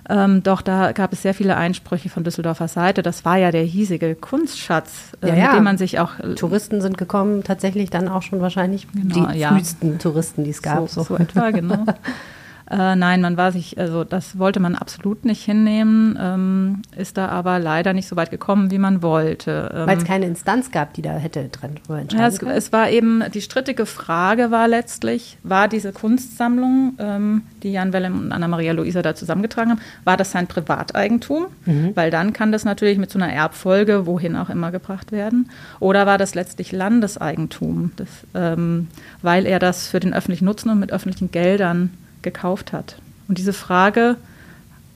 Ähm, 0.09 0.41
doch 0.41 0.61
da 0.61 0.91
gab 0.91 1.13
es 1.13 1.21
sehr 1.21 1.35
viele 1.35 1.55
Einsprüche 1.55 2.09
von 2.09 2.23
Düsseldorfer 2.23 2.67
Seite. 2.67 3.03
Das 3.03 3.25
war 3.25 3.37
ja 3.37 3.51
der 3.51 3.61
hiesige 3.61 4.15
Kunstschatz, 4.15 5.11
äh, 5.21 5.29
ja, 5.29 5.35
ja. 5.35 5.47
mit 5.47 5.57
dem 5.57 5.63
man 5.63 5.77
sich 5.77 5.99
auch. 5.99 6.19
Äh, 6.19 6.33
Touristen 6.33 6.81
sind 6.81 6.97
gekommen, 6.97 7.43
tatsächlich 7.43 7.91
dann 7.91 8.07
auch 8.07 8.23
schon 8.23 8.41
wahrscheinlich 8.41 8.87
genau, 8.91 9.27
die 9.31 9.43
frühesten 9.43 9.99
Touristen, 9.99 10.43
die 10.43 10.49
es 10.49 10.63
gab. 10.63 10.89
So. 10.89 11.03
so 11.03 11.15
etwa, 11.15 11.51
genau. 11.51 11.85
Äh, 12.69 12.95
nein, 12.95 13.21
man 13.21 13.35
war 13.35 13.51
sich, 13.51 13.79
also 13.79 14.03
das 14.03 14.37
wollte 14.37 14.59
man 14.59 14.75
absolut 14.75 15.25
nicht 15.25 15.43
hinnehmen, 15.43 16.17
ähm, 16.21 16.81
ist 16.95 17.17
da 17.17 17.27
aber 17.29 17.57
leider 17.57 17.93
nicht 17.93 18.07
so 18.07 18.15
weit 18.15 18.29
gekommen, 18.29 18.69
wie 18.69 18.77
man 18.77 19.01
wollte. 19.01 19.71
Ähm, 19.73 19.87
Weil 19.87 19.97
es 19.97 20.05
keine 20.05 20.27
Instanz 20.27 20.69
gab, 20.69 20.93
die 20.93 21.01
da 21.01 21.13
hätte 21.13 21.49
dran 21.49 21.71
entscheiden 21.87 22.09
ja, 22.19 22.27
es, 22.27 22.41
es, 22.41 22.71
war 22.71 22.89
eben, 22.91 23.23
die 23.33 23.41
strittige 23.41 23.87
Frage 23.87 24.51
war 24.51 24.67
letztlich, 24.67 25.37
war 25.41 25.67
diese 25.67 25.91
Kunstsammlung, 25.91 26.93
ähm, 26.99 27.41
die 27.63 27.71
Jan 27.71 27.91
Wellem 27.91 28.19
und 28.19 28.31
Anna-Maria 28.31 28.73
Luisa 28.73 29.01
da 29.01 29.15
zusammengetragen 29.15 29.71
haben, 29.71 29.81
war 30.03 30.17
das 30.17 30.31
sein 30.31 30.45
Privateigentum? 30.45 31.47
Mhm. 31.65 31.91
Weil 31.95 32.11
dann 32.11 32.33
kann 32.33 32.51
das 32.51 32.65
natürlich 32.65 32.99
mit 32.99 33.09
so 33.09 33.17
einer 33.17 33.33
Erbfolge, 33.33 34.05
wohin 34.05 34.35
auch 34.35 34.49
immer, 34.49 34.71
gebracht 34.71 35.11
werden. 35.11 35.49
Oder 35.79 36.05
war 36.05 36.19
das 36.19 36.35
letztlich 36.35 36.71
Landeseigentum? 36.71 37.91
Das, 37.95 38.07
ähm, 38.35 38.89
weil 39.23 39.47
er 39.47 39.57
das 39.57 39.87
für 39.87 39.99
den 39.99 40.13
öffentlichen 40.13 40.45
Nutzen 40.45 40.69
und 40.69 40.79
mit 40.79 40.91
öffentlichen 40.91 41.31
Geldern 41.31 41.91
gekauft 42.21 42.73
hat. 42.73 42.97
Und 43.27 43.37
diese 43.37 43.53
Frage 43.53 44.17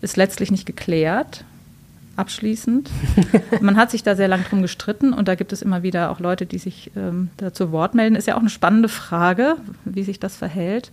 ist 0.01 0.17
letztlich 0.17 0.51
nicht 0.51 0.65
geklärt, 0.65 1.45
abschließend. 2.15 2.89
Man 3.61 3.77
hat 3.77 3.91
sich 3.91 4.03
da 4.03 4.15
sehr 4.15 4.27
lange 4.27 4.43
drum 4.43 4.61
gestritten 4.61 5.13
und 5.13 5.27
da 5.27 5.35
gibt 5.35 5.53
es 5.53 5.61
immer 5.61 5.83
wieder 5.83 6.11
auch 6.11 6.19
Leute, 6.19 6.45
die 6.45 6.57
sich 6.57 6.91
ähm, 6.95 7.29
da 7.37 7.53
zu 7.53 7.71
Wort 7.71 7.95
melden. 7.95 8.15
Ist 8.15 8.27
ja 8.27 8.35
auch 8.35 8.41
eine 8.41 8.49
spannende 8.49 8.89
Frage, 8.89 9.55
wie 9.85 10.03
sich 10.03 10.19
das 10.19 10.35
verhält. 10.35 10.91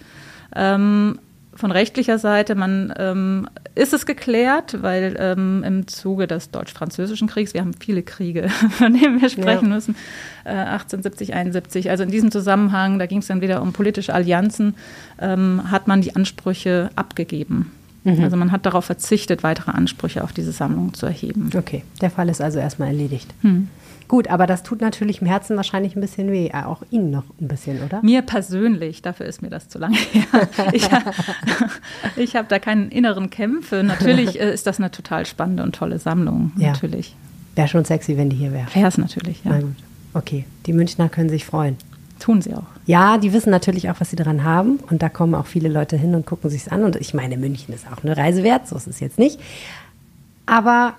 Ähm, 0.55 1.19
von 1.55 1.73
rechtlicher 1.73 2.19
Seite, 2.19 2.55
man 2.55 2.93
ähm, 2.97 3.49
ist 3.75 3.93
es 3.93 4.07
geklärt, 4.07 4.83
weil 4.83 5.17
ähm, 5.19 5.65
im 5.65 5.89
Zuge 5.89 6.27
des 6.27 6.51
Deutsch-Französischen 6.51 7.29
Kriegs, 7.29 7.55
wir 7.55 7.61
haben 7.61 7.75
viele 7.75 8.03
Kriege, 8.03 8.49
von 8.71 8.95
denen 8.95 9.21
wir 9.21 9.29
sprechen 9.29 9.69
ja. 9.69 9.75
müssen, 9.75 9.97
äh, 10.45 10.51
1870, 10.51 11.35
71, 11.35 11.91
also 11.91 12.05
in 12.05 12.11
diesem 12.11 12.31
Zusammenhang, 12.31 12.99
da 12.99 13.07
ging 13.07 13.19
es 13.19 13.27
dann 13.27 13.41
wieder 13.41 13.63
um 13.63 13.73
politische 13.73 14.15
Allianzen, 14.15 14.75
ähm, 15.21 15.63
hat 15.71 15.89
man 15.89 16.03
die 16.03 16.15
Ansprüche 16.15 16.91
abgegeben. 16.95 17.73
Mhm. 18.05 18.25
Also 18.25 18.37
man 18.37 18.53
hat 18.53 18.65
darauf 18.65 18.85
verzichtet, 18.85 19.43
weitere 19.43 19.73
Ansprüche 19.73 20.25
auf 20.25 20.33
diese 20.33 20.53
Sammlung 20.53 20.95
zu 20.95 21.07
erheben. 21.07 21.51
Okay, 21.57 21.83
der 22.01 22.11
Fall 22.11 22.29
ist 22.29 22.41
also 22.41 22.59
erstmal 22.59 22.89
erledigt. 22.89 23.33
Mhm. 23.43 23.69
Gut, 24.11 24.27
aber 24.27 24.49
das 24.49 24.65
tut 24.65 24.81
natürlich 24.81 25.21
im 25.21 25.29
Herzen 25.29 25.57
wahrscheinlich 25.57 25.95
ein 25.95 26.01
bisschen 26.01 26.33
weh. 26.33 26.49
Äh, 26.49 26.65
auch 26.65 26.83
Ihnen 26.91 27.13
noch 27.13 27.23
ein 27.41 27.47
bisschen, 27.47 27.81
oder? 27.81 28.03
Mir 28.03 28.23
persönlich, 28.23 29.03
dafür 29.03 29.27
ist 29.27 29.41
mir 29.41 29.51
das 29.51 29.69
zu 29.69 29.79
lange 29.79 29.99
her. 29.99 30.49
Ich, 30.73 30.89
ich 32.17 32.35
habe 32.35 32.49
da 32.49 32.59
keinen 32.59 32.89
inneren 32.89 33.31
Kämpfe. 33.31 33.85
Natürlich 33.85 34.41
äh, 34.41 34.53
ist 34.53 34.67
das 34.67 34.79
eine 34.79 34.91
total 34.91 35.27
spannende 35.27 35.63
und 35.63 35.77
tolle 35.77 36.01
Sammlung. 36.01 36.51
Ja. 36.57 36.73
Natürlich. 36.73 37.15
Wäre 37.55 37.69
schon 37.69 37.85
sexy, 37.85 38.17
wenn 38.17 38.31
die 38.31 38.37
hier 38.37 38.53
wäre. 38.53 38.67
Wäre 38.75 38.89
es 38.89 38.99
natürlich, 38.99 39.45
ja. 39.45 39.53
Na 39.53 39.61
gut. 39.61 39.77
Okay, 40.13 40.45
die 40.67 40.73
Münchner 40.73 41.09
können 41.09 41.29
sich 41.29 41.45
freuen. 41.45 41.77
Tun 42.19 42.43
sie 42.43 42.53
auch. 42.53 42.67
Ja, 42.87 43.17
die 43.17 43.33
wissen 43.33 43.51
natürlich 43.51 43.91
auch, 43.91 44.01
was 44.01 44.11
sie 44.11 44.17
daran 44.17 44.43
haben. 44.43 44.81
Und 44.91 45.03
da 45.03 45.09
kommen 45.09 45.37
auch 45.37 45.47
viele 45.47 45.69
Leute 45.69 45.97
hin 45.97 46.17
und 46.17 46.27
gucken 46.27 46.51
sich 46.51 46.63
es 46.63 46.69
an. 46.69 46.83
Und 46.83 46.97
ich 46.97 47.15
meine, 47.15 47.37
München 47.37 47.73
ist 47.73 47.87
auch 47.87 48.03
eine 48.03 48.17
Reise 48.17 48.43
wert, 48.43 48.67
so 48.67 48.75
ist 48.75 48.89
es 48.89 48.99
jetzt 48.99 49.21
nicht. 49.21 49.39
Aber 50.47 50.95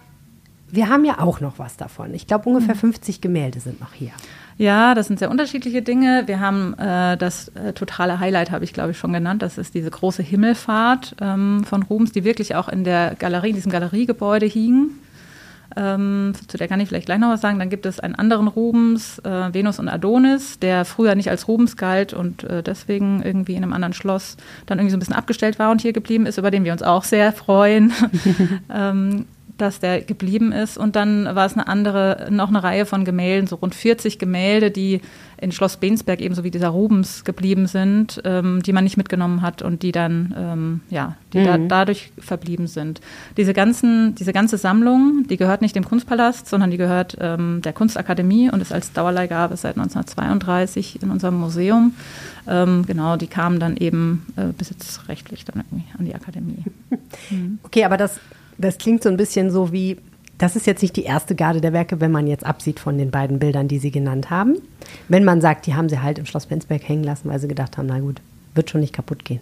wir 0.71 0.89
haben 0.89 1.05
ja 1.05 1.19
auch 1.19 1.41
noch 1.41 1.59
was 1.59 1.77
davon. 1.77 2.13
Ich 2.13 2.27
glaube, 2.27 2.49
ungefähr 2.49 2.75
50 2.75 3.17
mhm. 3.17 3.21
Gemälde 3.21 3.59
sind 3.59 3.79
noch 3.79 3.93
hier. 3.93 4.11
Ja, 4.57 4.93
das 4.93 5.07
sind 5.07 5.19
sehr 5.19 5.31
unterschiedliche 5.31 5.81
Dinge. 5.81 6.23
Wir 6.27 6.39
haben 6.39 6.75
äh, 6.77 7.17
das 7.17 7.49
äh, 7.49 7.73
totale 7.73 8.19
Highlight, 8.19 8.51
habe 8.51 8.63
ich 8.63 8.73
glaube 8.73 8.91
ich 8.91 8.97
schon 8.97 9.13
genannt. 9.13 9.41
Das 9.41 9.57
ist 9.57 9.73
diese 9.73 9.89
große 9.89 10.21
Himmelfahrt 10.21 11.15
ähm, 11.19 11.63
von 11.63 11.83
Rubens, 11.83 12.11
die 12.11 12.23
wirklich 12.23 12.55
auch 12.55 12.69
in 12.69 12.83
der 12.83 13.15
Galerie, 13.15 13.49
in 13.49 13.55
diesem 13.55 13.71
Galeriegebäude 13.71 14.45
hing. 14.45 14.91
Ähm, 15.75 16.33
zu 16.47 16.57
der 16.57 16.67
kann 16.67 16.79
ich 16.79 16.89
vielleicht 16.89 17.05
gleich 17.05 17.19
noch 17.19 17.29
was 17.29 17.41
sagen. 17.41 17.57
Dann 17.57 17.69
gibt 17.69 17.85
es 17.85 17.99
einen 17.99 18.15
anderen 18.15 18.47
Rubens, 18.47 19.19
äh, 19.19 19.53
Venus 19.53 19.79
und 19.79 19.87
Adonis, 19.87 20.59
der 20.59 20.85
früher 20.85 21.15
nicht 21.15 21.29
als 21.29 21.47
Rubens 21.47 21.77
galt 21.77 22.13
und 22.13 22.43
äh, 22.43 22.61
deswegen 22.61 23.23
irgendwie 23.23 23.55
in 23.55 23.63
einem 23.63 23.73
anderen 23.73 23.93
Schloss 23.93 24.37
dann 24.65 24.79
irgendwie 24.79 24.91
so 24.91 24.97
ein 24.97 24.99
bisschen 24.99 25.15
abgestellt 25.15 25.59
war 25.59 25.71
und 25.71 25.81
hier 25.81 25.93
geblieben 25.93 26.25
ist, 26.25 26.37
über 26.37 26.51
den 26.51 26.65
wir 26.65 26.73
uns 26.73 26.83
auch 26.83 27.03
sehr 27.03 27.31
freuen. 27.31 27.93
ähm, 28.73 29.25
dass 29.57 29.79
der 29.79 30.01
geblieben 30.01 30.51
ist. 30.51 30.77
Und 30.77 30.95
dann 30.95 31.25
war 31.25 31.45
es 31.45 31.53
eine 31.53 31.67
andere, 31.67 32.27
noch 32.29 32.49
eine 32.49 32.63
Reihe 32.63 32.85
von 32.85 33.05
Gemälden, 33.05 33.47
so 33.47 33.55
rund 33.57 33.75
40 33.75 34.19
Gemälde, 34.19 34.71
die 34.71 35.01
in 35.41 35.51
Schloss 35.51 35.77
Bensberg 35.77 36.21
ebenso 36.21 36.43
wie 36.43 36.51
dieser 36.51 36.69
Rubens 36.69 37.23
geblieben 37.23 37.65
sind, 37.65 38.21
ähm, 38.25 38.61
die 38.63 38.73
man 38.73 38.83
nicht 38.83 38.95
mitgenommen 38.95 39.41
hat 39.41 39.63
und 39.63 39.81
die 39.81 39.91
dann, 39.91 40.35
ähm, 40.37 40.81
ja, 40.89 41.15
die 41.33 41.39
mhm. 41.39 41.45
da, 41.45 41.57
dadurch 41.57 42.11
verblieben 42.19 42.67
sind. 42.67 43.01
Diese 43.37 43.53
ganzen, 43.53 44.13
diese 44.15 44.33
ganze 44.33 44.57
Sammlung, 44.57 45.25
die 45.27 45.37
gehört 45.37 45.61
nicht 45.61 45.75
dem 45.75 45.83
Kunstpalast, 45.83 46.47
sondern 46.47 46.69
die 46.69 46.77
gehört 46.77 47.17
ähm, 47.19 47.61
der 47.63 47.73
Kunstakademie 47.73 48.51
und 48.51 48.61
ist 48.61 48.71
als 48.71 48.93
Dauerleihgabe 48.93 49.57
seit 49.57 49.77
1932 49.77 51.01
in 51.01 51.09
unserem 51.09 51.39
Museum. 51.39 51.95
Ähm, 52.47 52.85
genau, 52.85 53.17
die 53.17 53.27
kamen 53.27 53.59
dann 53.59 53.77
eben 53.77 54.27
äh, 54.35 54.53
besitzrechtlich 54.55 55.43
dann 55.45 55.63
irgendwie 55.71 55.85
an 55.97 56.05
die 56.05 56.15
Akademie. 56.15 56.63
Mhm. 57.29 57.59
Okay, 57.63 57.83
aber 57.85 57.97
das 57.97 58.19
das 58.57 58.77
klingt 58.77 59.03
so 59.03 59.09
ein 59.09 59.17
bisschen 59.17 59.51
so 59.51 59.71
wie, 59.71 59.97
das 60.37 60.55
ist 60.55 60.67
jetzt 60.67 60.81
nicht 60.81 60.95
die 60.95 61.03
erste 61.03 61.35
Garde 61.35 61.61
der 61.61 61.73
Werke, 61.73 62.01
wenn 62.01 62.11
man 62.11 62.27
jetzt 62.27 62.45
absieht 62.45 62.79
von 62.79 62.97
den 62.97 63.11
beiden 63.11 63.39
Bildern, 63.39 63.67
die 63.67 63.79
Sie 63.79 63.91
genannt 63.91 64.29
haben. 64.29 64.57
Wenn 65.07 65.23
man 65.23 65.41
sagt, 65.41 65.65
die 65.67 65.75
haben 65.75 65.89
sie 65.89 66.01
halt 66.01 66.19
im 66.19 66.25
Schloss 66.25 66.47
Bensberg 66.47 66.87
hängen 66.87 67.03
lassen, 67.03 67.29
weil 67.29 67.39
sie 67.39 67.47
gedacht 67.47 67.77
haben, 67.77 67.87
na 67.87 67.99
gut, 67.99 68.21
wird 68.55 68.69
schon 68.69 68.81
nicht 68.81 68.93
kaputt 68.93 69.25
gehen. 69.25 69.39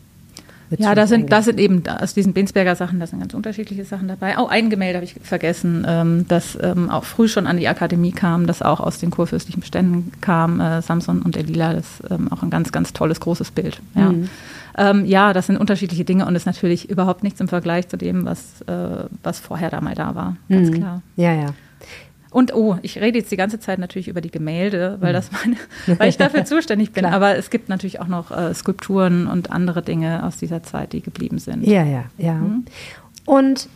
Ja, 0.78 0.94
das 0.96 1.10
sind, 1.10 1.32
das 1.32 1.46
sind 1.46 1.60
eben 1.60 1.84
aus 1.88 2.14
diesen 2.14 2.34
Bensberger 2.34 2.76
Sachen, 2.76 3.00
da 3.00 3.08
sind 3.08 3.20
ganz 3.20 3.34
unterschiedliche 3.34 3.86
Sachen 3.86 4.08
dabei. 4.08 4.38
Auch 4.38 4.50
ein 4.50 4.70
Gemälde 4.70 4.98
habe 4.98 5.06
ich 5.06 5.16
vergessen, 5.22 5.86
ähm, 5.88 6.26
das 6.28 6.58
ähm, 6.62 6.90
auch 6.90 7.04
früh 7.04 7.28
schon 7.28 7.48
an 7.48 7.58
die 7.58 7.68
Akademie 7.68 8.12
kam, 8.12 8.46
das 8.46 8.62
auch 8.62 8.80
aus 8.80 9.00
den 9.00 9.10
kurfürstlichen 9.10 9.62
Beständen 9.62 10.12
kam, 10.22 10.60
äh, 10.60 10.82
Samson 10.82 11.22
und 11.22 11.36
Elila, 11.36 11.74
das 11.74 11.86
ist 11.86 12.12
ähm, 12.12 12.32
auch 12.32 12.44
ein 12.44 12.50
ganz, 12.50 12.72
ganz 12.72 12.94
tolles, 12.94 13.20
großes 13.20 13.52
Bild. 13.52 13.82
Ja. 13.96 14.12
Mhm. 14.12 14.30
Ähm, 14.78 15.06
ja, 15.06 15.34
das 15.34 15.48
sind 15.48 15.58
unterschiedliche 15.58 16.06
Dinge 16.06 16.26
und 16.26 16.36
ist 16.36 16.46
natürlich 16.46 16.90
überhaupt 16.90 17.24
nichts 17.24 17.42
im 17.42 17.48
Vergleich 17.48 17.88
zu 17.88 17.98
dem, 17.98 18.26
was, 18.26 18.62
äh, 18.68 19.06
was 19.24 19.40
vorher 19.40 19.70
da 19.70 19.82
mal 19.82 19.96
da 19.96 20.16
war. 20.16 20.38
Ganz 20.50 20.70
mhm. 20.70 20.76
klar. 20.76 21.02
Ja, 21.18 21.34
ja. 21.34 21.48
Und 22.32 22.54
oh, 22.54 22.78
ich 22.84 23.00
rede 23.00 23.18
jetzt 23.18 23.32
die 23.32 23.38
ganze 23.38 23.60
Zeit 23.60 23.80
natürlich 23.80 24.08
über 24.08 24.22
die 24.22 24.30
Gemälde, 24.30 24.98
weil 25.00 25.14
das 25.14 25.32
meine, 25.32 25.56
weil 26.00 26.10
ich 26.10 26.18
dafür 26.18 26.46
zuständig 26.46 26.92
bin. 26.92 27.06
Aber 27.06 27.36
es 27.36 27.50
gibt 27.50 27.70
natürlich 27.70 28.00
auch 28.00 28.08
noch 28.08 28.32
äh, 28.32 28.54
Skulpturen 28.54 29.28
und 29.28 29.52
andere 29.52 29.82
Dinge 29.82 30.24
aus 30.24 30.38
dieser 30.38 30.62
Zeit, 30.62 30.94
die 30.94 31.02
geblieben 31.02 31.40
sind. 31.40 31.66
Ja, 31.66 31.84
ja, 31.84 32.06
ja. 32.18 32.36
Mhm. 32.36 32.66
Und 33.26 33.68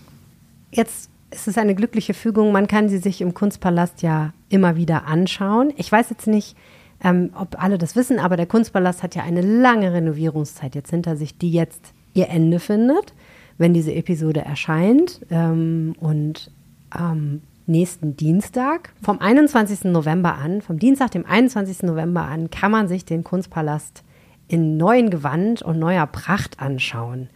jetzt 0.72 1.10
ist 1.32 1.48
es 1.48 1.58
eine 1.58 1.74
glückliche 1.74 2.14
Fügung. 2.14 2.52
Man 2.52 2.68
kann 2.68 2.90
sie 2.90 3.00
sich 3.00 3.22
im 3.22 3.34
Kunstpalast 3.34 4.04
ja 4.04 4.34
immer 4.50 4.76
wieder 4.76 5.08
anschauen. 5.08 5.74
Ich 5.78 5.92
weiß 5.92 6.12
jetzt 6.12 6.28
nicht, 6.28 6.56
ähm, 7.04 7.32
ob 7.36 7.62
alle 7.62 7.80
das 7.80 7.96
wissen, 7.96 8.20
aber 8.20 8.38
der 8.38 8.46
Kunstpalast 8.46 9.02
hat 9.02 9.16
ja 9.16 9.24
eine 9.24 9.42
lange 9.42 9.94
Renovierungszeit 9.94 10.76
jetzt 10.76 10.92
hinter 10.92 11.18
sich, 11.18 11.38
die 11.38 11.52
jetzt 11.52 11.94
ihr 12.14 12.30
Ende 12.30 12.60
findet, 12.60 13.14
wenn 13.58 13.74
diese 13.74 13.94
Episode 13.94 14.42
erscheint. 14.42 15.22
Ähm, 15.32 15.96
und 16.00 16.52
am 16.92 17.42
nächsten 17.66 18.16
Dienstag, 18.18 18.92
vom 19.02 19.20
21. 19.20 19.86
November 19.86 20.36
an, 20.36 20.62
vom 20.62 20.80
Dienstag, 20.80 21.12
dem 21.12 21.26
21. 21.26 21.84
November 21.84 22.24
an, 22.24 22.50
kann 22.50 22.72
man 22.72 22.88
sich 22.88 23.06
den 23.06 23.24
Kunstpalast 23.24 24.04
in 24.48 24.78
neuen 24.78 25.10
Gewand 25.10 25.62
und 25.62 25.80
neuer 25.80 26.08
Pracht 26.08 26.60
anschauen. 26.60 27.30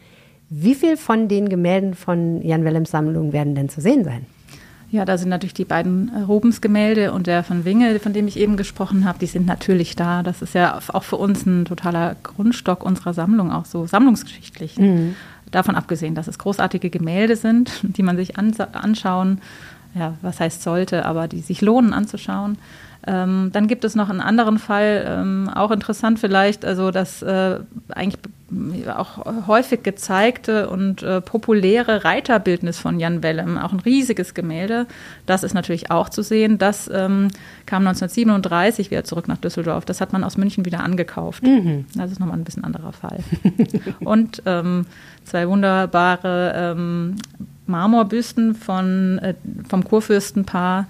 Wie 0.49 0.75
viel 0.75 0.97
von 0.97 1.27
den 1.27 1.49
Gemälden 1.49 1.93
von 1.93 2.41
Jan 2.41 2.63
Willems 2.63 2.91
Sammlung 2.91 3.33
werden 3.33 3.55
denn 3.55 3.69
zu 3.69 3.81
sehen 3.81 4.03
sein? 4.03 4.25
Ja, 4.89 5.03
da 5.03 5.17
sind 5.17 5.29
natürlich 5.29 5.53
die 5.53 5.65
beiden 5.65 6.09
äh, 6.15 6.21
Rubens-Gemälde 6.21 7.11
und 7.11 7.27
der 7.27 7.43
von 7.43 7.65
Winge, 7.65 7.99
von 7.99 8.13
dem 8.13 8.27
ich 8.27 8.39
eben 8.39 8.55
gesprochen 8.55 9.03
habe, 9.03 9.19
die 9.19 9.25
sind 9.25 9.45
natürlich 9.45 9.97
da. 9.97 10.23
Das 10.23 10.41
ist 10.41 10.55
ja 10.55 10.79
auch 10.93 11.03
für 11.03 11.17
uns 11.17 11.45
ein 11.45 11.65
totaler 11.65 12.15
Grundstock 12.23 12.85
unserer 12.85 13.13
Sammlung, 13.13 13.51
auch 13.51 13.65
so 13.65 13.85
sammlungsgeschichtlich. 13.85 14.77
Mhm. 14.77 15.15
Davon 15.51 15.75
abgesehen, 15.75 16.15
dass 16.15 16.27
es 16.27 16.39
großartige 16.39 16.89
Gemälde 16.89 17.35
sind, 17.35 17.71
die 17.83 18.03
man 18.03 18.15
sich 18.15 18.37
anschauen 18.37 19.41
ja, 19.93 20.13
was 20.21 20.39
heißt 20.39 20.61
sollte, 20.61 21.05
aber 21.05 21.27
die 21.27 21.41
sich 21.41 21.61
lohnen 21.61 21.93
anzuschauen. 21.93 22.57
Ähm, 23.05 23.51
dann 23.53 23.67
gibt 23.67 23.85
es 23.85 23.95
noch 23.95 24.09
einen 24.09 24.19
anderen 24.19 24.59
Fall, 24.59 25.05
ähm, 25.07 25.49
auch 25.53 25.71
interessant 25.71 26.19
vielleicht, 26.19 26.65
also 26.65 26.91
das 26.91 27.21
äh, 27.21 27.59
eigentlich 27.89 28.19
auch 28.87 29.47
häufig 29.47 29.83
gezeigte 29.83 30.69
und 30.69 31.03
äh, 31.03 31.19
populäre 31.19 32.05
Reiterbildnis 32.05 32.79
von 32.79 32.99
Jan 32.99 33.21
Wellem, 33.21 33.57
auch 33.57 33.73
ein 33.73 33.79
riesiges 33.79 34.33
Gemälde. 34.33 34.87
Das 35.25 35.43
ist 35.43 35.53
natürlich 35.53 35.91
auch 35.91 36.09
zu 36.09 36.21
sehen. 36.21 36.57
Das 36.57 36.87
ähm, 36.87 37.29
kam 37.65 37.85
1937 37.87 38.89
wieder 38.89 39.03
zurück 39.03 39.27
nach 39.27 39.37
Düsseldorf. 39.37 39.83
Das 39.85 39.99
hat 39.99 40.13
man 40.13 40.23
aus 40.23 40.37
München 40.37 40.65
wieder 40.65 40.81
angekauft. 40.81 41.43
Mhm. 41.43 41.85
Das 41.95 42.11
ist 42.11 42.19
nochmal 42.19 42.37
ein 42.37 42.45
bisschen 42.45 42.63
anderer 42.63 42.93
Fall. 42.93 43.19
und 43.99 44.41
ähm, 44.45 44.85
zwei 45.25 45.47
wunderbare 45.47 46.53
ähm, 46.55 47.15
Marmorbüsten 47.67 48.55
von, 48.55 49.19
äh, 49.19 49.33
vom 49.67 49.83
Kurfürstenpaar 49.83 50.87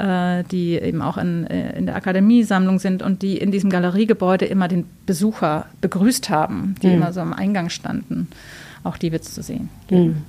äh, 0.00 0.44
die 0.44 0.74
eben 0.74 1.02
auch 1.02 1.18
in, 1.18 1.46
äh, 1.46 1.76
in 1.76 1.86
der 1.86 1.96
Akademiesammlung 1.96 2.78
sind 2.78 3.02
und 3.02 3.22
die 3.22 3.36
in 3.36 3.50
diesem 3.50 3.70
Galeriegebäude 3.70 4.46
immer 4.46 4.68
den 4.68 4.86
Besucher 5.04 5.66
begrüßt 5.80 6.30
haben, 6.30 6.74
die 6.82 6.88
mhm. 6.88 6.94
immer 6.94 7.12
so 7.12 7.20
am 7.20 7.32
Eingang 7.32 7.68
standen. 7.68 8.28
Auch 8.82 8.96
die 8.96 9.12
wird 9.12 9.24
es 9.24 9.34
zu 9.34 9.42
sehen. 9.42 9.68
Mhm. 9.90 10.22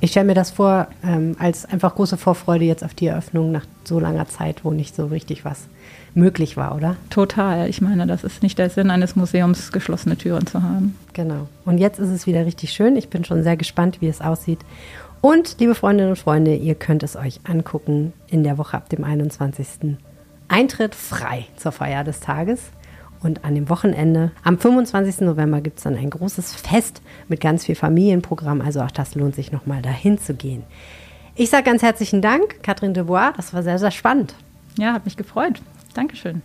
Ich 0.00 0.10
stelle 0.10 0.26
mir 0.26 0.34
das 0.34 0.50
vor, 0.50 0.88
ähm, 1.04 1.36
als 1.38 1.64
einfach 1.64 1.94
große 1.94 2.16
Vorfreude 2.16 2.64
jetzt 2.64 2.82
auf 2.82 2.94
die 2.94 3.06
Eröffnung 3.06 3.52
nach 3.52 3.64
so 3.84 4.00
langer 4.00 4.26
Zeit, 4.26 4.64
wo 4.64 4.72
nicht 4.72 4.96
so 4.96 5.06
richtig 5.06 5.44
was 5.44 5.68
möglich 6.14 6.56
war, 6.56 6.74
oder? 6.74 6.96
Total. 7.08 7.68
Ich 7.68 7.80
meine, 7.80 8.08
das 8.08 8.24
ist 8.24 8.42
nicht 8.42 8.58
der 8.58 8.70
Sinn 8.70 8.90
eines 8.90 9.14
Museums, 9.14 9.70
geschlossene 9.70 10.16
Türen 10.16 10.48
zu 10.48 10.64
haben. 10.64 10.96
Genau. 11.12 11.46
Und 11.64 11.78
jetzt 11.78 12.00
ist 12.00 12.08
es 12.08 12.26
wieder 12.26 12.44
richtig 12.44 12.72
schön. 12.72 12.96
Ich 12.96 13.10
bin 13.10 13.24
schon 13.24 13.44
sehr 13.44 13.56
gespannt, 13.56 14.00
wie 14.00 14.08
es 14.08 14.20
aussieht. 14.20 14.58
Und, 15.22 15.60
liebe 15.60 15.76
Freundinnen 15.76 16.10
und 16.10 16.18
Freunde, 16.18 16.52
ihr 16.56 16.74
könnt 16.74 17.04
es 17.04 17.14
euch 17.14 17.38
angucken 17.44 18.12
in 18.26 18.42
der 18.42 18.58
Woche 18.58 18.76
ab 18.76 18.88
dem 18.88 19.04
21. 19.04 19.96
Eintritt 20.48 20.96
frei 20.96 21.46
zur 21.56 21.70
Feier 21.70 22.02
des 22.02 22.18
Tages. 22.18 22.60
Und 23.22 23.44
an 23.44 23.54
dem 23.54 23.68
Wochenende, 23.68 24.32
am 24.42 24.58
25. 24.58 25.20
November, 25.20 25.60
gibt 25.60 25.78
es 25.78 25.84
dann 25.84 25.94
ein 25.94 26.10
großes 26.10 26.56
Fest 26.56 27.02
mit 27.28 27.40
ganz 27.40 27.64
viel 27.64 27.76
Familienprogramm. 27.76 28.60
Also 28.60 28.80
auch 28.80 28.90
das 28.90 29.14
lohnt 29.14 29.36
sich 29.36 29.52
nochmal 29.52 29.80
dahin 29.80 30.18
zu 30.18 30.34
gehen. 30.34 30.64
Ich 31.36 31.50
sage 31.50 31.62
ganz 31.62 31.82
herzlichen 31.82 32.20
Dank, 32.20 32.60
Katrin 32.64 32.92
de 32.92 33.04
Bois. 33.04 33.32
Das 33.36 33.54
war 33.54 33.62
sehr, 33.62 33.78
sehr 33.78 33.92
spannend. 33.92 34.34
Ja, 34.76 34.92
hat 34.92 35.04
mich 35.04 35.16
gefreut. 35.16 35.62
Dankeschön. 35.94 36.42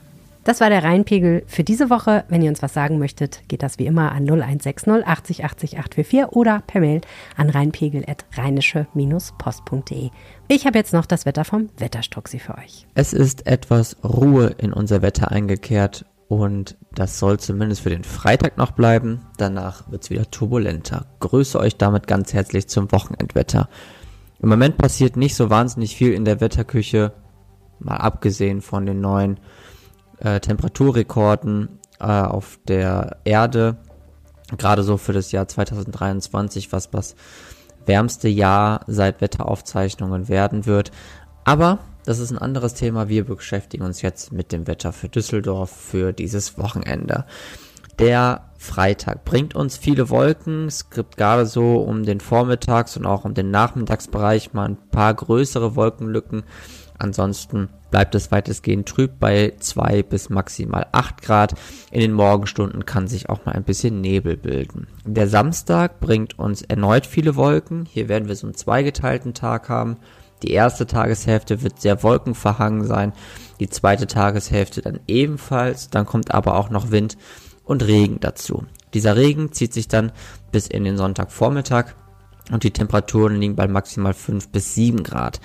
Das 0.48 0.62
war 0.62 0.70
der 0.70 0.86
Rheinpegel 0.86 1.44
für 1.46 1.66
diese 1.66 1.90
Woche. 1.90 2.24
Wenn 2.30 2.42
ihr 2.42 2.50
uns 2.50 2.62
was 2.62 2.74
sagen 2.74 3.00
möchtet, 3.00 3.42
geht 3.50 3.64
das 3.64 3.80
wie 3.80 3.86
immer 3.86 4.14
an 4.14 4.24
0160 4.24 5.06
80 5.06 5.44
80 5.44 5.78
844 5.78 6.32
oder 6.32 6.64
per 6.66 6.80
Mail 6.80 7.02
an 7.36 7.50
rheinpegel.rheinische-post.de. 7.50 10.10
Ich 10.48 10.66
habe 10.66 10.78
jetzt 10.78 10.94
noch 10.94 11.06
das 11.06 11.26
Wetter 11.26 11.44
vom 11.44 11.68
Wetterstruxi 11.76 12.40
für 12.40 12.58
euch. 12.58 12.88
Es 12.96 13.12
ist 13.12 13.46
etwas 13.46 13.98
Ruhe 14.06 14.56
in 14.58 14.72
unser 14.72 15.02
Wetter 15.02 15.34
eingekehrt 15.34 16.06
und 16.30 16.78
das 16.96 17.20
soll 17.20 17.42
zumindest 17.42 17.82
für 17.82 17.90
den 17.90 18.06
Freitag 18.06 18.58
noch 18.58 18.72
bleiben. 18.72 19.24
Danach 19.36 19.92
wird 19.92 20.04
es 20.04 20.10
wieder 20.12 20.32
turbulenter. 20.32 21.08
Grüße 21.20 21.60
euch 21.60 21.76
damit 21.76 22.08
ganz 22.08 22.32
herzlich 22.32 22.70
zum 22.70 22.90
Wochenendwetter. 22.94 23.68
Im 24.40 24.48
Moment 24.48 24.78
passiert 24.78 25.18
nicht 25.18 25.36
so 25.36 25.50
wahnsinnig 25.50 25.98
viel 25.98 26.14
in 26.14 26.24
der 26.24 26.40
Wetterküche, 26.40 27.12
mal 27.80 27.98
abgesehen 27.98 28.62
von 28.62 28.86
den 28.86 29.02
neuen 29.02 29.42
äh, 30.20 30.40
Temperaturrekorden 30.40 31.80
äh, 32.00 32.04
auf 32.06 32.60
der 32.68 33.18
Erde, 33.24 33.78
gerade 34.58 34.84
so 34.84 34.98
für 34.98 35.14
das 35.14 35.32
Jahr 35.32 35.48
2023, 35.48 36.72
was 36.72 36.90
das 36.90 37.16
wärmste 37.86 38.28
Jahr 38.28 38.82
seit 38.88 39.22
Wetteraufzeichnungen 39.22 40.28
werden 40.28 40.66
wird. 40.66 40.92
Aber 41.44 41.80
das 42.06 42.20
ist 42.20 42.32
ein 42.32 42.38
anderes 42.38 42.74
Thema. 42.74 43.10
Wir 43.10 43.26
beschäftigen 43.26 43.84
uns 43.84 44.02
jetzt 44.02 44.32
mit 44.32 44.52
dem 44.52 44.68
Wetter 44.68 44.94
für 44.94 45.10
Düsseldorf 45.10 45.70
für 45.70 46.14
dieses 46.14 46.58
Wochenende. 46.58 47.26
Der 48.00 48.47
Freitag 48.58 49.24
bringt 49.24 49.56
uns 49.56 49.78
viele 49.78 50.10
Wolken. 50.10 50.66
Es 50.68 50.90
gibt 50.90 51.18
gerade 51.18 51.46
so 51.46 51.78
um 51.78 52.04
den 52.04 52.20
Vormittags- 52.20 52.98
und 52.98 53.06
auch 53.06 53.24
um 53.24 53.34
den 53.34 53.52
Nachmittagsbereich 53.52 54.54
mal 54.54 54.66
ein 54.66 54.78
paar 54.92 55.14
größere 55.14 55.76
Wolkenlücken. 55.76 56.44
Ansonsten 57.00 57.70
bleibt 57.92 58.16
es 58.16 58.32
weitestgehend 58.32 58.88
trüb 58.90 59.20
bei 59.20 59.54
2 59.60 60.04
bis 60.04 60.30
maximal 60.30 60.88
8 60.92 61.22
Grad. 61.22 61.54
In 61.92 62.02
den 62.02 62.14
Morgenstunden 62.14 62.86
kann 62.86 63.08
sich 63.08 63.30
auch 63.30 63.46
mal 63.46 63.54
ein 63.54 63.64
bisschen 63.64 64.02
Nebel 64.02 64.36
bilden. 64.36 64.88
Der 65.06 65.28
Samstag 65.28 66.00
bringt 66.00 66.40
uns 66.40 66.64
erneut 66.64 67.06
viele 67.06 67.36
Wolken. 67.36 67.86
Hier 67.86 68.10
werden 68.10 68.28
wir 68.28 68.36
so 68.36 68.48
einen 68.48 68.56
zweigeteilten 68.56 69.34
Tag 69.34 69.70
haben. 69.70 69.98
Die 70.44 70.52
erste 70.52 70.86
Tageshälfte 70.86 71.64
wird 71.64 71.82
sehr 71.82 72.04
wolkenverhangen 72.04 72.86
sein. 72.86 73.14
Die 73.60 73.70
zweite 73.70 74.06
Tageshälfte 74.06 74.82
dann 74.82 75.00
ebenfalls. 75.08 75.90
Dann 75.90 76.06
kommt 76.06 76.34
aber 76.34 76.56
auch 76.56 76.70
noch 76.70 76.92
Wind 76.92 77.18
und 77.68 77.86
Regen 77.86 78.20
dazu. 78.20 78.66
Dieser 78.94 79.16
Regen 79.16 79.52
zieht 79.52 79.74
sich 79.74 79.88
dann 79.88 80.12
bis 80.52 80.68
in 80.68 80.84
den 80.84 80.98
Sonntagvormittag 80.98 81.94
und 82.52 82.64
die 82.64 82.72
Temperaturen 82.72 83.36
liegen 83.36 83.56
bei 83.56 83.68
maximal 83.68 84.14
5 84.14 84.50
bis 84.50 84.74
7 84.76 85.04
Grad. 85.04 85.42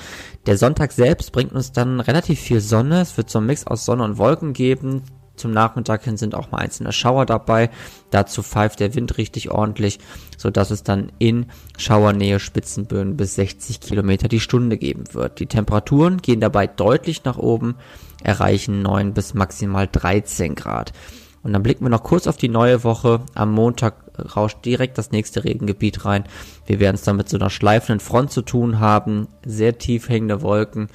Der 0.47 0.57
Sonntag 0.57 0.93
selbst 0.93 1.33
bringt 1.33 1.53
uns 1.53 1.73
dann 1.73 2.01
relativ 2.01 2.41
viel 2.41 2.61
Sonne. 2.61 3.01
Es 3.01 3.17
wird 3.17 3.29
so 3.29 3.41
ein 3.41 3.47
Mix 3.47 3.67
aus 3.67 3.85
Sonne 3.85 4.05
und 4.05 4.19
Wolken 4.19 4.53
geben. 4.53 5.03
Zum 5.35 5.51
Nachmittag 5.51 6.05
hin 6.05 6.17
sind 6.17 6.35
auch 6.35 6.53
mal 6.53 6.59
einzelne 6.59 6.93
Schauer 6.93 7.27
dabei. 7.27 7.71
Dazu 8.11 8.43
pfeift 8.43 8.79
der 8.79 8.95
Wind 8.95 9.17
richtig 9.19 9.51
ordentlich, 9.51 9.99
so 10.37 10.51
dass 10.51 10.71
es 10.71 10.85
dann 10.85 11.11
in 11.19 11.47
Schauernähe 11.77 12.39
Spitzenböen 12.39 13.17
bis 13.17 13.35
60 13.35 13.81
Kilometer 13.81 14.29
die 14.29 14.41
Stunde 14.41 14.77
geben 14.77 15.05
wird. 15.13 15.41
Die 15.41 15.47
Temperaturen 15.47 16.19
gehen 16.19 16.41
dabei 16.41 16.67
deutlich 16.69 17.25
nach 17.25 17.39
oben, 17.39 17.77
erreichen 18.23 18.83
9 18.83 19.15
bis 19.15 19.35
maximal 19.35 19.89
13 19.91 20.55
Grad. 20.55 20.93
Und 21.43 21.53
dann 21.53 21.63
blicken 21.63 21.85
wir 21.85 21.91
noch 21.91 22.05
kurz 22.05 22.27
auf 22.27 22.37
die 22.37 22.49
neue 22.49 22.85
Woche. 22.85 23.21
Am 23.35 23.53
Montag 23.53 23.95
rauscht 24.37 24.65
direkt 24.65 24.99
das 24.99 25.11
nächste 25.11 25.45
Regengebiet 25.45 26.05
rein. 26.05 26.25
Wir 26.67 26.79
werden 26.81 26.95
es 26.95 27.03
dann 27.03 27.17
mit 27.17 27.29
so 27.29 27.37
einer 27.37 27.51
schleifenden 27.51 28.01
Front 28.01 28.31
zu 28.31 28.43
tun 28.43 28.79
haben. 28.79 29.29
Sehr 29.45 29.79
tief 29.79 30.09
hängende 30.09 30.43
Wolken. 30.43 30.89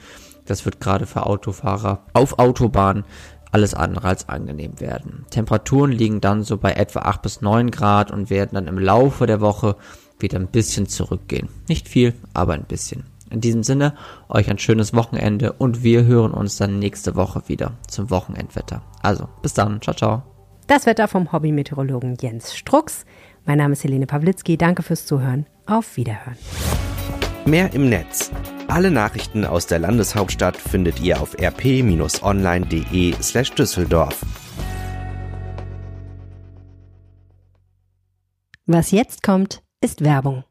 Das 0.46 0.66
wird 0.66 0.80
gerade 0.80 1.06
für 1.06 1.26
Autofahrer 1.26 2.04
auf 2.14 2.40
Autobahnen 2.40 3.04
alles 3.52 3.74
andere 3.74 4.08
als 4.08 4.30
angenehm 4.30 4.80
werden. 4.80 5.26
Temperaturen 5.30 5.92
liegen 5.92 6.22
dann 6.22 6.44
so 6.44 6.58
bei 6.58 6.74
etwa 6.74 7.00
8 7.02 7.22
bis 7.22 7.42
9 7.42 7.72
Grad 7.72 8.12
und 8.12 8.30
werden 8.30 8.52
dann 8.54 8.68
im 8.68 8.78
Laufe 8.78 9.26
der 9.26 9.42
Woche 9.42 9.76
wieder 10.20 10.40
ein 10.40 10.48
bisschen 10.48 10.88
zurückgehen. 10.88 11.50
Nicht 11.68 11.88
viel, 11.88 12.14
aber 12.34 12.54
ein 12.54 12.66
bisschen. 12.66 13.04
In 13.30 13.42
diesem 13.42 13.64
Sinne, 13.64 13.94
euch 14.30 14.50
ein 14.50 14.60
schönes 14.60 14.94
Wochenende 14.94 15.54
und 15.54 15.84
wir 15.84 16.06
hören 16.06 16.32
uns 16.32 16.58
dann 16.58 16.80
nächste 16.80 17.16
Woche 17.16 17.44
wieder 17.48 17.74
zum 17.88 18.10
Wochenendwetter. 18.10 18.82
Also, 19.02 19.28
bis 19.42 19.54
dann. 19.54 19.82
Ciao, 19.82 19.96
ciao. 19.96 20.37
Das 20.68 20.86
Wetter 20.86 21.08
vom 21.08 21.32
Hobbymeteorologen 21.32 22.18
Jens 22.20 22.54
Strux. 22.54 23.06
Mein 23.46 23.58
Name 23.58 23.72
ist 23.72 23.86
Helene 23.86 24.06
Pawlitzki. 24.06 24.58
Danke 24.58 24.84
fürs 24.84 25.06
Zuhören. 25.06 25.46
Auf 25.66 25.96
Wiederhören. 25.96 26.38
Mehr 27.46 27.74
im 27.74 27.88
Netz. 27.88 28.32
Alle 28.68 28.92
Nachrichten 28.92 29.46
aus 29.46 29.68
der 29.68 29.80
Landeshauptstadt 29.80 30.58
findet 30.58 31.00
ihr 31.00 31.22
auf 31.22 31.40
rp-online.de 31.40 33.14
slash 33.22 33.52
Düsseldorf. 33.52 34.26
Was 38.66 38.92
jetzt 38.92 39.24
kommt, 39.24 39.64
ist 39.80 40.04
Werbung. 40.04 40.44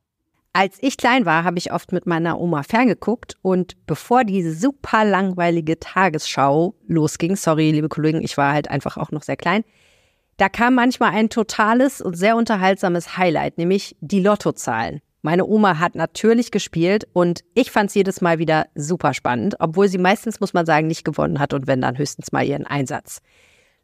Als 0.54 0.78
ich 0.80 0.96
klein 0.96 1.26
war, 1.26 1.44
habe 1.44 1.58
ich 1.58 1.74
oft 1.74 1.92
mit 1.92 2.06
meiner 2.06 2.40
Oma 2.40 2.62
ferngeguckt 2.62 3.36
und 3.42 3.76
bevor 3.84 4.24
diese 4.24 4.54
super 4.54 5.04
langweilige 5.04 5.78
Tagesschau 5.78 6.74
losging, 6.86 7.36
sorry, 7.36 7.70
liebe 7.72 7.90
Kollegen, 7.90 8.22
ich 8.22 8.38
war 8.38 8.54
halt 8.54 8.70
einfach 8.70 8.96
auch 8.96 9.10
noch 9.10 9.22
sehr 9.22 9.36
klein, 9.36 9.62
da 10.37 10.49
kam 10.49 10.74
manchmal 10.74 11.12
ein 11.12 11.30
totales 11.30 12.01
und 12.01 12.16
sehr 12.16 12.37
unterhaltsames 12.37 13.16
Highlight, 13.16 13.59
nämlich 13.59 13.97
die 14.01 14.20
Lottozahlen. 14.20 15.01
Meine 15.22 15.47
Oma 15.47 15.80
hat 15.80 15.97
natürlich 15.97 16.51
gespielt 16.51 17.09
und 17.12 17.43
ich 17.55 17.72
fand 17.72 17.89
es 17.89 17.95
jedes 17.95 18.20
Mal 18.20 18.39
wieder 18.39 18.66
super 18.74 19.12
spannend, 19.12 19.57
obwohl 19.59 19.89
sie 19.89 19.99
meistens, 19.99 20.39
muss 20.39 20.55
man 20.55 20.66
sagen, 20.66 20.87
nicht 20.87 21.05
gewonnen 21.05 21.41
hat 21.41 21.53
und 21.53 21.66
wenn 21.66 21.80
dann 21.80 21.99
höchstens 21.99 22.30
mal 22.30 22.47
ihren 22.47 22.66
Einsatz. 22.66 23.22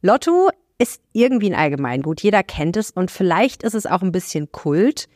Lotto 0.02 0.50
ist 0.78 1.00
irgendwie 1.12 1.50
ein 1.50 1.58
Allgemeingut, 1.58 2.22
jeder 2.22 2.42
kennt 2.42 2.76
es 2.76 2.90
und 2.90 3.10
vielleicht 3.10 3.62
ist 3.62 3.74
es 3.74 3.86
auch 3.86 4.02
ein 4.02 4.12
bisschen 4.12 4.52
Kult. 4.52 5.08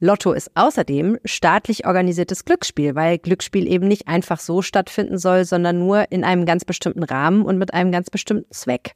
Lotto 0.00 0.32
ist 0.32 0.50
außerdem 0.54 1.18
staatlich 1.24 1.86
organisiertes 1.86 2.44
Glücksspiel, 2.44 2.94
weil 2.94 3.18
Glücksspiel 3.18 3.66
eben 3.70 3.88
nicht 3.88 4.08
einfach 4.08 4.40
so 4.40 4.62
stattfinden 4.62 5.18
soll, 5.18 5.44
sondern 5.44 5.78
nur 5.78 6.10
in 6.10 6.24
einem 6.24 6.46
ganz 6.46 6.64
bestimmten 6.64 7.02
Rahmen 7.02 7.42
und 7.42 7.58
mit 7.58 7.74
einem 7.74 7.92
ganz 7.92 8.10
bestimmten 8.10 8.50
Zweck. 8.52 8.94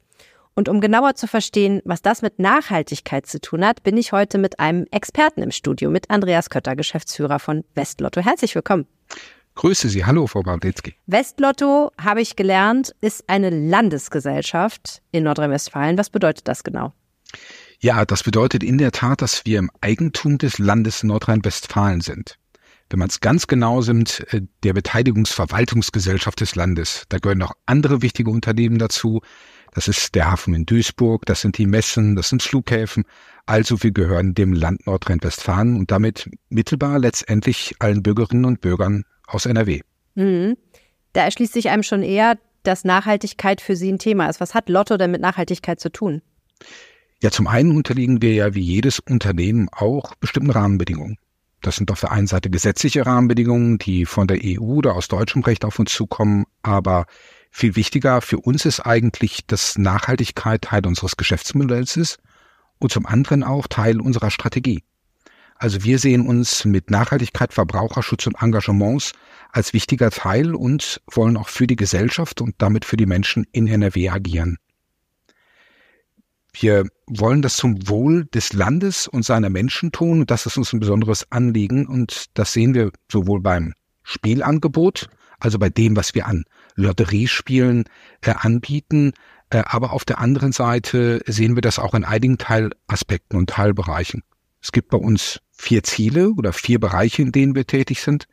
Und 0.55 0.67
um 0.67 0.81
genauer 0.81 1.15
zu 1.15 1.27
verstehen, 1.27 1.81
was 1.85 2.01
das 2.01 2.21
mit 2.21 2.39
Nachhaltigkeit 2.39 3.25
zu 3.25 3.39
tun 3.39 3.65
hat, 3.65 3.83
bin 3.83 3.95
ich 3.97 4.11
heute 4.11 4.37
mit 4.37 4.59
einem 4.59 4.85
Experten 4.91 5.41
im 5.41 5.51
Studio, 5.51 5.89
mit 5.89 6.09
Andreas 6.09 6.49
Kötter, 6.49 6.75
Geschäftsführer 6.75 7.39
von 7.39 7.63
Westlotto. 7.75 8.21
Herzlich 8.21 8.55
willkommen. 8.55 8.85
Grüße 9.55 9.89
Sie. 9.89 10.05
Hallo, 10.05 10.27
Frau 10.27 10.41
Bardetzky. 10.41 10.95
Westlotto, 11.05 11.91
habe 12.01 12.21
ich 12.21 12.35
gelernt, 12.35 12.95
ist 13.01 13.25
eine 13.27 13.49
Landesgesellschaft 13.49 15.01
in 15.11 15.23
Nordrhein-Westfalen. 15.23 15.97
Was 15.97 16.09
bedeutet 16.09 16.47
das 16.47 16.63
genau? 16.63 16.93
Ja, 17.79 18.05
das 18.05 18.23
bedeutet 18.23 18.63
in 18.63 18.77
der 18.77 18.91
Tat, 18.91 19.21
dass 19.21 19.45
wir 19.45 19.59
im 19.59 19.71
Eigentum 19.81 20.37
des 20.37 20.59
Landes 20.59 21.03
Nordrhein-Westfalen 21.03 22.01
sind. 22.01 22.37
wenn 22.89 22.99
man 22.99 23.09
es 23.09 23.19
ganz 23.19 23.45
genau 23.47 23.81
nimmt, 23.81 24.25
äh, 24.33 24.41
der 24.63 24.73
Beteiligungsverwaltungsgesellschaft 24.73 26.41
des 26.41 26.55
Landes. 26.55 27.03
Da 27.09 27.19
gehören 27.19 27.37
noch 27.37 27.53
andere 27.67 28.01
wichtige 28.01 28.31
Unternehmen 28.31 28.79
dazu. 28.79 29.21
Das 29.73 29.87
ist 29.87 30.15
der 30.15 30.31
Hafen 30.31 30.53
in 30.53 30.65
Duisburg, 30.65 31.25
das 31.25 31.41
sind 31.41 31.57
die 31.57 31.67
Messen, 31.67 32.15
das 32.15 32.29
sind 32.29 32.41
Flughäfen. 32.41 33.05
Also 33.45 33.81
wir 33.83 33.91
gehören 33.91 34.33
dem 34.33 34.53
Land 34.53 34.85
Nordrhein-Westfalen 34.87 35.77
und 35.77 35.91
damit 35.91 36.29
mittelbar 36.49 36.99
letztendlich 36.99 37.75
allen 37.79 38.03
Bürgerinnen 38.03 38.45
und 38.45 38.61
Bürgern 38.61 39.03
aus 39.27 39.45
NRW. 39.45 39.81
Mhm. 40.15 40.57
Da 41.13 41.23
erschließt 41.23 41.53
sich 41.53 41.69
einem 41.69 41.83
schon 41.83 42.03
eher, 42.03 42.37
dass 42.63 42.83
Nachhaltigkeit 42.83 43.61
für 43.61 43.75
Sie 43.75 43.91
ein 43.91 43.99
Thema 43.99 44.27
ist. 44.27 44.39
Was 44.41 44.53
hat 44.53 44.69
Lotto 44.69 44.97
denn 44.97 45.11
mit 45.11 45.21
Nachhaltigkeit 45.21 45.79
zu 45.79 45.91
tun? 45.91 46.21
Ja, 47.21 47.31
zum 47.31 47.47
einen 47.47 47.75
unterliegen 47.75 48.21
wir 48.21 48.33
ja 48.33 48.53
wie 48.55 48.61
jedes 48.61 48.99
Unternehmen 48.99 49.67
auch 49.71 50.15
bestimmten 50.15 50.51
Rahmenbedingungen. 50.51 51.17
Das 51.61 51.75
sind 51.75 51.91
auf 51.91 51.99
der 51.99 52.11
einen 52.11 52.27
Seite 52.27 52.49
gesetzliche 52.49 53.05
Rahmenbedingungen, 53.05 53.77
die 53.77 54.05
von 54.05 54.27
der 54.27 54.39
EU 54.41 54.61
oder 54.61 54.95
aus 54.95 55.09
deutschem 55.09 55.41
Recht 55.41 55.65
auf 55.65 55.79
uns 55.79 55.91
zukommen, 55.91 56.45
aber 56.61 57.05
viel 57.51 57.75
wichtiger 57.75 58.21
für 58.21 58.37
uns 58.37 58.65
ist 58.65 58.81
eigentlich, 58.81 59.45
dass 59.47 59.77
Nachhaltigkeit 59.77 60.61
Teil 60.63 60.85
unseres 60.85 61.17
Geschäftsmodells 61.17 61.97
ist 61.97 62.19
und 62.79 62.91
zum 62.91 63.05
anderen 63.05 63.43
auch 63.43 63.67
Teil 63.67 63.99
unserer 63.99 64.31
Strategie. 64.31 64.83
Also 65.55 65.83
wir 65.83 65.99
sehen 65.99 66.25
uns 66.25 66.63
mit 66.63 66.89
Nachhaltigkeit, 66.89 67.53
Verbraucherschutz 67.53 68.27
und 68.27 68.41
Engagements 68.41 69.11
als 69.51 69.73
wichtiger 69.73 70.09
Teil 70.09 70.55
und 70.55 71.01
wollen 71.11 71.35
auch 71.35 71.49
für 71.49 71.67
die 71.67 71.75
Gesellschaft 71.75 72.39
und 72.39 72.55
damit 72.59 72.85
für 72.85 72.95
die 72.95 73.05
Menschen 73.05 73.45
in 73.51 73.67
NRW 73.67 74.09
agieren. 74.09 74.57
Wir 76.53 76.85
wollen 77.07 77.41
das 77.41 77.57
zum 77.57 77.89
Wohl 77.89 78.25
des 78.25 78.53
Landes 78.53 79.07
und 79.07 79.23
seiner 79.23 79.49
Menschen 79.49 79.91
tun. 79.91 80.25
Das 80.25 80.45
ist 80.45 80.57
uns 80.57 80.71
ein 80.71 80.79
besonderes 80.79 81.29
Anliegen 81.31 81.87
und 81.87 82.25
das 82.35 82.53
sehen 82.53 82.73
wir 82.73 82.91
sowohl 83.11 83.41
beim 83.41 83.73
Spielangebot, 84.03 85.09
also 85.39 85.59
bei 85.59 85.69
dem, 85.69 85.95
was 85.97 86.15
wir 86.15 86.25
an 86.25 86.45
Lotteriespielen 86.79 87.85
äh, 88.21 88.31
anbieten, 88.31 89.13
äh, 89.49 89.63
aber 89.65 89.93
auf 89.93 90.05
der 90.05 90.19
anderen 90.19 90.51
Seite 90.51 91.21
sehen 91.25 91.55
wir 91.55 91.61
das 91.61 91.79
auch 91.79 91.93
in 91.93 92.05
einigen 92.05 92.37
Teilaspekten 92.37 93.37
und 93.37 93.49
Teilbereichen. 93.49 94.23
Es 94.61 94.71
gibt 94.71 94.89
bei 94.89 94.97
uns 94.97 95.39
vier 95.51 95.83
Ziele 95.83 96.31
oder 96.31 96.53
vier 96.53 96.79
Bereiche, 96.79 97.21
in 97.21 97.31
denen 97.31 97.55
wir 97.55 97.65
tätig 97.65 98.01
sind. 98.01 98.27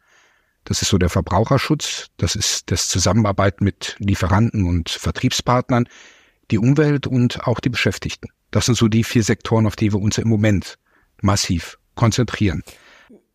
Das 0.65 0.83
ist 0.83 0.89
so 0.89 0.99
der 0.99 1.11
Verbraucherschutz, 1.11 2.09
das 2.17 2.35
ist 2.35 2.71
das 2.73 2.89
Zusammenarbeiten 2.89 3.65
mit 3.65 3.95
Lieferanten 3.99 4.67
und 4.67 4.91
Vertriebspartnern, 4.91 5.89
die 6.51 6.59
Umwelt 6.59 7.07
und 7.07 7.47
auch 7.47 7.61
die 7.61 7.69
Beschäftigten. 7.69 8.29
Das 8.51 8.67
sind 8.67 8.77
so 8.77 8.89
die 8.89 9.05
vier 9.05 9.23
Sektoren, 9.23 9.67
auf 9.67 9.77
die 9.77 9.93
wir 9.93 10.01
uns 10.01 10.19
im 10.19 10.29
Moment 10.29 10.79
massiv 11.23 11.79
konzentrieren. 11.95 12.63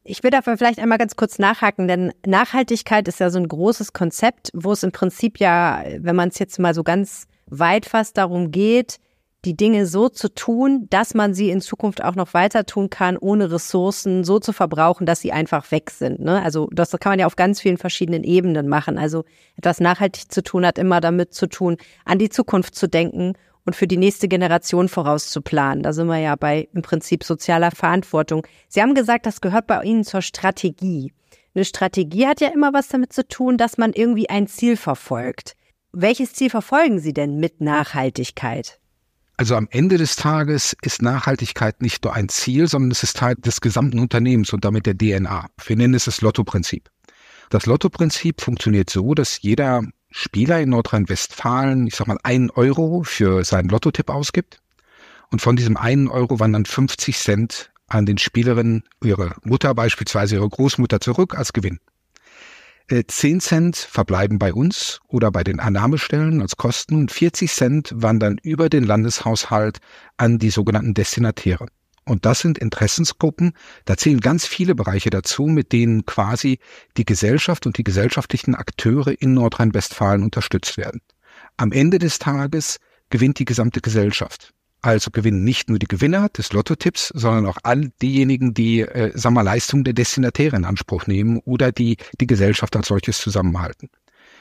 Ich 0.04 0.24
will 0.24 0.32
dafür 0.32 0.58
vielleicht 0.58 0.80
einmal 0.80 0.98
ganz 0.98 1.16
kurz 1.16 1.38
nachhaken, 1.38 1.88
denn 1.88 2.12
Nachhaltigkeit 2.26 3.08
ist 3.08 3.20
ja 3.20 3.30
so 3.30 3.38
ein 3.38 3.48
großes 3.48 3.94
Konzept, 3.94 4.50
wo 4.54 4.72
es 4.72 4.82
im 4.82 4.92
Prinzip 4.92 5.40
ja, 5.40 5.84
wenn 5.98 6.16
man 6.16 6.30
es 6.30 6.40
jetzt 6.40 6.58
mal 6.58 6.74
so 6.74 6.84
ganz 6.84 7.28
weit 7.46 7.86
fast 7.86 8.18
darum 8.18 8.50
geht, 8.50 8.98
die 9.46 9.58
Dinge 9.58 9.88
so 9.88 10.08
zu 10.10 10.34
tun, 10.34 10.88
dass 10.90 11.16
man 11.16 11.34
sie 11.34 11.50
in 11.50 11.62
Zukunft 11.62 12.04
auch 12.04 12.16
noch 12.16 12.34
weiter 12.34 12.66
tun 12.66 12.90
kann, 12.92 13.18
ohne 13.18 13.52
Ressourcen 13.52 14.24
so 14.24 14.40
zu 14.40 14.54
verbrauchen, 14.54 15.06
dass 15.06 15.22
sie 15.22 15.32
einfach 15.32 15.72
weg 15.72 15.90
sind. 15.90 16.20
Ne? 16.20 16.42
Also 16.44 16.70
das 16.72 16.92
kann 16.92 17.14
man 17.14 17.20
ja 17.20 17.26
auf 17.26 17.36
ganz 17.36 17.60
vielen 17.60 17.78
verschiedenen 17.78 18.24
Ebenen 18.24 18.68
machen. 18.68 19.00
Also 19.00 19.24
etwas 19.56 19.80
nachhaltig 19.80 20.32
zu 20.32 20.44
tun 20.44 20.66
hat 20.66 20.78
immer 20.78 21.02
damit 21.02 21.34
zu 21.34 21.48
tun, 21.48 21.78
an 22.06 22.20
die 22.20 22.30
Zukunft 22.30 22.76
zu 22.76 22.88
denken 22.88 23.34
und 23.66 23.76
für 23.76 23.88
die 23.88 23.98
nächste 23.98 24.28
Generation 24.28 24.90
vorauszuplanen. 24.90 25.84
Da 25.84 25.94
sind 25.94 26.08
wir 26.08 26.18
ja 26.18 26.36
bei 26.36 26.68
im 26.74 26.82
Prinzip 26.82 27.24
sozialer 27.24 27.72
Verantwortung. 27.72 28.46
Sie 28.68 28.82
haben 28.82 28.96
gesagt, 28.96 29.26
das 29.26 29.42
gehört 29.42 29.68
bei 29.68 29.82
Ihnen 29.84 30.04
zur 30.04 30.22
Strategie. 30.22 31.14
Eine 31.54 31.66
Strategie 31.66 32.28
hat 32.28 32.42
ja 32.42 32.48
immer 32.50 32.74
was 32.74 32.88
damit 32.88 33.14
zu 33.14 33.28
tun, 33.28 33.58
dass 33.58 33.78
man 33.78 33.94
irgendwie 33.94 34.30
ein 34.30 34.48
Ziel 34.48 34.78
verfolgt. 34.78 35.54
Welches 35.92 36.34
Ziel 36.34 36.50
verfolgen 36.50 37.00
Sie 37.00 37.14
denn 37.14 37.38
mit 37.38 37.60
Nachhaltigkeit? 37.60 38.80
Also 39.36 39.56
am 39.56 39.68
Ende 39.72 39.98
des 39.98 40.16
Tages 40.16 40.76
ist 40.84 41.02
Nachhaltigkeit 41.02 41.82
nicht 41.82 42.04
nur 42.04 42.14
ein 42.14 42.30
Ziel, 42.30 42.68
sondern 42.68 42.92
es 42.92 43.04
ist 43.04 43.18
Teil 43.18 43.36
des 43.36 43.60
gesamten 43.60 44.00
Unternehmens 44.00 44.54
und 44.54 44.64
damit 44.64 44.86
der 44.86 44.96
DNA. 44.98 45.48
Wir 45.66 45.76
nennen 45.76 45.96
es 45.96 46.06
das 46.06 46.22
Lotto-Prinzip. 46.22 46.90
Das 47.50 47.66
Lotto-Prinzip 47.66 48.40
funktioniert 48.40 48.90
so, 48.90 49.14
dass 49.14 49.42
jeder 49.42 49.84
Spieler 50.12 50.60
in 50.60 50.70
Nordrhein-Westfalen, 50.70 51.88
ich 51.88 51.96
sag 51.96 52.08
mal, 52.08 52.18
einen 52.24 52.52
Euro 52.52 53.04
für 53.04 53.44
seinen 53.44 53.70
Lottotipp 53.70 54.10
ausgibt. 54.10 54.62
Und 55.32 55.42
von 55.42 55.56
diesem 55.56 55.78
einen 55.78 56.10
Euro 56.10 56.40
wandern 56.40 56.66
50 56.66 57.18
Cent 57.18 57.72
an 57.88 58.06
den 58.06 58.18
Spielerinnen, 58.18 58.84
ihre 59.04 59.36
Mutter 59.44 59.74
beispielsweise, 59.74 60.36
ihre 60.36 60.50
Großmutter 60.50 61.00
zurück 61.00 61.36
als 61.38 61.54
Gewinn. 61.54 61.80
10 62.90 63.38
äh, 63.38 63.40
Cent 63.40 63.78
verbleiben 63.78 64.38
bei 64.38 64.54
uns 64.54 65.00
oder 65.08 65.32
bei 65.32 65.44
den 65.44 65.62
Annahmestellen 65.62 66.42
als 66.42 66.58
Kosten 66.58 66.96
und 66.96 67.12
40 67.12 67.50
Cent 67.50 67.94
wandern 67.96 68.38
über 68.44 68.68
den 68.68 68.84
Landeshaushalt 68.84 69.80
an 70.18 70.40
die 70.40 70.50
sogenannten 70.50 70.94
Destinatäre. 70.94 71.68
Und 72.06 72.26
das 72.26 72.40
sind 72.40 72.58
Interessensgruppen, 72.58 73.54
da 73.86 73.96
zählen 73.96 74.20
ganz 74.20 74.46
viele 74.46 74.74
Bereiche 74.74 75.12
dazu, 75.12 75.46
mit 75.46 75.72
denen 75.72 76.06
quasi 76.06 76.60
die 76.98 77.06
Gesellschaft 77.06 77.66
und 77.66 77.78
die 77.78 77.84
gesellschaftlichen 77.84 78.56
Akteure 78.56 79.14
in 79.22 79.34
Nordrhein-Westfalen 79.34 80.24
unterstützt 80.24 80.78
werden. 80.78 81.02
Am 81.58 81.72
Ende 81.72 82.00
des 82.00 82.18
Tages 82.18 82.80
gewinnt 83.10 83.38
die 83.40 83.46
gesamte 83.46 83.82
Gesellschaft. 83.82 84.54
Also 84.84 85.12
gewinnen 85.12 85.44
nicht 85.44 85.70
nur 85.70 85.78
die 85.78 85.88
Gewinner 85.88 86.30
des 86.30 86.54
Lotto-Tipps, 86.54 87.10
sondern 87.10 87.46
auch 87.46 87.58
all 87.62 87.92
diejenigen, 88.02 88.56
die, 88.56 88.82
äh, 88.82 89.16
sagen 89.16 89.36
wir, 89.36 89.44
Leistungen 89.44 89.84
der 89.84 89.94
Destinatäre 89.94 90.56
in 90.56 90.66
Anspruch 90.66 91.06
nehmen 91.06 91.40
oder 91.46 91.72
die 91.72 91.98
die 92.20 92.26
Gesellschaft 92.26 92.76
als 92.76 92.88
solches 92.88 93.20
zusammenhalten. 93.20 93.90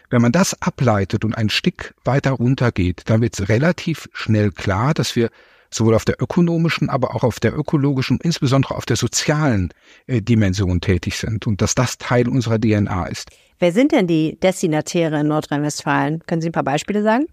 Wenn 0.08 0.22
man 0.22 0.32
das 0.32 0.60
ableitet 0.62 1.26
und 1.26 1.34
ein 1.34 1.50
Stück 1.50 1.94
weiter 2.04 2.32
runtergeht, 2.32 3.02
dann 3.06 3.20
wird 3.20 3.38
es 3.38 3.48
relativ 3.50 4.08
schnell 4.12 4.50
klar, 4.50 4.94
dass 4.94 5.14
wir 5.14 5.30
sowohl 5.72 5.94
auf 5.94 6.04
der 6.04 6.20
ökonomischen, 6.20 6.90
aber 6.90 7.14
auch 7.14 7.22
auf 7.22 7.40
der 7.40 7.56
ökologischen, 7.56 8.18
insbesondere 8.22 8.74
auf 8.74 8.86
der 8.86 8.96
sozialen 8.96 9.72
äh, 10.06 10.20
Dimension 10.20 10.80
tätig 10.80 11.16
sind 11.16 11.46
und 11.46 11.62
dass 11.62 11.74
das 11.74 11.98
Teil 11.98 12.28
unserer 12.28 12.58
DNA 12.58 13.06
ist. 13.06 13.30
Wer 13.58 13.72
sind 13.72 13.92
denn 13.92 14.06
die 14.06 14.38
Destinatäre 14.40 15.20
in 15.20 15.28
Nordrhein-Westfalen? 15.28 16.22
Können 16.26 16.40
Sie 16.40 16.48
ein 16.48 16.52
paar 16.52 16.64
Beispiele 16.64 17.02
sagen? 17.02 17.26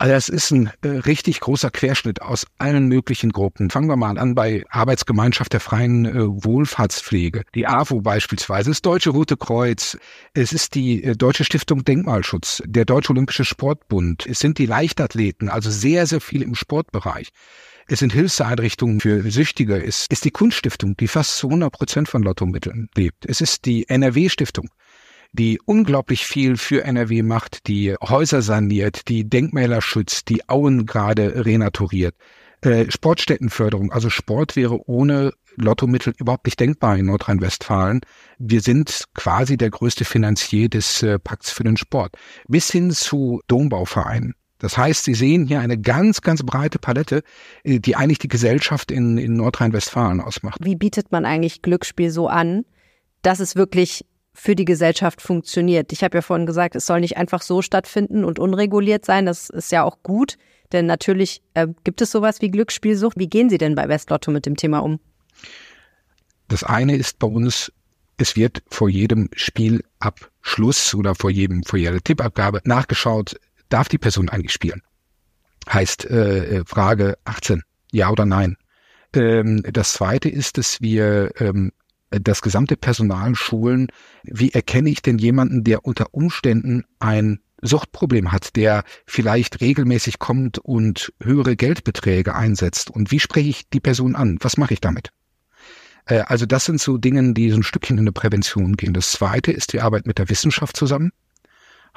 Also 0.00 0.12
das 0.12 0.28
ist 0.28 0.52
ein 0.52 0.70
äh, 0.82 0.88
richtig 0.88 1.40
großer 1.40 1.70
Querschnitt 1.72 2.22
aus 2.22 2.46
allen 2.58 2.86
möglichen 2.86 3.30
Gruppen. 3.30 3.68
Fangen 3.68 3.88
wir 3.88 3.96
mal 3.96 4.16
an 4.16 4.36
bei 4.36 4.64
Arbeitsgemeinschaft 4.70 5.52
der 5.52 5.58
freien 5.58 6.06
äh, 6.06 6.44
Wohlfahrtspflege. 6.44 7.42
Die 7.56 7.66
AWO 7.66 8.00
beispielsweise, 8.00 8.70
das 8.70 8.80
Deutsche 8.80 9.10
Rote 9.10 9.36
Kreuz, 9.36 9.98
es 10.34 10.52
ist 10.52 10.76
die 10.76 11.02
äh, 11.02 11.16
Deutsche 11.16 11.42
Stiftung 11.42 11.84
Denkmalschutz, 11.84 12.62
der 12.64 12.84
Deutsche 12.84 13.10
Olympische 13.10 13.44
Sportbund, 13.44 14.24
es 14.24 14.38
sind 14.38 14.58
die 14.58 14.66
Leichtathleten, 14.66 15.48
also 15.48 15.68
sehr, 15.68 16.06
sehr 16.06 16.20
viel 16.20 16.42
im 16.42 16.54
Sportbereich. 16.54 17.30
Es 17.88 17.98
sind 17.98 18.12
Hilfseinrichtungen 18.12 19.00
für 19.00 19.28
Süchtige. 19.30 19.82
Es 19.82 20.06
ist 20.10 20.26
die 20.26 20.30
Kunststiftung, 20.30 20.94
die 20.98 21.08
fast 21.08 21.38
zu 21.38 21.48
100 21.48 21.72
Prozent 21.72 22.08
von 22.08 22.22
Lottomitteln 22.22 22.90
lebt. 22.94 23.24
Es 23.26 23.40
ist 23.40 23.64
die 23.64 23.88
NRW-Stiftung 23.88 24.68
die 25.32 25.60
unglaublich 25.64 26.26
viel 26.26 26.56
für 26.56 26.84
NRW 26.84 27.22
macht, 27.22 27.66
die 27.66 27.94
Häuser 28.00 28.42
saniert, 28.42 29.08
die 29.08 29.28
Denkmäler 29.28 29.82
schützt, 29.82 30.28
die 30.28 30.48
Auen 30.48 30.86
gerade 30.86 31.44
renaturiert. 31.44 32.14
Äh, 32.60 32.90
Sportstättenförderung, 32.90 33.92
also 33.92 34.10
Sport 34.10 34.56
wäre 34.56 34.88
ohne 34.88 35.32
Lottomittel 35.56 36.14
überhaupt 36.18 36.46
nicht 36.46 36.58
denkbar 36.58 36.96
in 36.96 37.06
Nordrhein-Westfalen. 37.06 38.00
Wir 38.38 38.60
sind 38.60 39.04
quasi 39.14 39.56
der 39.56 39.70
größte 39.70 40.04
Finanzier 40.04 40.68
des 40.68 41.02
äh, 41.02 41.18
Pakts 41.18 41.50
für 41.50 41.64
den 41.64 41.76
Sport. 41.76 42.16
Bis 42.48 42.70
hin 42.70 42.90
zu 42.90 43.40
Dombauvereinen. 43.46 44.34
Das 44.58 44.76
heißt, 44.76 45.04
Sie 45.04 45.14
sehen 45.14 45.46
hier 45.46 45.60
eine 45.60 45.78
ganz, 45.78 46.20
ganz 46.20 46.42
breite 46.42 46.78
Palette, 46.78 47.22
äh, 47.62 47.78
die 47.78 47.94
eigentlich 47.96 48.18
die 48.18 48.28
Gesellschaft 48.28 48.90
in, 48.90 49.18
in 49.18 49.34
Nordrhein-Westfalen 49.34 50.20
ausmacht. 50.20 50.58
Wie 50.62 50.76
bietet 50.76 51.12
man 51.12 51.24
eigentlich 51.24 51.62
Glücksspiel 51.62 52.10
so 52.10 52.28
an, 52.28 52.64
dass 53.22 53.40
es 53.40 53.56
wirklich 53.56 54.04
für 54.38 54.54
die 54.54 54.64
Gesellschaft 54.64 55.20
funktioniert. 55.20 55.92
Ich 55.92 56.04
habe 56.04 56.18
ja 56.18 56.22
vorhin 56.22 56.46
gesagt, 56.46 56.76
es 56.76 56.86
soll 56.86 57.00
nicht 57.00 57.16
einfach 57.16 57.42
so 57.42 57.60
stattfinden 57.60 58.24
und 58.24 58.38
unreguliert 58.38 59.04
sein. 59.04 59.26
Das 59.26 59.50
ist 59.50 59.72
ja 59.72 59.82
auch 59.82 59.98
gut, 60.04 60.38
denn 60.70 60.86
natürlich 60.86 61.42
äh, 61.54 61.66
gibt 61.82 62.00
es 62.00 62.12
sowas 62.12 62.40
wie 62.40 62.48
Glücksspielsucht. 62.48 63.18
Wie 63.18 63.28
gehen 63.28 63.50
Sie 63.50 63.58
denn 63.58 63.74
bei 63.74 63.88
Westlotto 63.88 64.30
mit 64.30 64.46
dem 64.46 64.56
Thema 64.56 64.78
um? 64.78 65.00
Das 66.46 66.62
eine 66.62 66.94
ist 66.94 67.18
bei 67.18 67.26
uns, 67.26 67.72
es 68.16 68.36
wird 68.36 68.62
vor 68.70 68.88
jedem 68.88 69.28
Spielabschluss 69.34 70.94
oder 70.94 71.16
vor 71.16 71.30
jedem, 71.30 71.64
vor 71.64 71.80
jeder 71.80 72.00
Tippabgabe 72.00 72.60
nachgeschaut, 72.62 73.34
darf 73.70 73.88
die 73.88 73.98
Person 73.98 74.28
eigentlich 74.28 74.52
spielen? 74.52 74.82
Heißt 75.68 76.04
äh, 76.04 76.64
Frage 76.64 77.18
18, 77.24 77.64
ja 77.90 78.08
oder 78.08 78.24
nein? 78.24 78.56
Ähm, 79.14 79.64
das 79.64 79.94
zweite 79.94 80.28
ist, 80.28 80.58
dass 80.58 80.80
wir 80.80 81.32
ähm, 81.40 81.72
das 82.10 82.42
gesamte 82.42 82.76
Personal 82.76 83.34
schulen, 83.34 83.88
wie 84.22 84.50
erkenne 84.50 84.90
ich 84.90 85.02
denn 85.02 85.18
jemanden, 85.18 85.64
der 85.64 85.84
unter 85.84 86.14
Umständen 86.14 86.84
ein 86.98 87.40
Suchtproblem 87.60 88.32
hat, 88.32 88.56
der 88.56 88.84
vielleicht 89.06 89.60
regelmäßig 89.60 90.18
kommt 90.18 90.58
und 90.58 91.12
höhere 91.22 91.56
Geldbeträge 91.56 92.34
einsetzt 92.34 92.90
und 92.90 93.10
wie 93.10 93.20
spreche 93.20 93.48
ich 93.48 93.68
die 93.68 93.80
Person 93.80 94.14
an? 94.14 94.38
Was 94.40 94.56
mache 94.56 94.74
ich 94.74 94.80
damit? 94.80 95.10
Äh, 96.06 96.20
also 96.26 96.46
das 96.46 96.64
sind 96.64 96.80
so 96.80 96.98
Dinge, 96.98 97.34
die 97.34 97.50
so 97.50 97.56
ein 97.56 97.62
Stückchen 97.62 97.98
in 97.98 98.04
eine 98.04 98.12
Prävention 98.12 98.76
gehen. 98.76 98.94
Das 98.94 99.12
zweite 99.12 99.52
ist 99.52 99.72
die 99.72 99.80
Arbeit 99.80 100.06
mit 100.06 100.18
der 100.18 100.28
Wissenschaft 100.28 100.76
zusammen. 100.76 101.12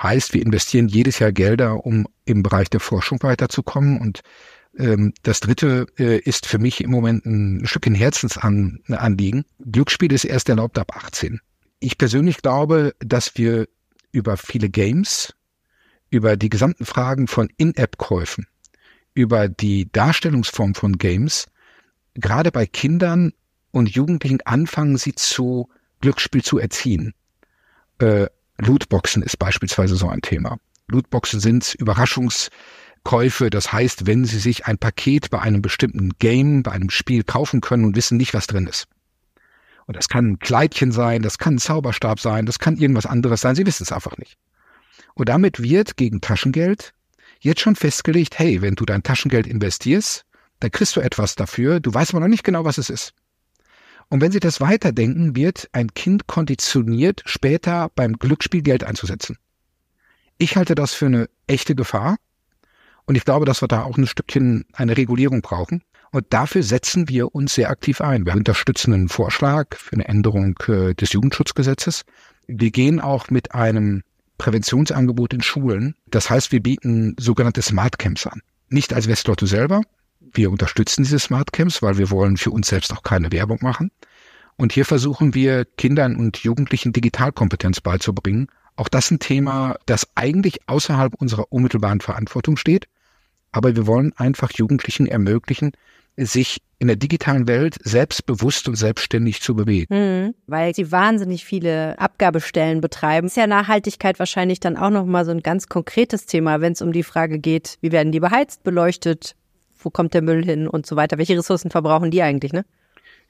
Heißt, 0.02 0.34
wir 0.34 0.42
investieren 0.42 0.88
jedes 0.88 1.20
Jahr 1.20 1.32
Gelder, 1.32 1.86
um 1.86 2.08
im 2.26 2.44
Bereich 2.44 2.70
der 2.70 2.80
Forschung 2.80 3.22
weiterzukommen. 3.22 4.00
Und 4.00 4.22
das 4.74 5.42
dritte 5.42 5.88
äh, 5.98 6.20
ist 6.20 6.46
für 6.46 6.58
mich 6.58 6.82
im 6.82 6.92
Moment 6.92 7.26
ein 7.26 7.66
Stückchen 7.66 7.96
Herzensanliegen. 7.96 9.46
Glücksspiel 9.60 10.12
ist 10.14 10.24
erst 10.24 10.50
erlaubt 10.50 10.80
ab 10.80 10.96
18. 10.96 11.42
Ich 11.80 11.98
persönlich 11.98 12.42
glaube, 12.42 12.94
dass 13.00 13.38
wir 13.38 13.68
über 14.12 14.38
viele 14.38 14.70
Games, 14.70 15.34
über 16.10 16.38
die 16.38 16.50
gesamten 16.50 16.86
Fragen 16.86 17.28
von 17.28 17.50
In-App-Käufen, 17.58 18.48
über 19.14 19.50
die 19.50 19.92
Darstellungsform 19.92 20.76
von 20.76 20.98
Games, 20.98 21.48
gerade 22.14 22.52
bei 22.52 22.66
Kindern 22.66 23.34
und 23.72 23.90
Jugendlichen 23.90 24.42
anfangen, 24.46 24.98
sie 24.98 25.16
zu 25.16 25.70
Glücksspiel 26.02 26.44
zu 26.44 26.60
erziehen. 26.60 27.14
Äh, 28.00 28.28
Lootboxen 28.58 29.24
ist 29.24 29.38
beispielsweise 29.38 29.96
so 29.96 30.08
ein 30.08 30.22
Thema. 30.22 30.58
Lootboxen 30.88 31.40
sind 31.40 31.76
Überraschungskäufe. 33.02 33.50
Das 33.50 33.72
heißt, 33.74 34.08
wenn 34.08 34.26
Sie 34.26 34.40
sich 34.40 34.66
ein 34.66 34.78
Paket 34.78 35.30
bei 35.30 35.40
einem 35.40 35.62
bestimmten 35.62 36.12
Game, 36.20 36.64
bei 36.64 36.72
einem 36.72 36.90
Spiel 36.90 37.24
kaufen 37.24 37.62
können 37.62 37.86
und 37.86 37.96
wissen 37.96 38.18
nicht, 38.18 38.34
was 38.34 38.48
drin 38.48 38.68
ist. 38.68 38.88
Und 39.88 39.98
das 39.98 40.08
kann 40.08 40.32
ein 40.32 40.40
Kleidchen 40.40 40.92
sein, 40.92 41.22
das 41.22 41.38
kann 41.38 41.56
ein 41.56 41.60
Zauberstab 41.60 42.20
sein, 42.20 42.46
das 42.46 42.60
kann 42.60 42.78
irgendwas 42.78 43.06
anderes 43.06 43.42
sein. 43.42 43.56
Sie 43.56 43.66
wissen 43.66 43.84
es 43.84 43.92
einfach 43.92 44.18
nicht. 44.18 44.38
Und 45.16 45.28
damit 45.30 45.62
wird 45.62 45.98
gegen 45.98 46.22
Taschengeld 46.22 46.94
jetzt 47.40 47.62
schon 47.62 47.76
festgelegt, 47.76 48.40
hey, 48.40 48.62
wenn 48.62 48.76
du 48.76 48.86
dein 48.86 49.04
Taschengeld 49.04 49.48
investierst, 49.48 50.26
dann 50.60 50.72
kriegst 50.72 50.96
du 50.96 51.02
etwas 51.02 51.36
dafür, 51.36 51.80
du 51.80 51.94
weißt 51.94 52.12
aber 52.12 52.22
noch 52.22 52.28
nicht 52.28 52.44
genau, 52.44 52.64
was 52.64 52.78
es 52.78 52.90
ist. 52.90 53.14
Und 54.10 54.22
wenn 54.22 54.32
Sie 54.32 54.40
das 54.40 54.62
weiterdenken, 54.62 55.36
wird 55.36 55.70
ein 55.72 55.94
Kind 55.94 56.28
konditioniert, 56.28 57.24
später 57.26 57.90
beim 57.96 58.20
Glücksspiel 58.20 58.62
Geld 58.62 58.84
einzusetzen. 58.84 59.38
Ich 60.38 60.56
halte 60.56 60.76
das 60.76 60.94
für 60.94 61.08
eine 61.08 61.30
echte 61.48 61.76
Gefahr. 61.76 62.18
Und 63.06 63.16
ich 63.16 63.26
glaube, 63.26 63.46
dass 63.46 63.62
wir 63.62 63.68
da 63.68 63.84
auch 63.84 63.98
ein 63.98 64.08
Stückchen 64.08 64.66
eine 64.74 64.98
Regulierung 64.98 65.42
brauchen. 65.42 65.84
Und 66.12 66.26
dafür 66.30 66.64
setzen 66.64 67.08
wir 67.08 67.34
uns 67.34 67.56
sehr 67.56 67.70
aktiv 67.70 68.02
ein. 68.02 68.26
Wir 68.26 68.34
unterstützen 68.34 68.94
einen 68.94 69.10
Vorschlag 69.10 69.76
für 69.76 69.94
eine 69.94 70.08
Änderung 70.08 70.58
äh, 70.68 70.94
des 70.94 71.14
Jugendschutzgesetzes. 71.14 72.04
Wir 72.48 72.72
gehen 72.72 73.00
auch 73.00 73.30
mit 73.30 73.54
einem 73.54 74.04
Präventionsangebot 74.38 75.34
in 75.34 75.42
Schulen. 75.42 75.96
Das 76.08 76.30
heißt, 76.30 76.52
wir 76.52 76.62
bieten 76.62 77.16
sogenannte 77.20 77.62
Smart 77.62 77.98
Camps 77.98 78.28
an. 78.28 78.42
Nicht 78.70 78.94
als 78.94 79.08
Westlotto 79.08 79.46
selber, 79.46 79.82
wir 80.34 80.52
unterstützen 80.52 81.04
diese 81.04 81.20
Smart 81.20 81.52
Camps, 81.54 81.82
weil 81.82 81.98
wir 81.98 82.10
wollen 82.10 82.38
für 82.38 82.52
uns 82.52 82.68
selbst 82.68 82.94
auch 82.94 83.04
keine 83.04 83.32
Werbung 83.32 83.60
machen. 83.62 83.92
Und 84.56 84.74
hier 84.74 84.86
versuchen 84.86 85.34
wir 85.34 85.66
Kindern 85.66 86.16
und 86.16 86.38
Jugendlichen 86.38 86.94
Digitalkompetenz 86.94 87.82
beizubringen. 87.82 88.48
Auch 88.76 88.88
das 88.88 89.12
ein 89.12 89.20
Thema, 89.20 89.76
das 89.86 90.08
eigentlich 90.16 90.68
außerhalb 90.68 91.14
unserer 91.16 91.46
unmittelbaren 91.50 92.02
Verantwortung 92.02 92.58
steht. 92.58 92.88
Aber 93.52 93.76
wir 93.76 93.86
wollen 93.86 94.14
einfach 94.16 94.52
Jugendlichen 94.52 95.08
ermöglichen, 95.08 95.74
sich 96.18 96.62
in 96.80 96.88
der 96.88 96.96
digitalen 96.96 97.48
Welt 97.48 97.78
selbstbewusst 97.84 98.68
und 98.68 98.76
selbstständig 98.76 99.42
zu 99.42 99.56
bewegen. 99.56 99.94
Mhm, 99.94 100.36
weil 100.48 100.74
sie 100.74 100.92
wahnsinnig 100.92 101.46
viele 101.46 101.98
Abgabestellen 102.00 102.82
betreiben. 102.82 103.28
Ist 103.28 103.38
ja 103.38 103.48
Nachhaltigkeit 103.48 104.20
wahrscheinlich 104.20 104.60
dann 104.60 104.78
auch 104.78 104.90
nochmal 104.90 105.26
so 105.26 105.32
ein 105.32 105.42
ganz 105.42 105.68
konkretes 105.68 106.26
Thema, 106.26 106.60
wenn 106.60 106.74
es 106.74 106.82
um 106.82 106.92
die 106.92 107.04
Frage 107.04 107.40
geht, 107.40 107.78
wie 107.82 107.92
werden 107.92 108.12
die 108.12 108.20
beheizt, 108.20 108.64
beleuchtet, 108.64 109.36
wo 109.80 109.90
kommt 109.90 110.14
der 110.14 110.22
Müll 110.22 110.44
hin 110.44 110.68
und 110.68 110.86
so 110.86 110.96
weiter. 110.96 111.18
Welche 111.18 111.38
Ressourcen 111.38 111.72
verbrauchen 111.72 112.12
die 112.12 112.24
eigentlich, 112.24 112.54
ne? 112.54 112.66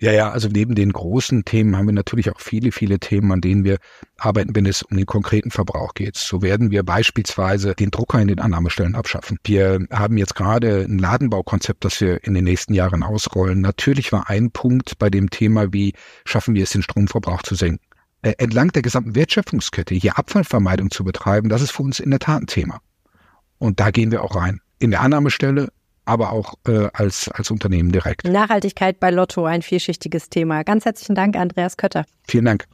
Ja, 0.02 0.12
ja, 0.12 0.32
also 0.32 0.47
neben 0.47 0.74
den 0.74 0.91
großen 0.91 1.45
Themen 1.45 1.78
haben 1.78 1.86
wir 1.86 1.93
natürlich 1.93 2.32
auch 2.32 2.39
viele, 2.39 2.72
viele 2.72 2.97
Themen, 2.99 3.32
an 3.32 3.39
denen 3.39 3.64
wir 3.64 3.78
arbeiten, 4.18 4.56
wenn 4.56 4.66
es 4.66 4.82
um 4.82 4.97
den 4.97 5.06
konkreten 5.06 5.52
Verbrauch 5.52 5.93
geht. 5.93 6.18
So 6.18 6.41
werden 6.41 6.72
wir 6.72 6.82
beispielsweise 6.82 7.76
den 7.76 7.91
Drucker 7.91 8.20
in 8.20 8.28
den 8.28 8.39
Annahmestellen 8.39 8.95
abschaffen. 8.95 9.38
Wir 9.43 9.86
haben 9.91 10.18
jetzt 10.18 10.34
gerade 10.34 10.88
ein 10.89 10.97
Ladenbaukonzept, 10.97 11.86
das 11.86 12.02
wir 12.02 12.24
in 12.24 12.34
den 12.34 12.45
nächsten 12.45 12.74
Jahren 12.74 13.04
ausrollen. 13.04 13.62
Natürlich 13.62 14.12
war 14.12 14.28
ein 14.28 14.49
Punkt 14.49 14.97
bei 14.97 15.12
dem 15.12 15.30
Thema, 15.30 15.72
wie 15.72 15.93
schaffen 16.26 16.56
wir 16.56 16.64
es, 16.64 16.72
den 16.72 16.82
Stromverbrauch 16.82 17.43
zu 17.43 17.54
senken. 17.54 17.86
Äh, 18.24 18.34
entlang 18.39 18.72
der 18.72 18.82
gesamten 18.82 19.14
Wertschöpfungskette 19.14 19.93
hier 19.93 20.18
Abfallvermeidung 20.18 20.89
zu 20.89 21.04
betreiben, 21.04 21.47
das 21.47 21.62
ist 21.62 21.72
für 21.72 21.84
uns 21.84 21.99
in 21.99 22.10
der 22.10 22.20
Tat 22.20 22.41
ein 22.41 22.47
Thema. 22.47 22.82
Und 23.60 23.80
da 23.80 23.91
gehen 23.91 24.10
wir 24.10 24.24
auch 24.24 24.36
rein. 24.36 24.62
In 24.80 24.89
der 24.89 25.02
Annahmestelle 25.02 25.72
aber 26.06 26.32
auch 26.32 26.56
äh, 26.68 26.89
als, 26.93 27.30
als 27.30 27.52
Unternehmen 27.52 27.91
direkt. 27.91 28.26
Nachhaltigkeit 28.26 28.99
bei 28.99 29.12
Lotto, 29.12 29.45
ein 29.45 29.62
vielschichtiges 29.62 30.30
Thema. 30.30 30.64
Ganz 30.64 30.86
herzlichen 30.86 31.16
Dank, 31.16 31.36
Andreas 31.36 31.78
Kötter. 31.78 32.06
Vielen 32.28 32.45
Dank. 32.45 32.66